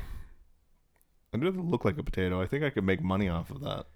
[1.33, 2.41] I'd rather look like a potato.
[2.41, 3.87] I think I could make money off of that.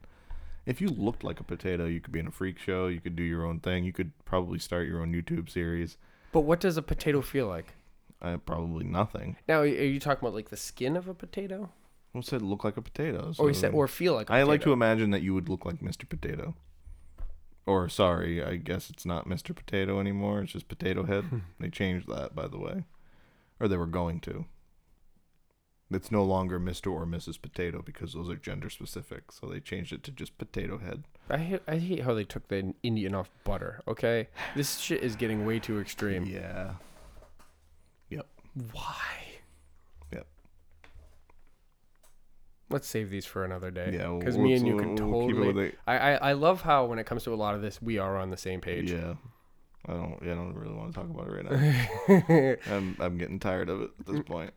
[0.67, 2.89] If you looked like a potato, you could be in a freak show.
[2.89, 3.85] You could do your own thing.
[3.85, 5.97] You could probably start your own YouTube series.
[6.31, 7.75] But what does a potato feel like?
[8.21, 9.37] Uh, probably nothing.
[9.49, 11.71] Now, are you talking about like the skin of a potato,
[12.13, 13.33] Who said look like a potato?
[13.39, 14.29] or you So said or feel like?
[14.29, 16.09] a I like to imagine that you would look like Mr.
[16.09, 16.55] Potato.
[17.65, 19.55] Or sorry, I guess it's not Mr.
[19.55, 20.43] Potato anymore.
[20.43, 21.25] It's just Potato Head.
[21.61, 22.85] they changed that, by the way,
[23.61, 24.47] or they were going to.
[25.91, 26.93] It's no longer Mr.
[26.93, 27.41] or Mrs.
[27.41, 29.33] Potato because those are gender specific.
[29.33, 31.05] So they changed it to just Potato Head.
[31.31, 33.81] I hate, I hate how they took the Indian off butter.
[33.89, 36.27] Okay, this shit is getting way too extreme.
[36.27, 36.75] Yeah.
[38.11, 38.27] Yep.
[38.73, 39.07] Why?
[40.13, 40.27] Yep.
[42.71, 43.93] Let's save these for another day.
[43.95, 44.09] Yeah.
[44.09, 45.53] we'll- because me and you we'll- can we'll keep it totally.
[45.55, 45.79] with it.
[45.87, 48.19] I, I I love how when it comes to a lot of this, we are
[48.19, 48.91] on the same page.
[48.93, 49.15] Yeah.
[49.89, 50.19] I don't.
[50.23, 52.73] Yeah, I don't really want to talk about it right now.
[52.77, 54.27] I'm I'm getting tired of it at this mm.
[54.27, 54.53] point.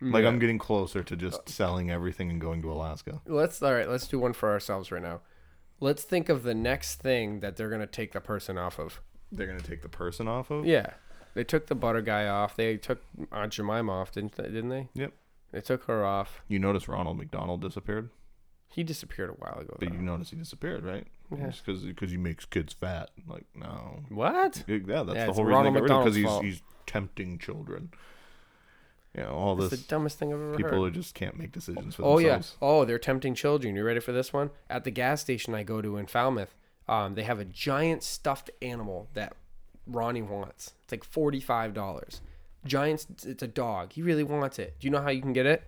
[0.00, 0.28] Mm, like Yeah.
[0.28, 3.20] I'm getting closer to just uh, selling everything and going to Alaska.
[3.26, 3.88] Let's all right.
[3.88, 5.20] Let's do one for ourselves right now.
[5.80, 9.00] Let's think of the next thing that they're gonna take the person off of.
[9.32, 10.64] They're gonna take the person off of.
[10.64, 10.90] Yeah,
[11.34, 12.56] they took the butter guy off.
[12.56, 13.02] They took
[13.32, 14.44] Aunt Jemima off, didn't they?
[14.44, 14.88] Didn't they?
[14.94, 15.12] Yep.
[15.52, 16.42] They took her off.
[16.48, 18.10] You notice Ronald McDonald disappeared,
[18.70, 19.76] He disappeared a while ago.
[19.78, 19.94] but though.
[19.94, 21.06] you notice he disappeared, right?
[21.36, 21.48] Yeah.
[21.48, 23.10] Just because he makes kids fat.
[23.26, 24.00] Like no.
[24.08, 24.64] What?
[24.66, 26.44] Yeah, that's Yeah, the whole reason Ronald they got rid of because fault.
[26.44, 27.90] he's he's tempting children.
[29.16, 29.80] You know all It's this.
[29.82, 30.78] the dumbest thing I've ever People heard.
[30.78, 32.34] who just can't make decisions for Oh yeah.
[32.34, 32.56] themselves.
[32.62, 33.74] Oh, they're tempting children.
[33.74, 34.50] You ready for this one?
[34.70, 36.54] At the gas station I go to in Falmouth,
[36.88, 39.34] um, they have a giant stuffed animal that
[39.86, 40.74] Ronnie wants.
[40.84, 42.20] It's like forty five dollars.
[42.66, 43.06] Giant.
[43.24, 43.92] It's a dog.
[43.94, 44.76] He really wants it.
[44.78, 45.64] Do you know how you can get it?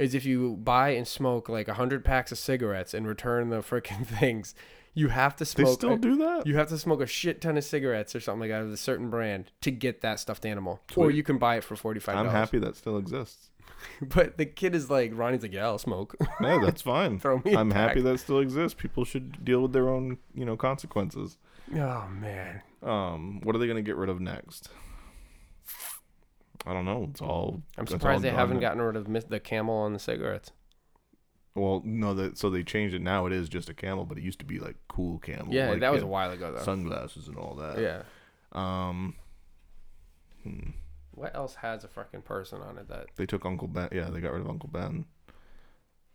[0.00, 4.06] Is if you buy and smoke like hundred packs of cigarettes and return the freaking
[4.18, 4.54] things.
[4.92, 5.68] You have to smoke.
[5.68, 6.48] They still do that.
[6.48, 8.76] You have to smoke a shit ton of cigarettes or something like that of a
[8.76, 12.16] certain brand to get that stuffed animal, or you can buy it for forty five
[12.16, 13.50] I'm happy that still exists.
[14.02, 16.14] But the kid is like, Ronnie's like, yeah, I'll smoke.
[16.40, 17.18] No, that's fine.
[17.20, 17.54] Throw me.
[17.54, 18.78] a I'm happy that still exists.
[18.78, 21.38] People should deal with their own, you know, consequences.
[21.74, 22.62] Oh man.
[22.82, 24.68] Um, what are they gonna get rid of next?
[26.66, 27.06] I don't know.
[27.10, 27.62] It's all.
[27.78, 28.76] I'm surprised all they haven't done.
[28.76, 30.52] gotten rid of the camel on the cigarettes.
[31.54, 33.02] Well, no, that so they changed it.
[33.02, 35.52] Now it is just a camel, but it used to be like cool camel.
[35.52, 36.62] Yeah, like, that was a while ago though.
[36.62, 37.78] sunglasses and all that.
[37.80, 38.02] yeah.
[38.52, 39.14] Um.
[40.42, 40.70] hmm.
[41.12, 43.88] What else has a fucking person on it that They took Uncle Ben.
[43.92, 45.04] Yeah, they got rid of Uncle Ben.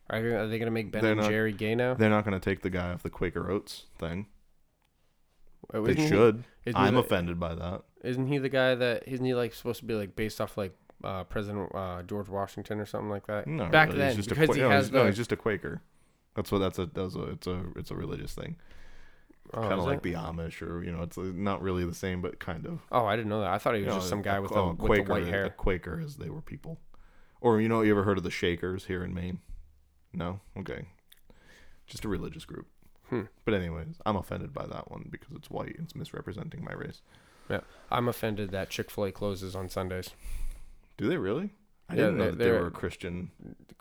[0.10, 1.94] are, they- are they gonna make Ben They're and not- Jerry gay now?
[1.94, 4.28] They're not going to take the guy off the Quaker Oats thing.
[5.74, 6.44] Oh, They should.
[6.64, 7.82] he I'm offended by that.
[8.06, 10.76] Isn't he the guy that isn't he like supposed to be like based off like
[11.04, 13.48] uh, President uh, George Washington or something like that?
[13.48, 14.00] No, Back really.
[14.00, 15.82] then, he's just because a, he no, has he's, no, he's just a Quaker.
[16.36, 18.58] That's what that's a that's a it's a it's a religious thing.
[19.54, 20.04] Oh, kind of like it?
[20.04, 22.80] the Amish, or you know, it's uh, not really the same, but kind of.
[22.92, 23.52] Oh, I didn't know that.
[23.52, 25.12] I thought he was just some a- guy with, oh, the, a with the Quaker,
[25.12, 25.50] white A hair.
[25.52, 26.80] Quaker, as they were people.
[27.42, 29.40] Or you know, you ever heard of the Shakers here in Maine?
[30.14, 30.88] No, okay,
[31.86, 32.68] just a religious group.
[33.10, 33.24] Hmm.
[33.44, 37.02] But anyways, I'm offended by that one because it's white it's misrepresenting my race.
[37.92, 40.10] I'm offended that Chick Fil A closes on Sundays.
[40.98, 41.52] Do they really?
[41.88, 43.30] I Yeah, didn't know that they were a Christian.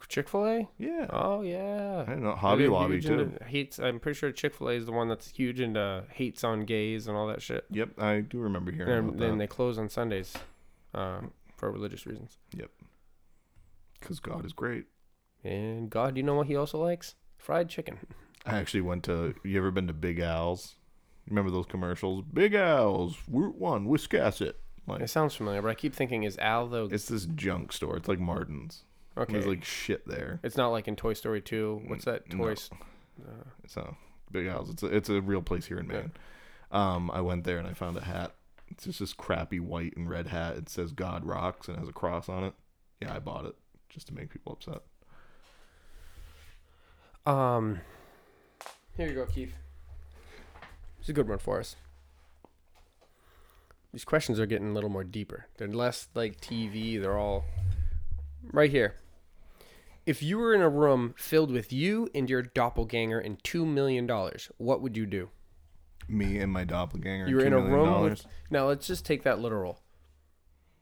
[0.09, 0.69] Chick Fil A?
[0.78, 2.03] Yeah, Oh yeah.
[2.07, 3.19] I didn't know Hobby They're Lobby too.
[3.20, 3.78] into Hates.
[3.78, 7.07] I'm pretty sure Chick Fil A is the one that's huge into hates on gays
[7.09, 7.65] and all that shit.
[7.70, 9.12] Yep, I do remember hearing that.
[9.12, 10.35] And then they close on Sundays,
[10.95, 11.20] uh,
[11.57, 12.36] for religious reasons.
[12.55, 12.70] Yep.
[14.01, 14.85] Because God is great.
[15.43, 17.15] And God, do you know what he also likes?
[17.39, 17.99] Fried chicken.
[18.45, 19.35] I actually went to.
[19.45, 20.74] You ever been to Big Al's?
[21.28, 22.24] Remember those commercials?
[22.32, 24.55] Big Al's, Route One, Wiscasset.
[24.86, 26.88] Like It sounds familiar, but I keep thinking, is Al though?
[26.90, 27.96] it's this junk store.
[27.96, 28.84] It's like Martin's.
[29.16, 29.32] okay?
[29.32, 30.40] There's like shit there.
[30.42, 31.82] it's not like in Toy Story 2.
[31.86, 32.44] What's that No.
[32.44, 32.55] toy?
[33.26, 33.96] Uh, So
[34.32, 34.68] Big Al's.
[34.70, 36.10] It's a, it's a real place here in Maine.
[36.72, 36.94] Yeah.
[36.94, 38.34] Um, I went there and I found a hat.
[38.68, 40.56] It's just this crappy white and red hat.
[40.56, 42.55] It says God rocks and has a cross on it.
[43.01, 43.55] Yeah, I bought it
[43.88, 44.82] just to make people upset.
[47.26, 47.80] um,
[48.96, 49.52] here you go, Keith.
[51.05, 51.76] It's a good one for us.
[53.93, 55.48] These questions are getting a little more deeper.
[55.59, 56.98] They're less like TV.
[56.98, 57.44] They're all
[58.55, 58.94] right here.
[60.06, 64.06] If you were in a room filled with you and your doppelganger and two million
[64.06, 65.28] dollars, what would you do?
[66.09, 67.28] Me and my doppelganger.
[67.28, 68.24] You were $2 in a room with.
[68.48, 69.82] Now let's just take that literal.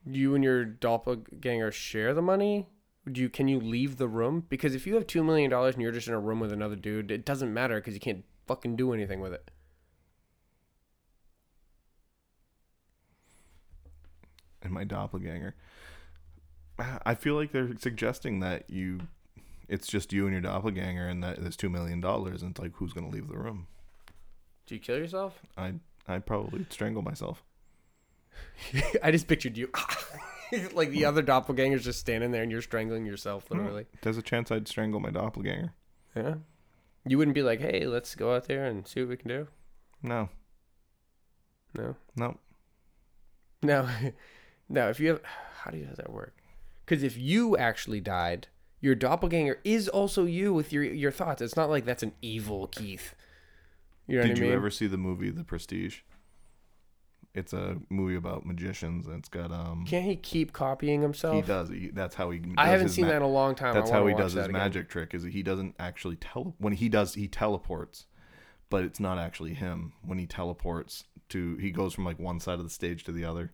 [0.06, 2.68] You and your doppelganger share the money.
[3.10, 4.46] Do you can you leave the room?
[4.48, 6.76] Because if you have two million dollars and you're just in a room with another
[6.76, 9.50] dude, it doesn't matter because you can't fucking do anything with it.
[14.62, 15.54] And my doppelganger.
[17.04, 19.00] I feel like they're suggesting that you,
[19.68, 22.72] it's just you and your doppelganger, and that there's two million dollars, and it's like
[22.76, 23.66] who's gonna leave the room?
[24.66, 25.38] Do you kill yourself?
[25.56, 25.74] I
[26.08, 27.44] I probably strangle myself.
[29.02, 29.70] I just pictured you,
[30.72, 33.58] like the other doppelganger's just standing there and you're strangling yourself, Hmm.
[33.58, 33.86] literally.
[34.00, 35.72] There's a chance I'd strangle my doppelganger.
[36.16, 36.34] Yeah.
[37.06, 39.48] You wouldn't be like, hey, let's go out there and see what we can do.
[40.02, 40.28] No,
[41.74, 41.96] No.
[42.16, 42.38] no.
[43.62, 43.88] Now,
[44.72, 45.20] now, if you have,
[45.62, 46.34] how do you, does that work?
[46.84, 48.48] Because if you actually died,
[48.80, 51.40] your doppelganger is also you with your your thoughts.
[51.40, 53.14] It's not like that's an evil Keith.
[54.08, 56.00] You know Did what I you ever see the movie The Prestige?
[57.34, 59.86] It's a movie about magicians, and it's got um.
[59.86, 61.36] Can't he keep copying himself?
[61.36, 61.68] He does.
[61.70, 62.42] He, that's how he.
[62.58, 63.74] I haven't seen ma- that in a long time.
[63.74, 64.52] That's how he does his again.
[64.52, 65.14] magic trick.
[65.14, 68.06] Is he doesn't actually tele when he does he teleports,
[68.68, 69.92] but it's not actually him.
[70.04, 73.24] When he teleports to, he goes from like one side of the stage to the
[73.24, 73.52] other,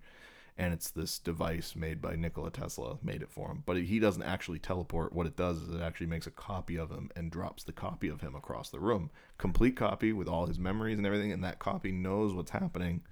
[0.59, 3.63] and it's this device made by Nikola Tesla made it for him.
[3.65, 5.13] But he doesn't actually teleport.
[5.13, 8.09] What it does is it actually makes a copy of him and drops the copy
[8.09, 11.61] of him across the room, complete copy with all his memories and everything, and that
[11.61, 13.03] copy knows what's happening.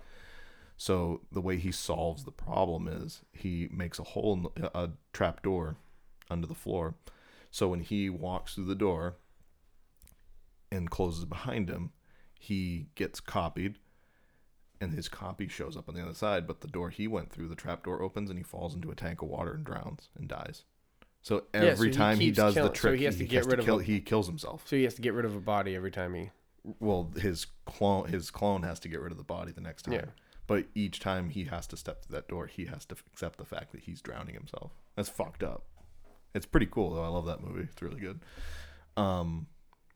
[0.77, 5.77] So the way he solves the problem is he makes a hole a trap door
[6.29, 6.97] under the floor.
[7.53, 9.17] So when he walks through the door
[10.73, 11.93] and closes behind him,
[12.41, 13.79] he gets copied
[14.81, 17.49] and his copy shows up on the other side, but the door he went through,
[17.49, 20.29] the trap door opens and he falls into a tank of water and drowns and
[20.29, 20.65] dies.
[21.23, 23.25] So Yeah, so every he time he does killing- the so trick, he has to
[23.25, 24.67] get rid of kill, a- he kills himself.
[24.69, 26.31] So he has to get rid of a body every time he.
[26.81, 29.95] Well, his clone his clone has to get rid of the body the next time.
[29.95, 30.05] Yeah.
[30.47, 33.45] But each time he has to step through that door, he has to accept the
[33.45, 34.73] fact that he's drowning himself.
[34.95, 35.65] That's fucked up.
[36.35, 37.03] It's pretty cool though.
[37.05, 37.63] I love that movie.
[37.73, 38.21] It's really good.
[38.97, 39.47] Um,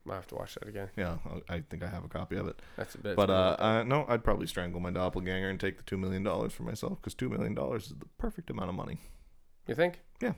[0.08, 0.88] I have to watch that again.
[0.96, 1.18] yeah,
[1.48, 2.60] I think I have a copy of it.
[2.76, 3.16] That's a bit.
[3.16, 6.52] but uh, uh, no, I'd probably strangle my doppelganger and take the two million dollars
[6.52, 8.98] for myself because two million dollars is the perfect amount of money.
[9.66, 10.00] you think?
[10.20, 10.32] Yeah,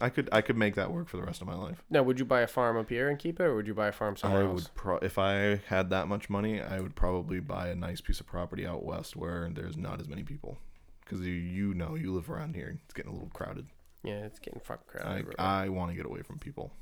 [0.00, 1.82] I could I could make that work for the rest of my life.
[1.90, 3.88] Now, would you buy a farm up here and keep it, or would you buy
[3.88, 4.62] a farm somewhere I else?
[4.64, 8.20] would pro- if I had that much money, I would probably buy a nice piece
[8.20, 10.58] of property out west where there's not as many people.
[11.04, 13.66] Because you, you know, you live around here, it's getting a little crowded.
[14.04, 15.34] Yeah, it's getting fucking crowded.
[15.38, 15.64] I.
[15.64, 16.72] I want to get away from people.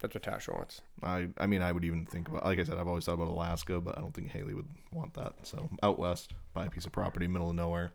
[0.00, 0.80] That's what Tasha wants.
[1.02, 3.28] I I mean, I would even think about, like I said, I've always thought about
[3.28, 5.34] Alaska, but I don't think Haley would want that.
[5.42, 7.92] So out west, buy a piece of property, middle of nowhere,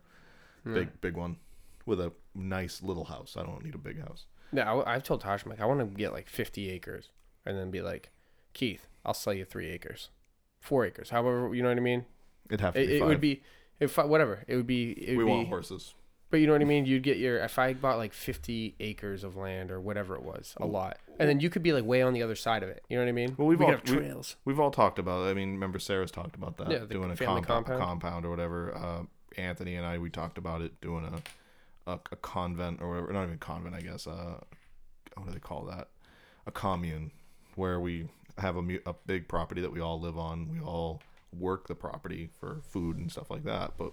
[0.64, 1.36] big big one,
[1.86, 3.36] with a nice little house.
[3.38, 4.26] I don't need a big house.
[4.52, 7.08] Yeah, I, I've told Tasha, I'm like, I want to get like 50 acres,
[7.44, 8.10] and then be like,
[8.52, 10.10] Keith, I'll sell you three acres,
[10.60, 12.04] four acres, however, you know what I mean?
[12.48, 13.42] It'd have to It, be it would be,
[13.80, 14.92] if whatever, it would be.
[14.92, 15.94] It would we be, want horses.
[16.34, 16.84] But you know what I mean?
[16.84, 20.52] You'd get your if I bought like 50 acres of land or whatever it was,
[20.56, 22.82] a lot, and then you could be like way on the other side of it.
[22.88, 23.36] You know what I mean?
[23.38, 24.34] Well, we've we all- could have trails.
[24.44, 25.28] We've all talked about.
[25.28, 25.30] it.
[25.30, 26.72] I mean, remember Sarah's talked about that.
[26.72, 27.80] Yeah, the doing a family compound, compound.
[28.02, 28.74] compound or whatever.
[28.74, 29.02] Uh,
[29.40, 33.12] Anthony and I we talked about it doing a, a a convent or whatever.
[33.12, 34.08] Not even convent, I guess.
[34.08, 34.40] Uh,
[35.14, 35.86] what do they call that?
[36.48, 37.12] A commune
[37.54, 38.08] where we
[38.38, 40.48] have a mu- a big property that we all live on.
[40.52, 41.00] We all
[41.32, 43.92] work the property for food and stuff like that, but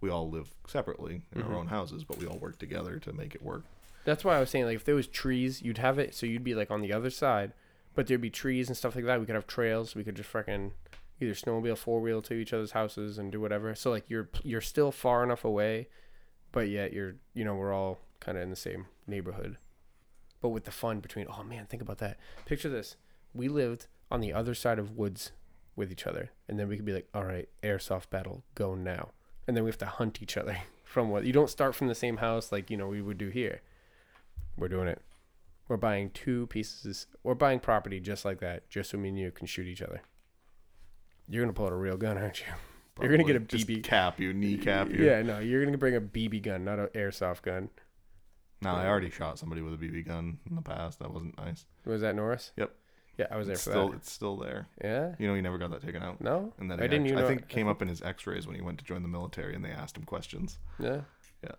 [0.00, 1.52] we all live separately in Mm-hmm.
[1.52, 2.04] our own houses.
[2.04, 3.64] But we all work together to make it work.
[4.04, 6.44] That's why I was saying like if there was trees, you'd have it so you'd
[6.44, 7.52] be like on the other side,
[7.94, 9.18] but there'd be trees and stuff like that.
[9.20, 9.94] We could have trails.
[9.94, 10.72] We could just freaking
[11.20, 13.74] either snowmobile, four wheel to each other's houses and do whatever.
[13.74, 15.88] So like you're you're still far enough away,
[16.52, 19.56] but yet you're you know we're all kind of in the same neighborhood,
[20.40, 21.26] but with the fun between.
[21.28, 22.18] Oh man, think about that.
[22.44, 22.96] Picture this:
[23.34, 25.32] we lived on the other side of woods
[25.74, 29.10] with each other, and then we could be like, all right, airsoft battle, go now,
[29.46, 31.94] and then we have to hunt each other from what you don't start from the
[31.94, 33.60] same house like you know we would do here.
[34.56, 35.02] We're doing it.
[35.68, 37.06] We're buying two pieces.
[37.22, 40.00] We're buying property just like that, just so me and you can shoot each other.
[41.28, 42.46] You're gonna pull out a real gun, aren't you?
[43.00, 43.82] You're gonna get a Just BB.
[43.82, 45.04] cap you, kneecap you.
[45.04, 47.68] Yeah, no, you're gonna bring a BB gun, not an airsoft gun.
[48.62, 51.00] No, I already shot somebody with a BB gun in the past.
[51.00, 51.66] That wasn't nice.
[51.84, 52.52] Was that Norris?
[52.56, 52.70] Yep.
[53.18, 53.96] Yeah, I was there It's for still, that.
[53.96, 54.66] it's still there.
[54.84, 55.14] Yeah.
[55.18, 56.20] You know, he never got that taken out.
[56.20, 56.52] No.
[56.58, 58.56] And then I didn't act- even I think it came up in his X-rays when
[58.56, 60.58] he went to join the military, and they asked him questions.
[60.78, 61.00] Yeah.
[61.42, 61.52] Yeah.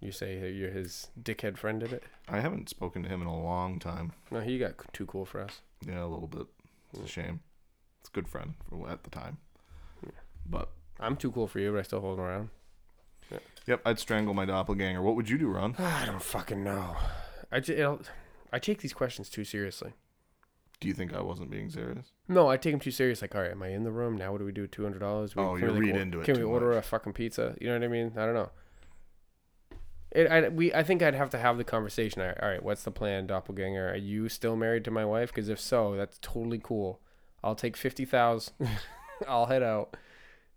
[0.00, 2.04] You say you're his dickhead friend did it?
[2.28, 4.12] I haven't spoken to him in a long time.
[4.30, 5.60] No, he got too cool for us.
[5.86, 6.46] Yeah, a little bit.
[6.94, 7.40] It's a shame.
[8.00, 9.36] It's a good friend for at the time.
[10.46, 12.48] But I'm too cool for you, but I still hold him around.
[13.66, 15.02] yep, I'd strangle my doppelganger.
[15.02, 15.74] What would you do, Ron?
[15.78, 16.96] I don't fucking know.
[17.52, 18.10] I just,
[18.52, 19.92] I take these questions too seriously.
[20.80, 22.12] Do you think I wasn't being serious?
[22.26, 23.20] No, I take them too serious.
[23.20, 24.32] Like, all right, am I in the room now?
[24.32, 24.66] What do we do?
[24.66, 25.34] Two hundred dollars?
[25.36, 26.78] Oh, you read into it Can we order much.
[26.78, 27.54] a fucking pizza?
[27.60, 28.12] You know what I mean?
[28.16, 28.50] I don't know.
[30.12, 32.20] It, I, we, I think I'd have to have the conversation.
[32.22, 33.90] All right, all right, what's the plan, doppelganger?
[33.90, 35.28] Are you still married to my wife?
[35.32, 37.00] Because if so, that's totally cool.
[37.44, 38.54] I'll take fifty thousand.
[39.28, 39.96] I'll head out.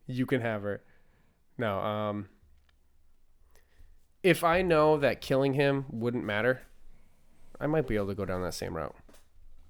[0.08, 0.82] You can have her.
[1.58, 2.30] No, um,
[4.24, 6.62] if I know that killing him wouldn't matter,
[7.60, 8.96] I might be able to go down that same route.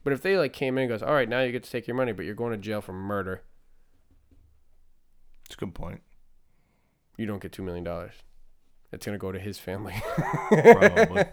[0.04, 1.88] But if they like came in and goes, all right, now you get to take
[1.88, 3.42] your money, but you're going to jail for murder,
[5.46, 6.02] It's a good point.
[7.18, 8.14] you don't get two million dollars.
[8.92, 9.96] It's gonna go to his family,
[10.50, 11.24] Probably.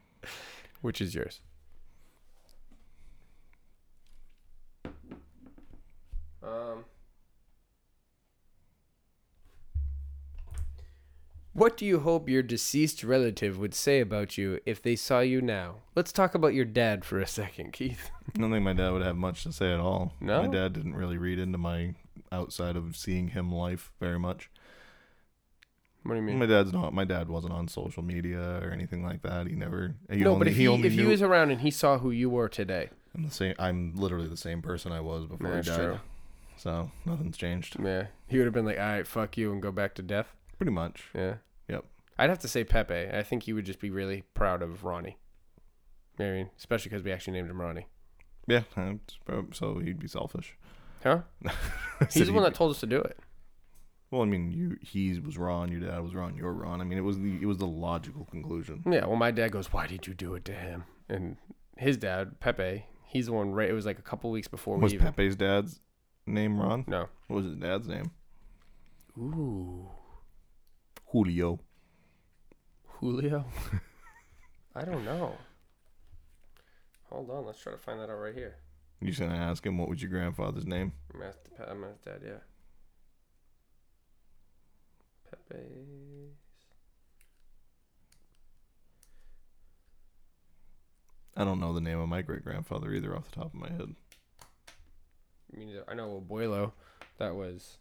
[0.80, 1.40] which is yours.
[11.58, 15.40] What do you hope your deceased relative would say about you if they saw you
[15.40, 15.76] now?
[15.96, 18.10] Let's talk about your dad for a second, Keith.
[18.34, 20.12] I don't think my dad would have much to say at all.
[20.20, 20.42] No?
[20.42, 21.94] My dad didn't really read into my
[22.30, 24.50] outside of seeing him life very much.
[26.04, 26.38] What do you mean?
[26.38, 26.94] My dad's not.
[26.94, 29.46] My dad wasn't on social media or anything like that.
[29.46, 29.96] He never.
[30.10, 32.10] He no, only, but if he, only if he was around and he saw who
[32.10, 33.54] you were today, I'm the same.
[33.58, 35.82] I'm literally the same person I was before That's he died.
[35.82, 36.00] true.
[36.56, 37.76] So nothing's changed.
[37.82, 40.34] yeah, he would have been like, "All right, fuck you," and go back to death.
[40.56, 41.04] Pretty much.
[41.14, 41.34] Yeah.
[42.18, 43.08] I'd have to say Pepe.
[43.12, 45.18] I think he would just be really proud of Ronnie.
[46.18, 47.86] I mean, especially because we actually named him Ronnie.
[48.46, 48.62] Yeah.
[49.52, 50.56] So he'd be selfish.
[51.02, 51.20] Huh?
[52.12, 53.18] He's the one that told us to do it.
[54.10, 55.70] Well, I mean, you he was wrong.
[55.70, 56.34] Your dad was wrong.
[56.34, 56.80] You're wrong.
[56.80, 58.82] I mean, it was the it was the logical conclusion.
[58.90, 59.06] Yeah.
[59.06, 61.36] Well, my dad goes, "Why did you do it to him?" And
[61.76, 63.52] his dad, Pepe, he's the one.
[63.52, 63.68] Right.
[63.68, 64.98] It was like a couple weeks before Was we.
[64.98, 65.80] Pepe's dad's
[66.26, 66.84] name Ron?
[66.86, 67.08] No.
[67.26, 68.10] What was his dad's name?
[69.18, 69.88] Ooh.
[71.12, 71.60] Julio.
[73.00, 73.44] Julio.
[74.74, 75.36] I don't know.
[77.10, 77.46] Hold on.
[77.46, 78.56] Let's try to find that out right here.
[79.00, 80.92] You just gonna ask him what was your grandfather's name?
[81.12, 82.20] I'm gonna ask the I'm gonna ask dad.
[82.24, 82.38] Yeah.
[85.30, 85.64] Pepe.
[91.36, 93.68] I don't know the name of my great grandfather either off the top of my
[93.68, 93.94] head.
[95.52, 95.84] Me neither.
[95.86, 96.72] I know Abuelo.
[97.18, 97.78] That was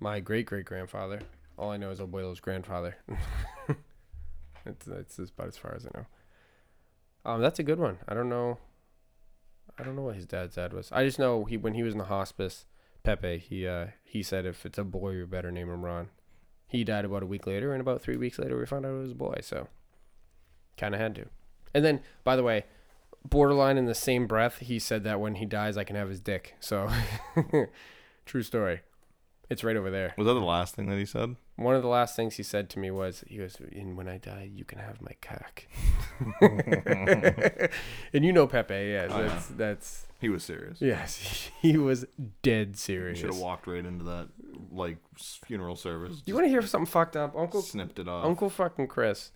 [0.00, 1.20] my great great grandfather.
[1.56, 2.96] All I know is Abuelo's grandfather.
[4.68, 6.06] it's that's about as far as I know.
[7.24, 7.98] Um, that's a good one.
[8.08, 8.58] I don't know.
[9.78, 10.90] I don't know what his dad's dad was.
[10.92, 12.66] I just know he when he was in the hospice,
[13.02, 13.38] Pepe.
[13.38, 16.08] He uh he said if it's a boy, you better name him Ron.
[16.66, 18.98] He died about a week later, and about three weeks later, we found out it
[18.98, 19.38] was a boy.
[19.42, 19.68] So,
[20.76, 21.26] kind of had to.
[21.72, 22.64] And then, by the way,
[23.24, 26.20] borderline in the same breath, he said that when he dies, I can have his
[26.20, 26.56] dick.
[26.60, 26.90] So,
[28.26, 28.80] true story.
[29.50, 30.12] It's right over there.
[30.18, 31.36] Was that the last thing that he said?
[31.56, 34.18] One of the last things he said to me was, "He goes, and when I
[34.18, 35.64] die, you can have my cock."
[38.12, 39.22] and you know Pepe, yes, yeah.
[39.22, 40.80] that's that's He was serious.
[40.80, 42.04] yes, he was
[42.42, 43.18] dead serious.
[43.18, 44.28] should have walked right into that
[44.70, 46.22] like funeral service.
[46.26, 48.26] You want to hear something fucked up, Uncle snipped it off.
[48.26, 49.30] Uncle fucking Chris.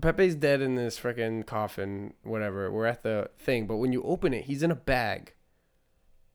[0.00, 2.70] Pepe's dead in this freaking coffin, whatever.
[2.70, 5.32] We're at the thing, but when you open it, he's in a bag.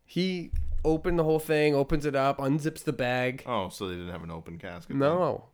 [0.04, 0.52] He
[0.84, 3.44] opened the whole thing, opens it up, unzips the bag.
[3.46, 4.96] Oh, so they didn't have an open casket.
[4.96, 5.46] No,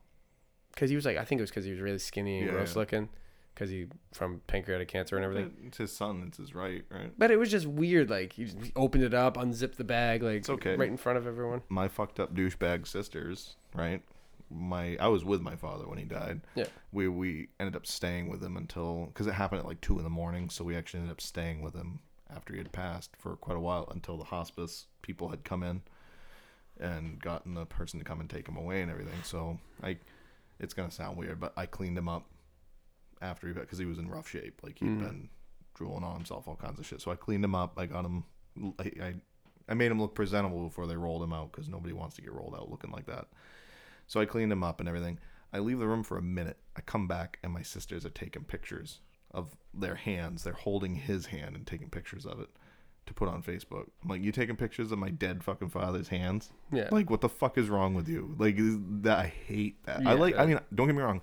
[0.73, 2.53] because he was like, I think it was because he was really skinny and Yeah,
[2.53, 2.79] gross yeah.
[2.79, 3.09] looking,
[3.53, 5.53] because he from pancreatic cancer and everything.
[5.65, 6.23] It's his son.
[6.27, 7.11] It's his right, right?
[7.17, 8.09] But it was just weird.
[8.09, 10.75] Like he he opened it up, unzipped the bag, like It's okay.
[10.75, 11.61] right in front of everyone.
[11.69, 14.01] My fucked up douchebag sisters, right?
[14.49, 16.39] My I was with my father when he died.
[16.55, 16.67] Yeah.
[16.93, 20.03] We we ended up staying with him until because it happened at like two in
[20.05, 20.49] the morning.
[20.49, 21.99] So we actually ended up staying with him
[22.33, 25.81] after he had passed for quite a while until the hospice people had come in
[26.79, 29.21] and gotten the person to come and take him away and everything.
[29.23, 29.97] So I,
[30.59, 32.25] it's gonna sound weird, but I cleaned him up
[33.21, 34.61] after he because he was in rough shape.
[34.63, 34.99] Like he'd Mm.
[34.99, 35.29] been
[35.73, 37.01] drooling on himself, all kinds of shit.
[37.01, 37.73] So I cleaned him up.
[37.77, 38.23] I got him.
[38.79, 39.13] I, I
[39.69, 42.31] I made him look presentable before they rolled him out because nobody wants to get
[42.33, 43.27] rolled out looking like that.
[44.07, 45.19] So I cleaned him up and everything.
[45.51, 46.57] I leave the room for a minute.
[46.75, 48.99] I come back and my sisters are taking pictures
[49.31, 50.43] of their hands.
[50.43, 52.49] They're holding his hand and taking pictures of it
[53.05, 53.87] to put on Facebook.
[54.03, 56.51] I'm like, you taking pictures of my dead fucking father's hands?
[56.71, 56.89] Yeah.
[56.91, 58.35] Like, what the fuck is wrong with you?
[58.37, 58.55] Like,
[59.03, 59.99] that I hate that.
[59.99, 60.37] I Yeah, like.
[60.37, 61.21] I mean, don't get me wrong.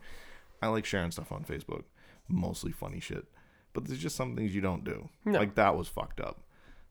[0.63, 1.85] I like sharing stuff on Facebook,
[2.29, 3.27] mostly funny shit.
[3.75, 5.09] But there's just some things you don't do.
[5.25, 5.39] No.
[5.39, 6.41] Like that was fucked up.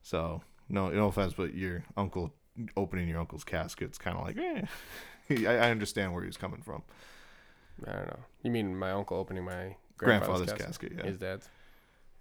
[0.01, 2.33] So no, no offense, but your uncle
[2.77, 4.65] opening your uncle's casket's kind of like, eh.
[5.49, 6.83] I, I understand where he's coming from.
[7.87, 8.19] I don't know.
[8.43, 11.03] You mean my uncle opening my Grandfather's, grandfather's, casket, yeah.
[11.05, 11.49] His dad's.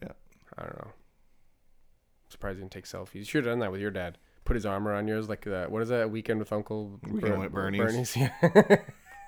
[0.02, 0.12] Yeah.
[0.58, 0.90] I don't know.
[2.28, 3.14] Surprised he didn't take selfies.
[3.14, 4.18] You should have done that with your dad.
[4.44, 5.70] Put his arm around yours, like that.
[5.70, 6.10] What is that?
[6.10, 7.80] Weekend with Uncle Weekend with Bernie's.
[7.80, 8.16] Bernie's.
[8.16, 8.30] Yeah.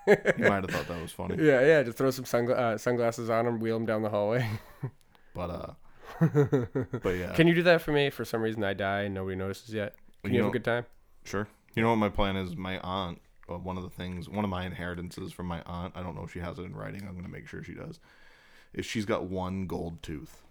[0.07, 0.15] You
[0.45, 1.83] might have thought that was funny, yeah, yeah.
[1.83, 4.47] Just throw some sungla- uh, sunglasses on him, wheel him down the hallway.
[5.35, 5.73] but uh,
[7.03, 7.33] but yeah.
[7.33, 8.11] Can you do that for me?
[8.11, 9.95] For some reason, I die and nobody notices yet.
[10.23, 10.85] Can you, You have know- a good time?
[11.25, 11.49] Sure.
[11.75, 12.55] You know what my plan is?
[12.55, 13.19] My aunt,
[13.49, 16.25] uh, one of the things, one of my inheritances from my aunt, I don't know
[16.25, 17.01] if she has it in writing.
[17.09, 17.99] I'm going to make sure she does.
[18.75, 20.43] Is she's got one gold tooth,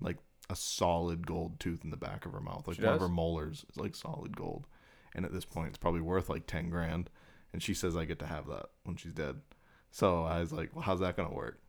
[0.00, 0.18] like
[0.50, 3.08] a solid gold tooth in the back of her mouth, like She one of her
[3.08, 4.66] molars is like solid gold,
[5.14, 7.10] and at this point it's probably worth like ten grand.
[7.52, 9.40] And she says I get to have that when she's dead.
[9.90, 11.60] So I was like, well, how's that going to work?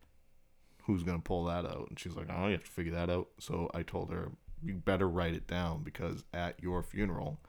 [0.84, 1.88] Who's going to pull that out?
[1.90, 3.28] And she's like, oh, you have to figure that out.
[3.38, 4.32] So I told her,
[4.64, 7.40] you better write it down because at your funeral,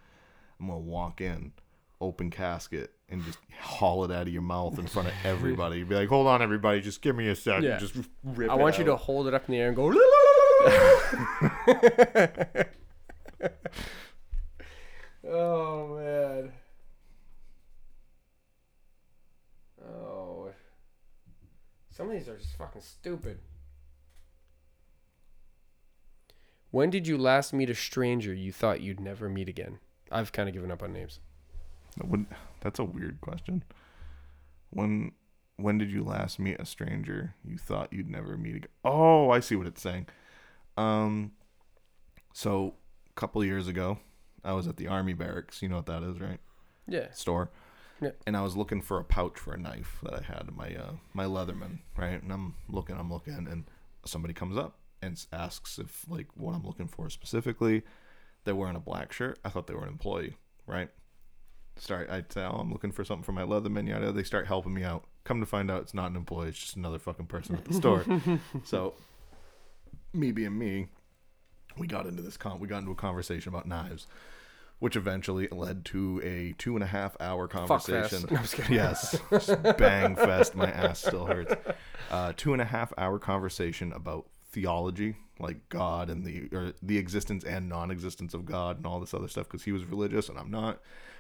[0.60, 1.54] I'm gonna walk in,
[2.02, 5.84] open casket, and just haul it out of your mouth in front of everybody.
[5.84, 7.64] Be like, "Hold on, everybody, just give me a second.
[7.64, 7.78] Yeah.
[7.78, 9.94] Just rip." I want you to hold it up in the air and go.
[15.28, 16.52] oh man.
[19.88, 20.50] Oh.
[21.90, 23.40] Some of these are just fucking stupid.
[26.72, 29.80] When did you last meet a stranger you thought you'd never meet again?
[30.12, 31.22] I've kind of given up on names.
[31.98, 32.26] That would-
[32.62, 33.64] That's a weird question.
[34.72, 35.12] When
[35.58, 38.70] when did you last meet a stranger you thought you'd never meet again?
[38.84, 40.08] Oh, I see what it's saying.
[40.76, 41.32] Um,
[42.34, 42.76] so
[43.10, 44.00] a couple years ago,
[44.44, 45.62] I was at the army barracks.
[45.62, 46.40] You know what that is, right?
[46.88, 47.12] Yeah.
[47.12, 47.52] Store.
[48.02, 48.12] Yeah.
[48.28, 50.76] And I was looking for a pouch for a knife that I had in my
[50.76, 52.22] uh, my Leatherman, right?
[52.22, 53.64] And I'm looking, I'm looking, and
[54.06, 57.84] somebody comes up and asks if like what I'm looking for specifically.
[58.44, 59.40] They're wearing a black shirt.
[59.46, 60.36] I thought they were an employee,
[60.68, 60.90] right?
[61.78, 62.10] Start.
[62.10, 64.12] I tell I'm looking for something for my leather Yada.
[64.12, 65.04] They start helping me out.
[65.26, 66.50] Come to find out, it's not an employee.
[66.50, 68.06] It's just another fucking person at the store.
[68.64, 68.94] so,
[70.14, 70.88] me being me,
[71.78, 72.60] we got into this con.
[72.60, 74.08] We got into a conversation about knives,
[74.80, 78.28] which eventually led to a two and a half hour conversation.
[78.28, 78.32] fest.
[78.32, 78.70] I'm just.
[78.70, 79.20] Yes,
[79.78, 80.56] bang fest.
[80.56, 81.54] My ass still hurts.
[82.10, 86.98] Uh, two and a half hour conversation about theology, like God and the or the
[86.98, 89.48] existence and non-existence of God and all this other stuff.
[89.48, 90.80] Because he was religious and I'm not,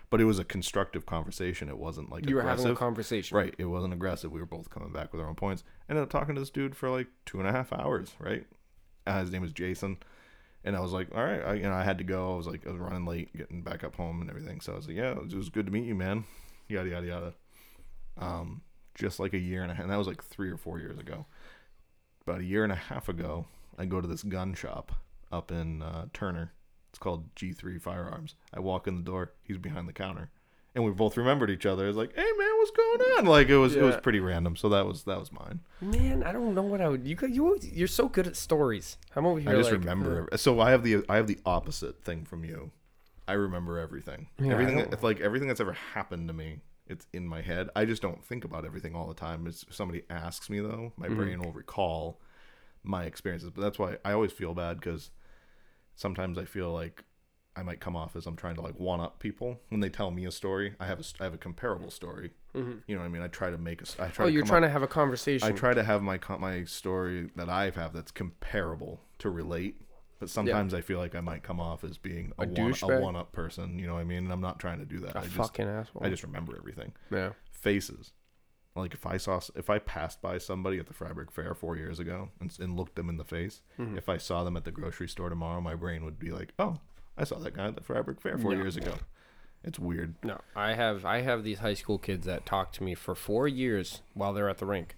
[0.09, 1.67] but it was a constructive conversation.
[1.69, 2.63] It wasn't like You were aggressive.
[2.65, 3.37] having a conversation.
[3.37, 3.55] Right.
[3.57, 4.31] It wasn't aggressive.
[4.31, 5.63] We were both coming back with our own points.
[5.89, 8.13] Ended up talking to this dude for like two and a half hours.
[8.19, 8.45] Right.
[9.07, 9.97] Uh, his name was Jason.
[10.63, 12.33] And I was like, all right, I, you know, I had to go.
[12.33, 14.61] I was like, I was running late, getting back up home and everything.
[14.61, 16.23] So I was like, yeah, it was good to meet you, man.
[16.67, 17.33] Yada yada yada.
[18.17, 18.61] Um,
[18.95, 19.83] just like a year and a half.
[19.83, 21.25] And that was like three or four years ago.
[22.25, 23.45] About a year and a half ago,
[23.77, 24.91] I go to this gun shop
[25.31, 26.53] up in uh, Turner.
[26.95, 28.35] It's called G3 Firearms.
[28.53, 29.33] I walk in the door.
[29.43, 30.29] He's behind the counter,
[30.73, 31.89] and we both remembered each other.
[31.89, 33.25] It's like, hey man, what's going on?
[33.25, 34.55] Like it was it was pretty random.
[34.55, 35.59] So that was that was mine.
[35.81, 37.05] Man, I don't know what I would.
[37.05, 38.95] You you always- you're so good at stories.
[39.13, 39.49] I'm over here.
[39.49, 40.29] I just like, remember.
[40.37, 42.71] So I have the I have the opposite thing from you.
[43.27, 44.27] I remember everything.
[44.39, 46.61] Yeah, everything like everything that's ever happened to me.
[46.87, 47.67] It's in my head.
[47.75, 49.47] I just don't think about everything all the time.
[49.47, 51.15] It's, if somebody asks me though, my Mm-hmm.
[51.17, 52.21] brain will recall
[52.85, 53.49] my experiences.
[53.49, 55.09] But that's why I always feel bad because
[55.95, 57.03] sometimes I feel like
[57.57, 60.11] I might come off as I'm trying to like one up people when they tell
[60.11, 60.75] me a story.
[60.79, 62.31] I have a I have a comparable story.
[62.53, 62.81] Mhm.
[62.87, 63.21] You know what I mean?
[63.21, 63.85] I try to make a.
[64.03, 65.47] I try Oh, to you're trying up- to have a conversation.
[65.47, 69.79] I try to have my my story that I have that's comparable to relate,
[70.19, 72.73] but sometimes I feel like I might come off as being a, A one, a
[72.73, 73.01] douchebag?
[73.01, 73.79] one up person.
[73.79, 74.23] You know what I mean?
[74.25, 75.15] And I'm not trying to do that.
[75.15, 76.03] a I just fucking asshole.
[76.05, 76.91] I just remember everything.
[77.11, 77.29] yeah.
[77.51, 78.11] Faces.
[78.75, 81.97] Like if I saw if I passed by somebody at the Fryeburg Fair four years
[81.99, 83.97] ago and, and looked them in the face, Mhm.
[83.97, 86.79] if I saw them at the grocery store tomorrow, my brain would be like, "Oh,
[87.17, 88.57] I saw that guy at the Fryeburg Fair four No.
[88.61, 88.95] years ago."
[89.63, 90.15] It's weird.
[90.23, 93.47] No, I have I have these high school kids that talk to me for four
[93.47, 94.95] years while they're at the rink.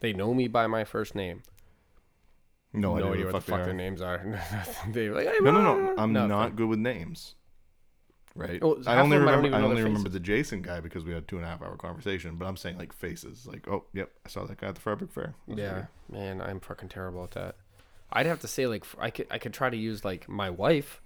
[0.00, 1.42] They know me by my first name.
[2.72, 4.18] No, no idea, idea what the fuck they their names are.
[4.88, 5.80] They're like, hey, No, no, no.
[5.80, 5.98] Mom.
[5.98, 6.28] I'm Nothing.
[6.28, 7.34] not good with names.
[8.38, 8.60] Right.
[8.62, 9.46] Oh, I only of them I don't remember.
[9.48, 11.60] even I, only remember the Jason guy because we had a two and a half
[11.60, 12.36] hour conversation.
[12.36, 13.46] But I'm saying like faces.
[13.46, 15.34] Like, oh, yep, I saw that guy at the Fryeburg Fair.
[15.48, 17.56] That's Yeah, man, I'm fucking terrible at that.
[18.12, 21.00] I'd have to say like I could I could try to use like my wife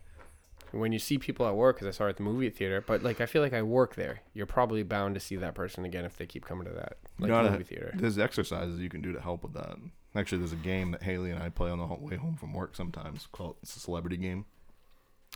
[0.72, 2.82] when you see people at work because I saw her at the movie theater.
[2.86, 4.20] But like I feel like I work there.
[4.34, 7.28] You're probably bound to see that person again if they keep coming to that like
[7.28, 7.92] gotta- movie theater.
[7.94, 9.76] There's exercises you can do to help with that.
[10.14, 12.76] Actually, there's a game that Haley and I play on the way home from work
[12.76, 14.44] sometimes called it's a celebrity game,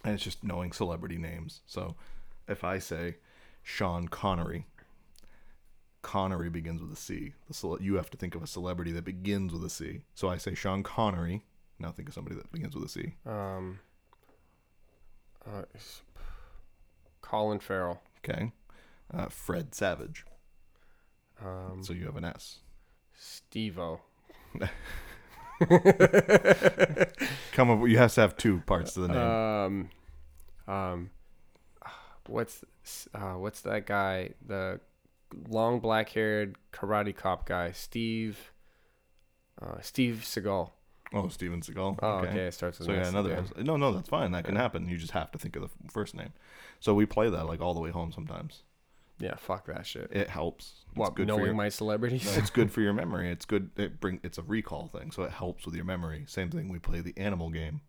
[0.04, 1.60] and it's just knowing celebrity names.
[1.66, 1.96] So,
[2.48, 3.16] if I say
[3.62, 4.66] Sean Connery,
[6.02, 7.32] Connery begins with a C.
[7.48, 10.02] The cele- you have to think of a celebrity that begins with a C.
[10.14, 11.42] So I say Sean Connery.
[11.80, 13.14] Now think of somebody that begins with a C.
[13.26, 13.80] Um,
[15.44, 15.62] uh,
[17.22, 18.00] Colin Farrell.
[18.24, 18.52] Okay,
[19.12, 20.24] uh, Fred Savage.
[21.44, 22.60] Um, So you have an S.
[23.14, 24.00] Steve-O.
[27.52, 27.88] Come up.
[27.88, 29.16] You have to have two parts to the name.
[29.18, 29.90] Um,
[30.68, 31.10] um,
[32.26, 32.64] what's
[33.14, 34.30] uh, what's that guy?
[34.46, 34.80] The
[35.48, 38.52] long black-haired karate cop guy, Steve.
[39.60, 40.70] Uh, Steve Seagal.
[41.14, 41.98] oh, Steven Seagal.
[42.02, 42.46] Oh, okay.
[42.46, 43.32] It starts with So yeah, another.
[43.32, 43.64] again.
[43.64, 44.32] No, no, that's fine.
[44.32, 44.86] That can happen.
[44.88, 46.32] You just have to think of the first name.
[46.80, 48.12] So we play that like all the way home.
[48.12, 48.62] Sometimes
[49.18, 50.10] Yeah, fuck that shit.
[50.12, 50.84] it helps.
[50.88, 52.36] It's what good knowing for your, my celebrities?
[52.38, 53.30] it's good for your memory.
[53.30, 53.70] It's good.
[53.76, 54.20] It bring.
[54.22, 56.24] It's a recall thing, so it helps with your memory.
[56.28, 56.68] Same thing.
[56.68, 57.80] We play the animal game.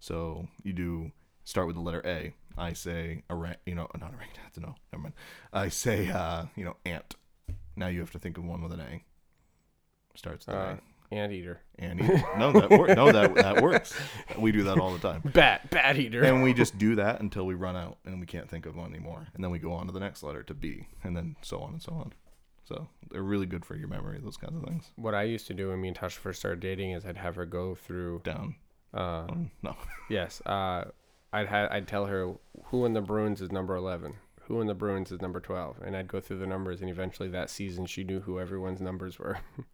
[0.00, 1.12] So you do
[1.44, 2.34] start with the letter A.
[2.58, 3.56] I say orang.
[3.66, 4.38] You know, not orangutan.
[4.60, 5.14] No, never mind.
[5.52, 7.14] I say uh, you know ant.
[7.76, 9.02] Now you have to think of one with an A.
[10.14, 10.76] Starts with Uh,
[11.12, 11.60] an Anteater.
[11.78, 11.82] A.
[11.84, 12.06] Annie.
[12.38, 13.94] No, that wor- no that that works.
[14.38, 15.22] We do that all the time.
[15.34, 15.70] Bat.
[15.70, 16.22] Bat eater.
[16.24, 18.90] and we just do that until we run out and we can't think of one
[18.94, 21.60] anymore and then we go on to the next letter to b and then so
[21.60, 22.12] on and so on
[22.64, 25.54] so they're really good for your memory those kinds of things what I used to
[25.54, 28.20] do when me and Tasha first started dating is I'd have her go through.
[28.24, 28.54] down
[28.94, 29.76] Uh, um, no
[30.08, 30.40] yes.
[30.46, 30.84] Uh,
[31.32, 32.34] I'd ha- I'd tell her
[32.66, 34.14] who in the Bruins is number eleven.
[34.48, 37.28] Who in the Bruins is number twelve, and I'd go through the numbers, and eventually
[37.30, 39.38] that season she knew who everyone's numbers were.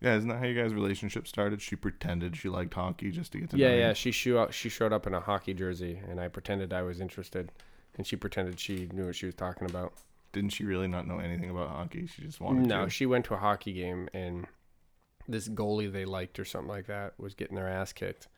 [0.00, 3.38] yeah isn't that how you guys relationship started she pretended she liked hockey just to
[3.38, 3.88] get to yeah, know yeah.
[3.90, 3.94] you?
[3.94, 7.00] She showed up, she showed up in a hockey jersey, and I pretended I was
[7.00, 7.52] interested,
[7.96, 9.92] and she pretended she knew what she was talking about.
[10.32, 12.06] Didn't she really not know anything about hockey?
[12.06, 12.90] She just wanted to No, to.
[12.90, 14.46] she went to a hockey game and
[15.28, 18.28] this goalie they liked or something like that was getting their ass kicked.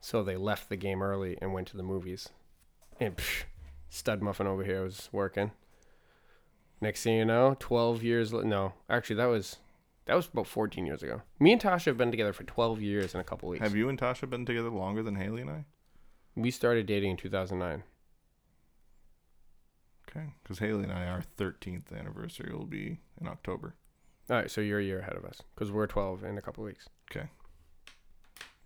[0.00, 2.28] So they left the game early and went to the movies.
[3.00, 3.44] And psh,
[3.88, 5.50] stud muffin over here was working.
[6.80, 9.58] Next thing you know, 12 years no, actually that was
[10.06, 11.22] that was about 14 years ago.
[11.38, 13.62] Me and Tasha have been together for 12 years in a couple weeks.
[13.62, 15.64] Have you and Tasha been together longer than Haley and I?
[16.34, 17.82] we started dating in 2009.
[20.08, 23.74] Okay, because Haley and I, our 13th anniversary will be in October.
[24.30, 26.64] All right, so you're a year ahead of us cuz we're 12 in a couple
[26.64, 26.88] weeks.
[27.10, 27.28] Okay.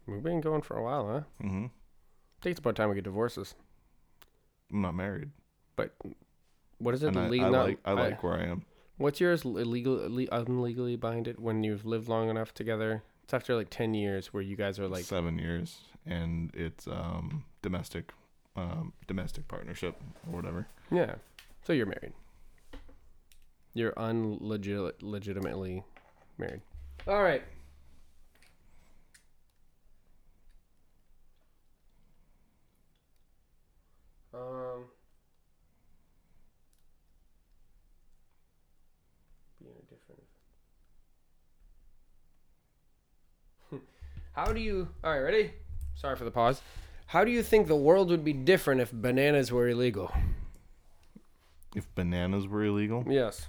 [0.07, 1.21] We've been going for a while, huh?
[1.45, 1.65] Mm-hmm.
[1.67, 3.55] I think it's about time we get divorces.
[4.73, 5.31] I'm not married,
[5.77, 5.95] But
[6.79, 7.09] what is it?
[7.09, 8.65] and I, I not- like I like where I am.
[8.99, 13.03] What's yours illegal, ille- unlegally binded when you've lived long enough together?
[13.25, 17.45] It's after like ten years where you guys are like, seven years, and it's um
[17.63, 18.13] domestic,
[18.57, 20.67] um domestic partnership or whatever.
[20.91, 21.17] yeah.
[21.65, 22.13] So you're married.
[23.75, 25.83] You're unlegit legitimately
[26.39, 26.61] married.
[27.09, 27.43] All right.
[44.37, 44.89] How do you?
[45.03, 45.51] All right, ready?
[45.95, 46.61] Sorry for the pause.
[47.07, 50.13] How do you think the world would be different if bananas were illegal?
[51.75, 53.47] If bananas were illegal, Yes.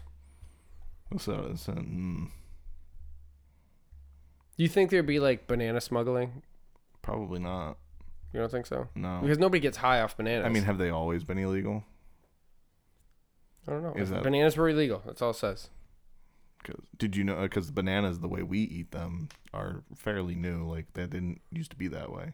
[1.17, 2.29] so it's, uh, mm,
[4.57, 6.41] Do you think there'd be like banana smuggling?
[7.01, 7.77] probably not.
[8.33, 8.87] You don't think so?
[8.95, 9.19] No.
[9.21, 10.45] Because nobody gets high off bananas.
[10.45, 11.83] I mean, have they always been illegal?
[13.67, 13.93] I don't know.
[13.95, 15.01] is that- bananas were illegal.
[15.05, 15.69] That's all it says.
[16.63, 17.37] Cause, did you know?
[17.37, 20.63] Uh, because bananas, the way we eat them, are fairly new.
[20.69, 22.33] Like they didn't used to be that way.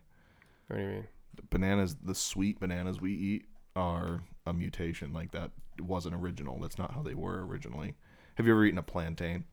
[0.68, 1.08] What do you mean?
[1.50, 3.46] Bananas, the sweet bananas we eat,
[3.76, 5.14] are a mutation.
[5.14, 6.60] Like that wasn't original.
[6.60, 7.96] That's not how they were originally.
[8.36, 9.46] Have you ever eaten a plantain?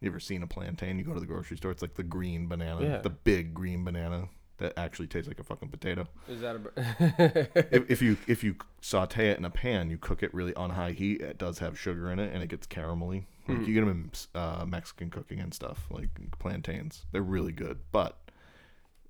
[0.00, 0.98] You ever seen a plantain?
[0.98, 1.70] You go to the grocery store.
[1.70, 2.98] It's like the green banana, Yeah.
[2.98, 4.28] the big green banana
[4.58, 6.06] that actually tastes like a fucking potato.
[6.28, 7.48] Is that a?
[7.74, 10.70] if, if you if you saute it in a pan, you cook it really on
[10.70, 11.20] high heat.
[11.22, 13.24] It does have sugar in it, and it gets caramelly.
[13.48, 13.66] Like Mm.
[13.68, 16.08] you get them in uh, Mexican cooking and stuff, like
[16.38, 17.06] plantains.
[17.12, 18.18] They're really good, but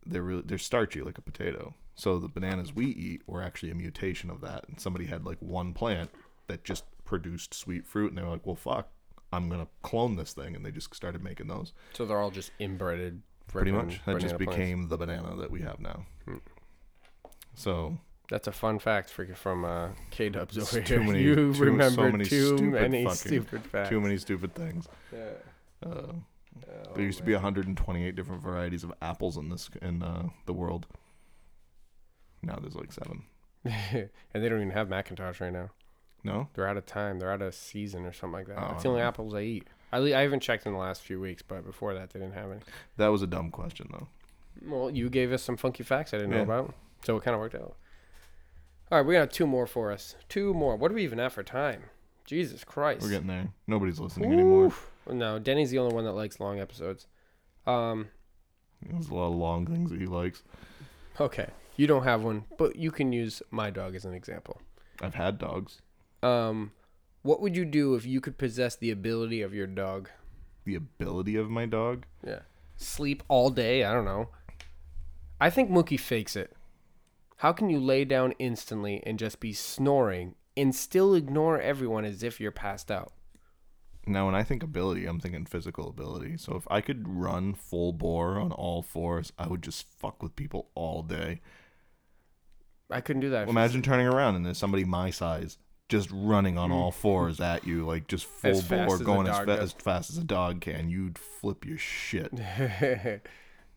[0.05, 1.75] they're really they're starchy like a potato.
[1.95, 5.39] So the bananas we eat were actually a mutation of that, and somebody had like
[5.41, 6.11] one plant
[6.49, 8.89] that just produced sweet fruit, and they were like, "Well, fuck,
[9.33, 11.73] I'm gonna clone this thing," and they just started making those.
[11.95, 13.23] so they're all just inbred.
[13.49, 14.57] Pretty much, that just banana plants.
[14.57, 16.05] became the banana that we have now.
[16.27, 16.37] Hmm.
[17.55, 21.03] So That's a fun fact for from uh, K Dubs over too here.
[21.05, 23.89] many- you too- so remember many too stupid many fucking- stupid facts.
[23.89, 24.89] too many stupid things.
[25.13, 25.89] Yeah.
[25.89, 26.13] Uh,
[26.69, 30.55] Oh, There used to be 128 different varieties of apples in this in uh, the
[30.55, 30.87] world.
[32.43, 33.25] Now there's like seven.
[33.65, 35.71] and they don't even have McIntosh right now.
[36.25, 37.19] No, They're out of time.
[37.19, 38.57] They're out of season or something like that.
[38.59, 39.07] Oh, That's the only know.
[39.07, 39.69] apples I eat.
[39.93, 42.35] I, le- I haven't checked in the last few weeks, but before that, they didn't
[42.35, 42.61] have any.
[42.97, 44.09] that was a dumb question though.
[44.67, 46.43] Well, you gave us some funky facts I didn't know Yeah.
[46.43, 46.75] about,
[47.05, 47.77] so it kind of worked out.
[48.91, 50.15] All right, we got two more for us.
[50.29, 50.77] Two more.
[50.77, 51.85] What are we even at for time?
[52.25, 53.03] Jesus Christ.
[53.03, 53.49] We're getting there.
[53.67, 54.73] Nobody's listening anymore.
[55.11, 57.07] No, Denny's the only one that likes long episodes.
[57.67, 58.09] Um,
[58.83, 60.43] There's a lot of long things that he likes.
[61.21, 64.61] okay, you don't have one, but you can use my dog as an example.
[65.01, 65.81] I've had dogs.
[66.23, 66.73] Um,
[67.23, 70.09] what would you do if you could possess the ability of your dog?
[70.65, 72.05] The ability of my dog.
[72.25, 72.41] Yeah.
[72.77, 73.85] Sleep all day?
[73.85, 74.29] I don't know.
[75.41, 76.56] I think Mookie fakes it.
[77.37, 82.23] How can you lay down instantly and just be snoring and still ignore everyone as
[82.23, 83.13] if you're passed out?
[84.07, 86.37] Now, when I think ability, I'm thinking physical ability.
[86.39, 90.37] So if I could run full bore on all fours, I would just fuck with
[90.37, 91.41] people all day.
[92.89, 93.49] I couldn't do that.
[93.49, 95.59] Imagine turning around and there's somebody my size
[95.89, 99.61] just running on all fours at you, like just full As bore, going as, fa-
[99.61, 100.89] as fast as a dog can.
[100.89, 102.31] You'd flip your shit.
[102.39, 103.19] yeah,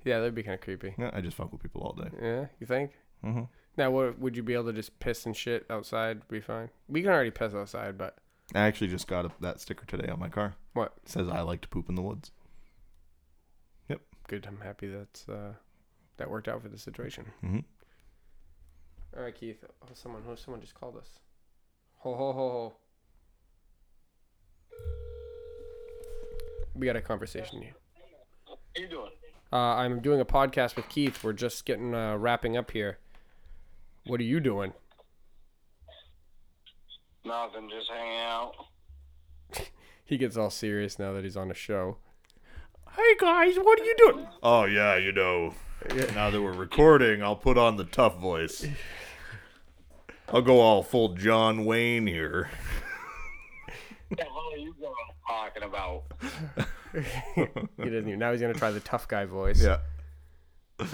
[0.03, 0.93] that'd be kind of creepy.
[0.97, 2.09] Yeah, I just fuck with people all day.
[2.21, 2.91] Yeah, you think?
[3.23, 3.43] Hmm
[3.77, 6.27] Now, what would you be able to just piss and shit outside?
[6.27, 6.69] Be fine.
[6.87, 8.17] We can already piss outside, but
[8.55, 10.55] I actually just got a, that sticker today on my car.
[10.73, 10.93] What?
[11.03, 12.31] It says I like to poop in the woods.
[13.89, 14.01] Yep.
[14.27, 14.45] Good.
[14.47, 15.53] I'm happy that's uh,
[16.17, 17.25] that worked out for the situation.
[17.41, 17.59] hmm
[19.15, 19.63] All right, Keith.
[19.83, 21.19] Oh, someone, oh, someone just called us.
[21.99, 22.73] Ho ho ho ho.
[26.75, 27.73] We got a conversation here.
[28.47, 29.11] How you doing?
[29.51, 31.23] Uh, I'm doing a podcast with Keith.
[31.23, 32.99] We're just getting uh, wrapping up here.
[34.09, 34.73] What are you doing?
[37.23, 38.53] Nothing, just hanging out.
[40.03, 41.97] He gets all serious now that he's on a show.
[42.95, 44.27] Hey guys, what are you doing?
[44.41, 45.53] Oh yeah, you know.
[46.15, 48.65] Now that we're recording, I'll put on the tough voice.
[50.29, 52.49] I'll go all full John Wayne here.
[54.09, 54.93] the hell are you going
[55.27, 56.05] talking about?
[57.77, 58.17] he doesn't even.
[58.17, 59.63] Now he's gonna try the tough guy voice.
[59.63, 59.77] Yeah.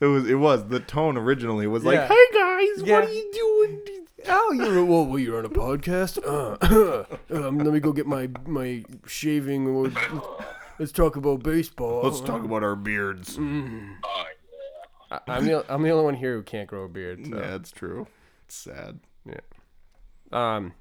[0.00, 0.28] It was.
[0.28, 2.08] It was the tone originally was like, Yeah.
[2.08, 3.00] "Hey guys, Yeah.
[3.00, 6.18] what are you doing?" Oh, you're well, well, you're on a podcast.
[7.32, 9.66] Uh, um, let me go get my my shaving.
[9.66, 9.90] Or,
[10.78, 12.02] let's talk about baseball.
[12.04, 13.38] Let's talk about our beards.
[13.38, 14.24] Oh,
[15.10, 17.26] I, I'm the I'm the only one here who can't grow a beard.
[17.26, 17.36] So.
[17.36, 18.06] Yeah, it's true.
[18.46, 19.00] It's sad.
[19.26, 19.40] Yeah.
[20.32, 20.72] Um.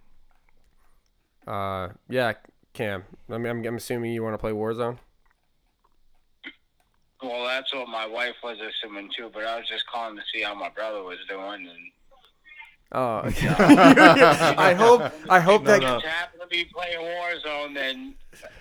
[1.47, 1.89] Uh.
[2.09, 2.33] Yeah,
[2.73, 3.03] Cam.
[3.29, 4.97] I mean, I'm, I'm assuming you want to play Warzone.
[7.21, 10.41] Well, that's what my wife was assuming too, but I was just calling to see
[10.43, 11.67] how my brother was doing.
[11.67, 11.91] And
[12.91, 13.21] Oh.
[14.57, 15.11] I hope.
[15.29, 15.81] I hope No, that.
[15.83, 15.97] no.
[15.97, 18.15] if you happen to be playing Warzone, then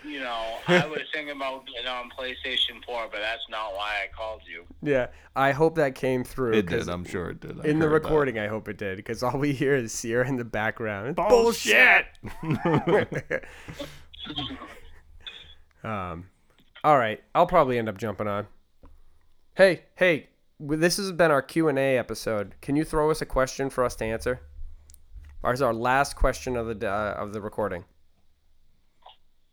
[0.05, 4.09] you know I was thinking about getting on PlayStation 4, but that's not why I
[4.15, 4.65] called you.
[4.83, 5.07] Yeah.
[5.35, 6.53] I hope that came through.
[6.53, 6.91] It did.
[6.91, 7.59] I'm sure it did.
[7.59, 8.07] I In the heard that.
[8.09, 11.09] recording, I hope it did, because all we hear is Sierra in the background.
[11.09, 12.05] It's Bullshit.
[15.85, 16.27] um,
[16.85, 18.47] all right, I'll probably end up jumping on.
[19.55, 20.29] Hey, hey,
[20.61, 22.55] this has been our Q and A episode.
[22.61, 24.41] Can you throw us a question for us to answer?
[25.43, 27.85] Ours is our last question of the uh, of the recording.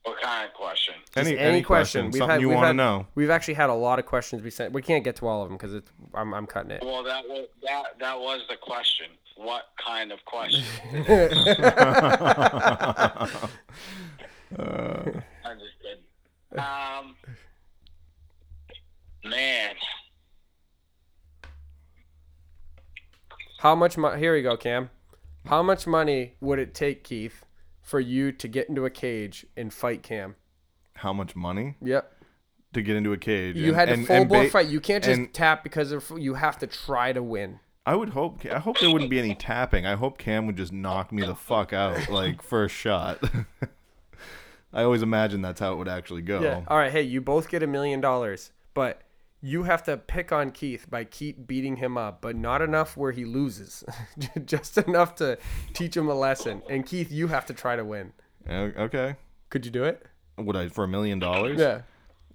[0.04, 0.94] What kind of question?
[1.16, 2.12] Just Any, any question?
[2.12, 3.08] We've had- you want to know?
[3.16, 4.72] We've actually had a lot of questions we sent.
[4.72, 6.84] We can't get to all of them because it's I'm, I'm cutting it.
[6.84, 9.08] Well, that was that that was the question.
[9.36, 10.64] What kind of question?
[14.60, 16.05] I'm just kidding.
[16.58, 17.16] Um,
[19.24, 19.76] man,
[23.60, 24.20] How much money?
[24.20, 24.90] Here you go, Cam.
[25.48, 27.46] How much money would it take, Keith,
[27.82, 30.36] for you to get into a cage and fight Cam?
[30.96, 32.12] How much money Yep.
[32.74, 33.56] to get into a cage?
[33.56, 34.68] You and- had to and- full and bore ba- fight.
[34.68, 37.60] You can't just and- tap because of, you have to try to win.
[37.88, 38.44] I would hope.
[38.46, 39.86] I hope there wouldn't be any tapping.
[39.86, 43.20] I hope Cam would just knock me the fuck out, like first shot.
[44.76, 46.42] I always imagine that's how it would actually go.
[46.42, 46.64] Yeah.
[46.68, 46.92] All right.
[46.92, 49.02] Hey, you both get a million dollars, but
[49.42, 53.14] you have to pick on Keith by keep beating him up, but not enough where
[53.14, 53.86] he loses.
[54.46, 55.38] just enough to
[55.74, 56.62] teach him a lesson.
[56.70, 58.12] And Keith, you have to try to win.
[58.50, 59.16] Okay.
[59.50, 60.06] Could you do it?
[60.38, 61.58] Would I for a million dollars?
[61.58, 61.82] Yeah.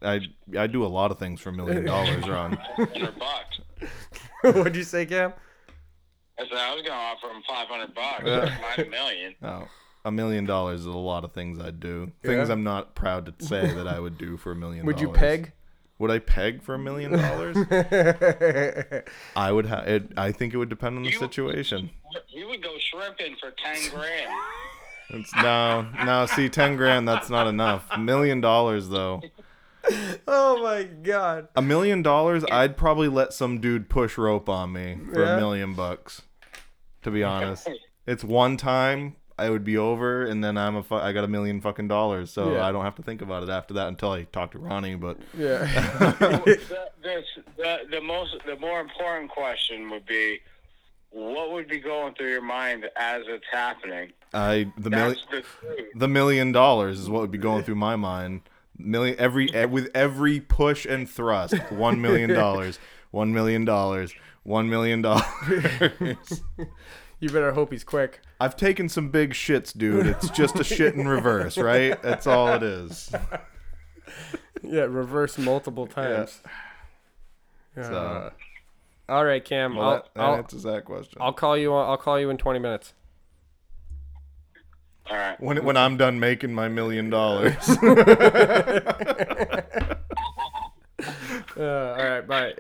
[0.03, 0.21] I
[0.59, 2.53] I do a lot of things for a million dollars, Ron.
[2.77, 3.61] hundred bucks.
[4.57, 5.35] What'd you say, Cam?
[6.39, 8.25] I said I was going to offer him five hundred bucks.
[8.25, 9.35] Not a million.
[9.43, 9.69] Oh,
[10.05, 12.13] a million dollars is a lot of things I'd do.
[12.23, 12.53] Things Yeah?
[12.55, 14.87] I'm not proud to say that I would do for a million.
[14.87, 15.19] Would you dollars.
[15.21, 15.53] peg?
[15.99, 17.57] Would I peg for a million dollars?
[19.37, 19.87] I would have.
[19.87, 21.91] It, I think it would depend on the You- situation.
[22.29, 24.33] You would go shrimping for ten grand.
[25.11, 26.27] It's no, no.
[26.27, 27.07] See, ten grand.
[27.07, 27.85] That's not enough.
[27.91, 29.21] A million dollars though.
[30.29, 31.49] oh my god.
[31.57, 35.35] A million dollars, I'd probably let some dude push rope on me for Yeah?
[35.35, 36.23] a million bucks.
[37.03, 37.69] To be honest,
[38.07, 39.17] it's one time.
[39.41, 42.31] I would be over, and then I'm a fu- I got a million fucking dollars,
[42.31, 42.67] so Yeah.
[42.67, 44.97] I don't have to think about it after that until I talk to Ronnie.
[44.97, 45.65] But Yeah.
[46.21, 46.61] the,
[47.03, 47.25] the,
[47.57, 50.41] the, the most the more important question would be,
[51.11, 54.13] what would be going through your mind as it's happening?
[54.33, 57.97] I the million That's the the million dollars is what would be going through my
[57.97, 58.43] mind.
[58.79, 62.79] Million every with every push and thrust, one million dollars,
[63.11, 64.15] one million dollars,
[64.45, 65.25] one million dollars.
[67.21, 68.21] you better hope he's quick.
[68.41, 70.07] I've taken some big shits, dude.
[70.07, 72.01] It's just a shit in reverse, right?
[72.03, 73.11] That's all it is.
[74.63, 76.43] Yeah, reverse multiple times.
[77.77, 78.31] So, Uh,
[79.09, 79.75] all right, Cam.
[79.77, 81.17] well, I'll, that, that I'll, answers that question.
[81.21, 81.73] I'll call you.
[81.73, 82.93] I'll call you in 20 minutes.
[85.09, 85.41] All right.
[85.41, 87.55] when when I'm done making my million dollars.
[91.57, 91.63] Uh,
[91.99, 92.55] all right, bye.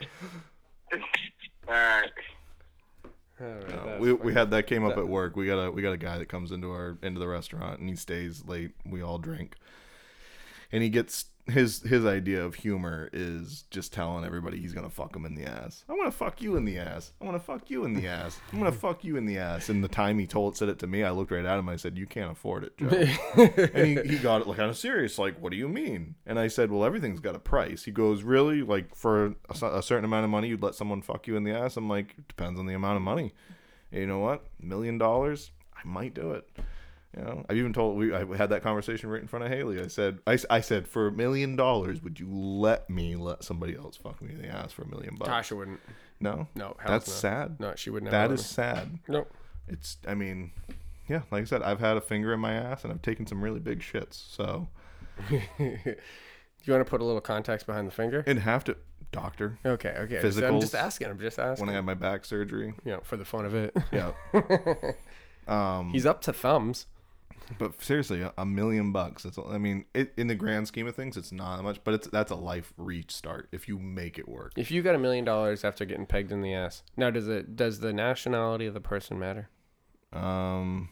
[1.68, 2.10] All right.
[3.40, 5.34] Right, we, we had that came up at work.
[5.34, 7.88] We got a we got a guy that comes into our into the restaurant and
[7.88, 8.72] he stays late.
[8.84, 9.56] We all drink,
[10.70, 15.14] and he gets his his idea of humor is just telling everybody he's gonna fuck
[15.14, 15.84] him in the ass.
[15.88, 17.12] I want to fuck you in the ass.
[17.20, 18.38] I want to fuck you in the ass.
[18.52, 19.68] I'm gonna fuck you in the ass.
[19.68, 21.68] And the time he told said it to me, I looked right at him.
[21.68, 22.88] I said, "You can't afford it, Joe."
[23.74, 25.18] and he, he got it like kind of serious.
[25.18, 26.14] Like, what do you mean?
[26.26, 27.84] And I said, well, everything's got a price.
[27.84, 28.62] He goes, really?
[28.62, 31.52] Like for a, a certain amount of money, you'd let someone fuck you in the
[31.52, 31.76] ass?
[31.76, 33.32] I'm like, depends on the amount of money.
[33.90, 34.44] And you know what?
[34.60, 36.48] Million dollars, I might do it.
[37.16, 39.80] You know, I've even told we I had that conversation right in front of Haley.
[39.80, 43.96] I said, "I said, for a million dollars, would you let me let somebody else
[43.96, 45.28] fuck me in the ass for a million bucks?
[45.28, 45.80] Tasha wouldn't.
[46.20, 47.12] no, No, that's no.
[47.12, 47.56] sad.
[47.58, 48.12] No, she wouldn't.
[48.12, 48.98] That is have is sad.
[49.08, 49.32] Nope.
[49.66, 50.52] It's, I mean,
[51.08, 53.42] yeah, like I said, I've had a finger in my ass and I've taken some
[53.42, 54.14] really big shits.
[54.14, 54.68] So
[55.30, 55.42] you
[56.68, 58.22] want to put a little context behind the finger?
[58.26, 58.76] and have to
[59.12, 60.30] doctor Okay, okay.
[60.30, 61.08] So I'm just asking.
[61.08, 61.66] I'm just asking.
[61.66, 62.74] when I had my back surgery.
[62.84, 63.76] you know, for the fun of it.
[63.90, 64.12] Yeah.
[65.48, 66.86] Um, He's up to thumbs.
[67.58, 69.22] But seriously, a, a million bucks.
[69.24, 71.94] That's all- I mean, it, in the grand scheme of things, it's not much, but
[71.94, 74.52] it's that's a life reach start if you make it work.
[74.56, 77.56] If you got a million dollars after getting pegged in the ass, now does it
[77.56, 79.48] does the nationality of the person matter?
[80.12, 80.88] Um.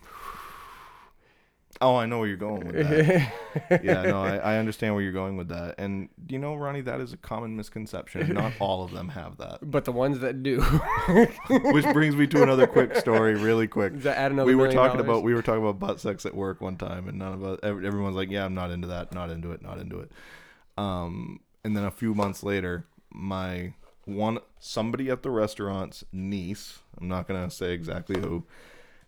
[1.81, 3.81] Oh, I know where you're going with that.
[3.85, 5.77] yeah, no, I, I understand where you're going with that.
[5.79, 8.35] And you know, Ronnie, that is a common misconception.
[8.35, 9.59] Not all of them have that.
[9.63, 10.61] But the ones that do,
[11.49, 13.95] Which brings me to another quick story, really quick.
[13.95, 15.01] does that add another we were talking dollars?
[15.01, 17.59] about we were talking about butt sex at work one time, and none of us,
[17.63, 20.11] everyone's like, "Yeah, I'm not into that, not into it, not into it."
[20.77, 23.75] Um, and then a few months later, my
[24.05, 28.45] one somebody at the restaurant's niece, I'm not gonna say exactly who,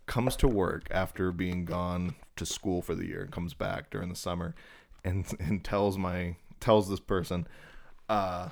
[0.05, 4.15] comes to work after being gone to school for the year, comes back during the
[4.15, 4.55] summer,
[5.03, 7.47] and and tells my tells this person,
[8.09, 8.49] uh,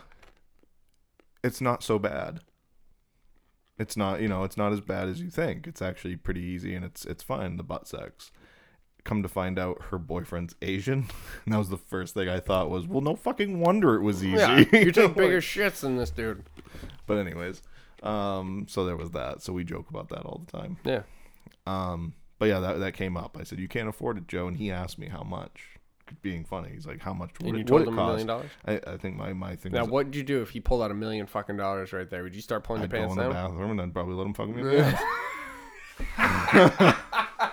[1.43, 2.41] it's not so bad.
[3.77, 5.67] It's not you know it's not as bad as you think.
[5.67, 7.57] It's actually pretty easy and it's it's fine.
[7.57, 8.31] The butt sex.
[9.05, 11.07] Come to find out her boyfriend's asian.
[11.45, 14.23] And that was the first thing i thought was well no fucking wonder it was
[14.23, 14.37] easy.
[14.37, 16.43] yeah, you take bigger shits than this dude.
[17.07, 17.61] but anyways
[18.03, 19.41] um so there was that.
[19.41, 20.77] So we joke about that all the time.
[20.83, 21.03] Yeah.
[21.69, 24.57] Um but yeah that, that came up i said you can't afford it joe and
[24.57, 25.61] he asked me how much
[26.23, 28.01] being funny he's like how much would And you it, told would it him a
[28.01, 28.49] cost million dollars.
[28.65, 30.89] I, I think my my thing Now, was what'd you do if he pulled out
[30.89, 32.23] a million fucking dollars right there?
[32.23, 33.51] Would you start pulling I'd your go pants in the down?
[33.51, 34.97] bathroom and I'd probably let him fuck me in the
[36.17, 37.45] ass.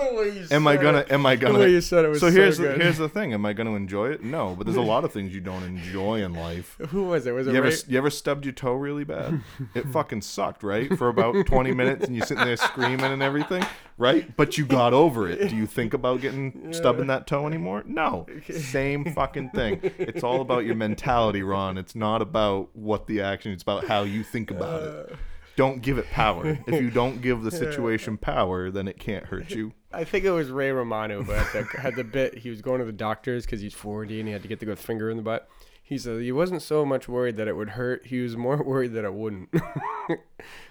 [0.08, 0.98] the way you am I gonna?
[0.98, 1.12] it.
[1.12, 1.58] Am I gonna?
[1.60, 3.32] way you said it was so so here's the, here's the thing.
[3.32, 4.22] Am I to enjoy it?
[4.22, 6.76] No, but there's a lot of things you don't enjoy in life.
[6.88, 7.32] Who was it?
[7.32, 9.42] Was it You ever you ever stubbed your toe really bad?
[9.74, 10.96] It fucking sucked, right?
[10.96, 13.64] For about 20 minutes, and you're sitting there screaming and everything,
[13.98, 14.36] right?
[14.36, 15.48] But you got over it.
[15.48, 17.82] Do you think about getting stubbing that toe anymore?
[17.86, 18.26] No.
[18.50, 19.80] Same fucking thing.
[19.82, 21.78] It's all about your mentality, Ron.
[21.78, 23.52] It's not about what the action.
[23.52, 25.12] It's about how you think about it.
[25.12, 25.16] Uh,
[25.56, 26.58] Don't give it power.
[26.66, 29.72] If you don't give the situation power, then it can't hurt you.
[29.92, 32.38] I think it was Ray Romano who had the, had the bit.
[32.38, 34.66] He was going to the doctors because he's 40 and he had to get the
[34.66, 35.48] good finger in the butt.
[35.82, 38.06] He said he wasn't so much worried that it would hurt.
[38.06, 39.52] He was more worried that it wouldn't.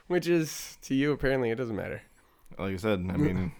[0.07, 2.01] Which is, to you, apparently, it doesn't matter.
[2.57, 3.51] Like I said, I mean,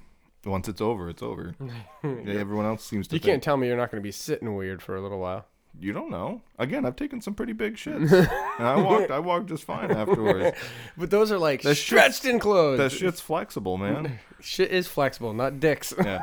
[0.46, 1.56] once it's over, it's over.
[2.04, 4.56] Everyone else seems to You think can't tell me you're not going to be sitting
[4.56, 5.46] weird for a little while.
[5.80, 6.42] You don't know.
[6.58, 8.12] Again, I've taken some pretty big shits,
[8.60, 9.12] and I walked.
[9.12, 10.58] I walked just fine afterwards.
[10.98, 12.78] But those are like That stretched in clothes.
[12.78, 14.20] That shit's flexible, man.
[14.42, 15.94] Shit is flexible, not dicks.
[15.98, 16.22] Yeah,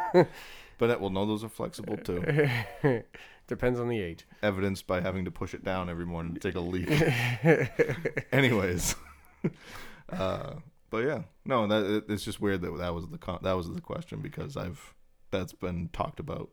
[0.78, 2.22] but it, well, no, those are flexible too.
[3.46, 4.26] Depends on the age.
[4.42, 6.90] Evidenced by having to push it down every morning to take a leak.
[8.32, 8.96] Anyways,
[10.10, 10.54] uh,
[10.90, 13.80] but yeah, no, that it's just weird that that was the con- that was the
[13.80, 14.94] question because I've
[15.30, 16.50] that's been talked about.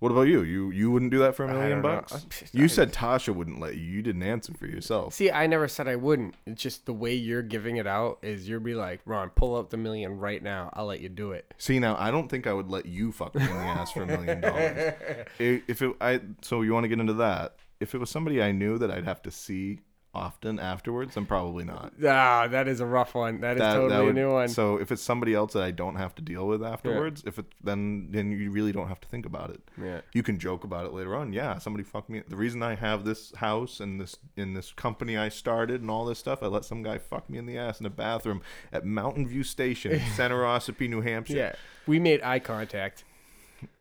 [0.00, 0.42] What about you?
[0.42, 2.26] You you wouldn't do that for a million bucks?
[2.52, 3.82] You said Tasha wouldn't let you.
[3.82, 5.12] You didn't answer for yourself.
[5.14, 6.34] See, I never said I wouldn't.
[6.46, 9.68] It's just the way you're giving it out is you'll be like, Ron, pull up
[9.70, 10.70] the million right now.
[10.72, 11.52] I'll let you do it.
[11.58, 14.02] See now, I don't think I would let you fuck me in the ass for
[14.02, 14.94] a million dollars.
[15.38, 17.56] I- If it, I so you want to get into that?
[17.78, 19.80] If it was somebody I knew that I'd have to see
[20.14, 21.92] often afterwards, I'm probably not.
[22.04, 23.40] Ah, that is a rough one.
[23.40, 24.48] That is That, totally that would, a new one.
[24.48, 27.46] So if it's somebody else that I don't have to deal with afterwards, if it
[27.62, 29.60] then then you really don't have to think about it.
[29.80, 30.00] yeah.
[30.12, 31.32] You can joke about it later on.
[31.32, 32.22] Yeah, somebody fucked me.
[32.26, 36.04] The reason I have this house and this in this company I started and all
[36.04, 38.42] this stuff, I let some guy fuck me in the ass in a bathroom
[38.72, 41.36] at Mountain View Station, Center Ossipee, New Hampshire.
[41.36, 41.52] Yeah.
[41.86, 43.04] We made eye contact.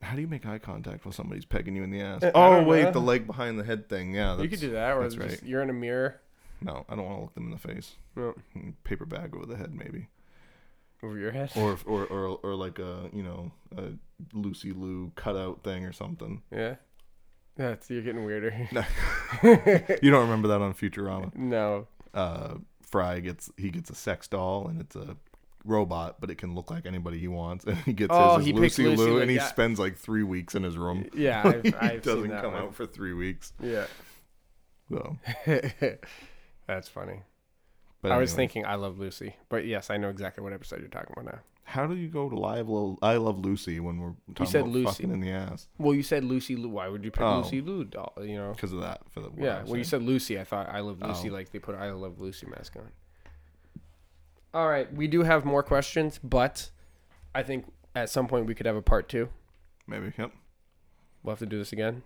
[0.01, 2.23] How do you make eye contact while somebody's pegging you in the ass?
[2.23, 2.91] I Oh wait, know.
[2.91, 4.13] the leg behind the head thing.
[4.13, 5.43] Yeah, that's, you could do that, or that's just, right.
[5.43, 6.19] you're in a mirror
[6.61, 7.95] No, I don't want to look them in the face.
[8.15, 8.33] no,
[8.83, 10.07] Paper bag over the head, maybe,
[11.03, 11.51] over your head.
[11.55, 13.93] or or or, or like a you know a
[14.33, 16.41] Lucy Liu cutout thing or something.
[16.51, 16.75] yeah.
[17.55, 18.51] That's you're getting weirder.
[20.01, 21.35] You don't remember that on Futurama?
[21.35, 21.87] no.
[22.13, 25.15] Uh, Fry gets he gets a sex doll and it's a
[25.65, 28.53] robot, but it can look like anybody he wants, and he gets Oh, his he
[28.53, 29.47] Lucy Lucy Liu, and he yeah.
[29.47, 31.07] spends like three weeks in his room.
[31.13, 32.61] Yeah, I've, he I've doesn't seen that come one.
[32.63, 33.53] out for three weeks.
[33.61, 33.85] Yeah.
[34.91, 35.17] So,
[36.67, 37.21] That's funny.
[38.01, 40.89] but I was thinking I Love Lucy, but yes, I know exactly what episode you're
[40.89, 41.39] talking about now.
[41.63, 44.71] How do you go to live Lo- I Love Lucy when we're talking said about
[44.73, 44.85] Lucy.
[45.03, 45.67] fucking in the ass?
[45.77, 46.69] Well, you said Lucy Liu.
[46.69, 47.41] Why would you pick Oh.
[47.41, 48.13] Lucy Liu doll?
[48.21, 48.51] You know.
[48.53, 49.01] Because of that.
[49.11, 49.63] For the Yeah.
[49.65, 51.33] When you said Lucy, I thought I Love Lucy, Oh.
[51.33, 52.89] like they put I Love Lucy mask on.
[54.53, 56.71] All right, we do have more questions, but
[57.35, 57.65] I think
[57.95, 59.29] at some point we could have a part two.
[59.87, 60.31] maybe, yep.
[61.23, 62.03] We'll have to do this again.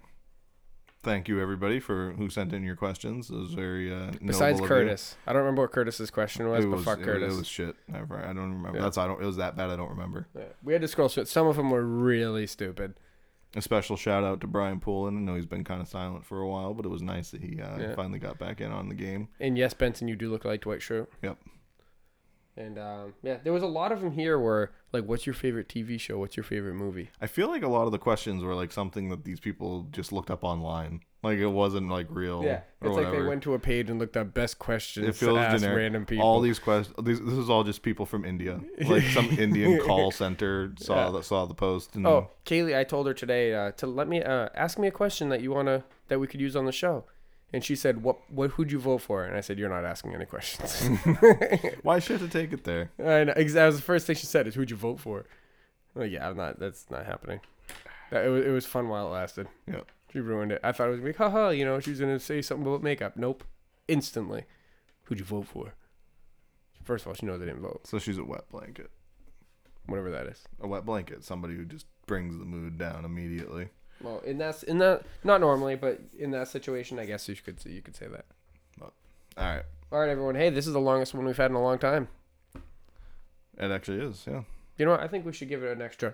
[1.03, 3.29] Thank you everybody for who sent in your questions.
[3.29, 4.85] It was very uh, Besides noble of you.
[4.85, 7.33] Curtis, I don't remember what Curtis's question was, It but was, fuck it, Curtis.
[7.33, 7.75] it was shit.
[7.93, 8.77] I, I don't remember.
[8.77, 8.83] Yeah.
[8.83, 9.21] That's I don't.
[9.21, 9.69] It was that bad.
[9.69, 10.27] I don't remember.
[10.35, 10.43] Yeah.
[10.63, 11.27] We had to scroll through it.
[11.27, 12.93] Some of them were really stupid.
[13.55, 15.17] A special shout out to Brian Poulin.
[15.17, 17.43] I know he's been kind of silent for a while, but it was nice that
[17.43, 17.95] he uh, Yeah.
[17.95, 19.27] finally got back in on the game.
[19.41, 21.07] And yes, Benson, you do look like Dwight Schrute.
[21.21, 21.37] Yep.
[22.55, 25.67] And um, yeah, there was a lot of them here where like, what's your favorite
[25.67, 26.19] TV show?
[26.19, 27.09] What's your favorite movie?
[27.19, 30.11] I feel like a lot of the questions were like something that these people just
[30.11, 31.01] looked up online.
[31.23, 32.43] Like it wasn't like real.
[32.43, 35.35] Yeah, it's like they went to a page and looked up best questions It feels
[35.37, 35.77] to ask generic.
[35.83, 36.25] random people.
[36.27, 36.93] All these questions.
[37.01, 38.59] This is all just people from India.
[38.85, 41.11] Like some Indian call center saw Yeah.
[41.11, 41.95] the saw the post.
[41.95, 44.91] And Oh, Kaylee, I told her today uh, to let me uh, ask me a
[44.91, 47.05] question that you wanna that we could use on the show,
[47.53, 48.17] and she said, "What?
[48.29, 48.51] What?
[48.51, 50.83] Who'd you vote for?" And I said, "You're not asking any questions."
[51.83, 52.91] why should I take it there?
[52.99, 55.25] I know, that was the first thing she said is, "Who'd you vote for?"
[55.95, 56.59] I'm like, yeah, I'm not.
[56.59, 57.39] That's not happening.
[58.11, 59.47] That, it, was, it was fun while it lasted.
[59.67, 59.81] Yeah.
[60.11, 60.61] She ruined it.
[60.63, 63.17] I thought it was like, haha, you know, she was gonna say something about makeup.
[63.17, 63.43] Nope.
[63.87, 64.45] Instantly.
[65.03, 65.73] Who'd you vote for?
[66.83, 67.87] First of all, she knows I didn't vote.
[67.87, 68.91] So she's a wet blanket.
[69.85, 70.43] Whatever that is.
[70.61, 71.23] A wet blanket.
[71.23, 73.69] Somebody who just brings the mood down immediately.
[74.03, 77.63] Well, in that in that not normally, but in that situation, I guess you could
[77.65, 78.25] you could say that.
[78.81, 78.91] All
[79.37, 79.63] right.
[79.91, 80.35] All right, everyone.
[80.35, 82.07] Hey, this is the longest one we've had in a long time.
[83.57, 84.25] It actually is.
[84.27, 84.41] Yeah.
[84.77, 85.01] You know what?
[85.01, 86.13] I think we should give it an extra.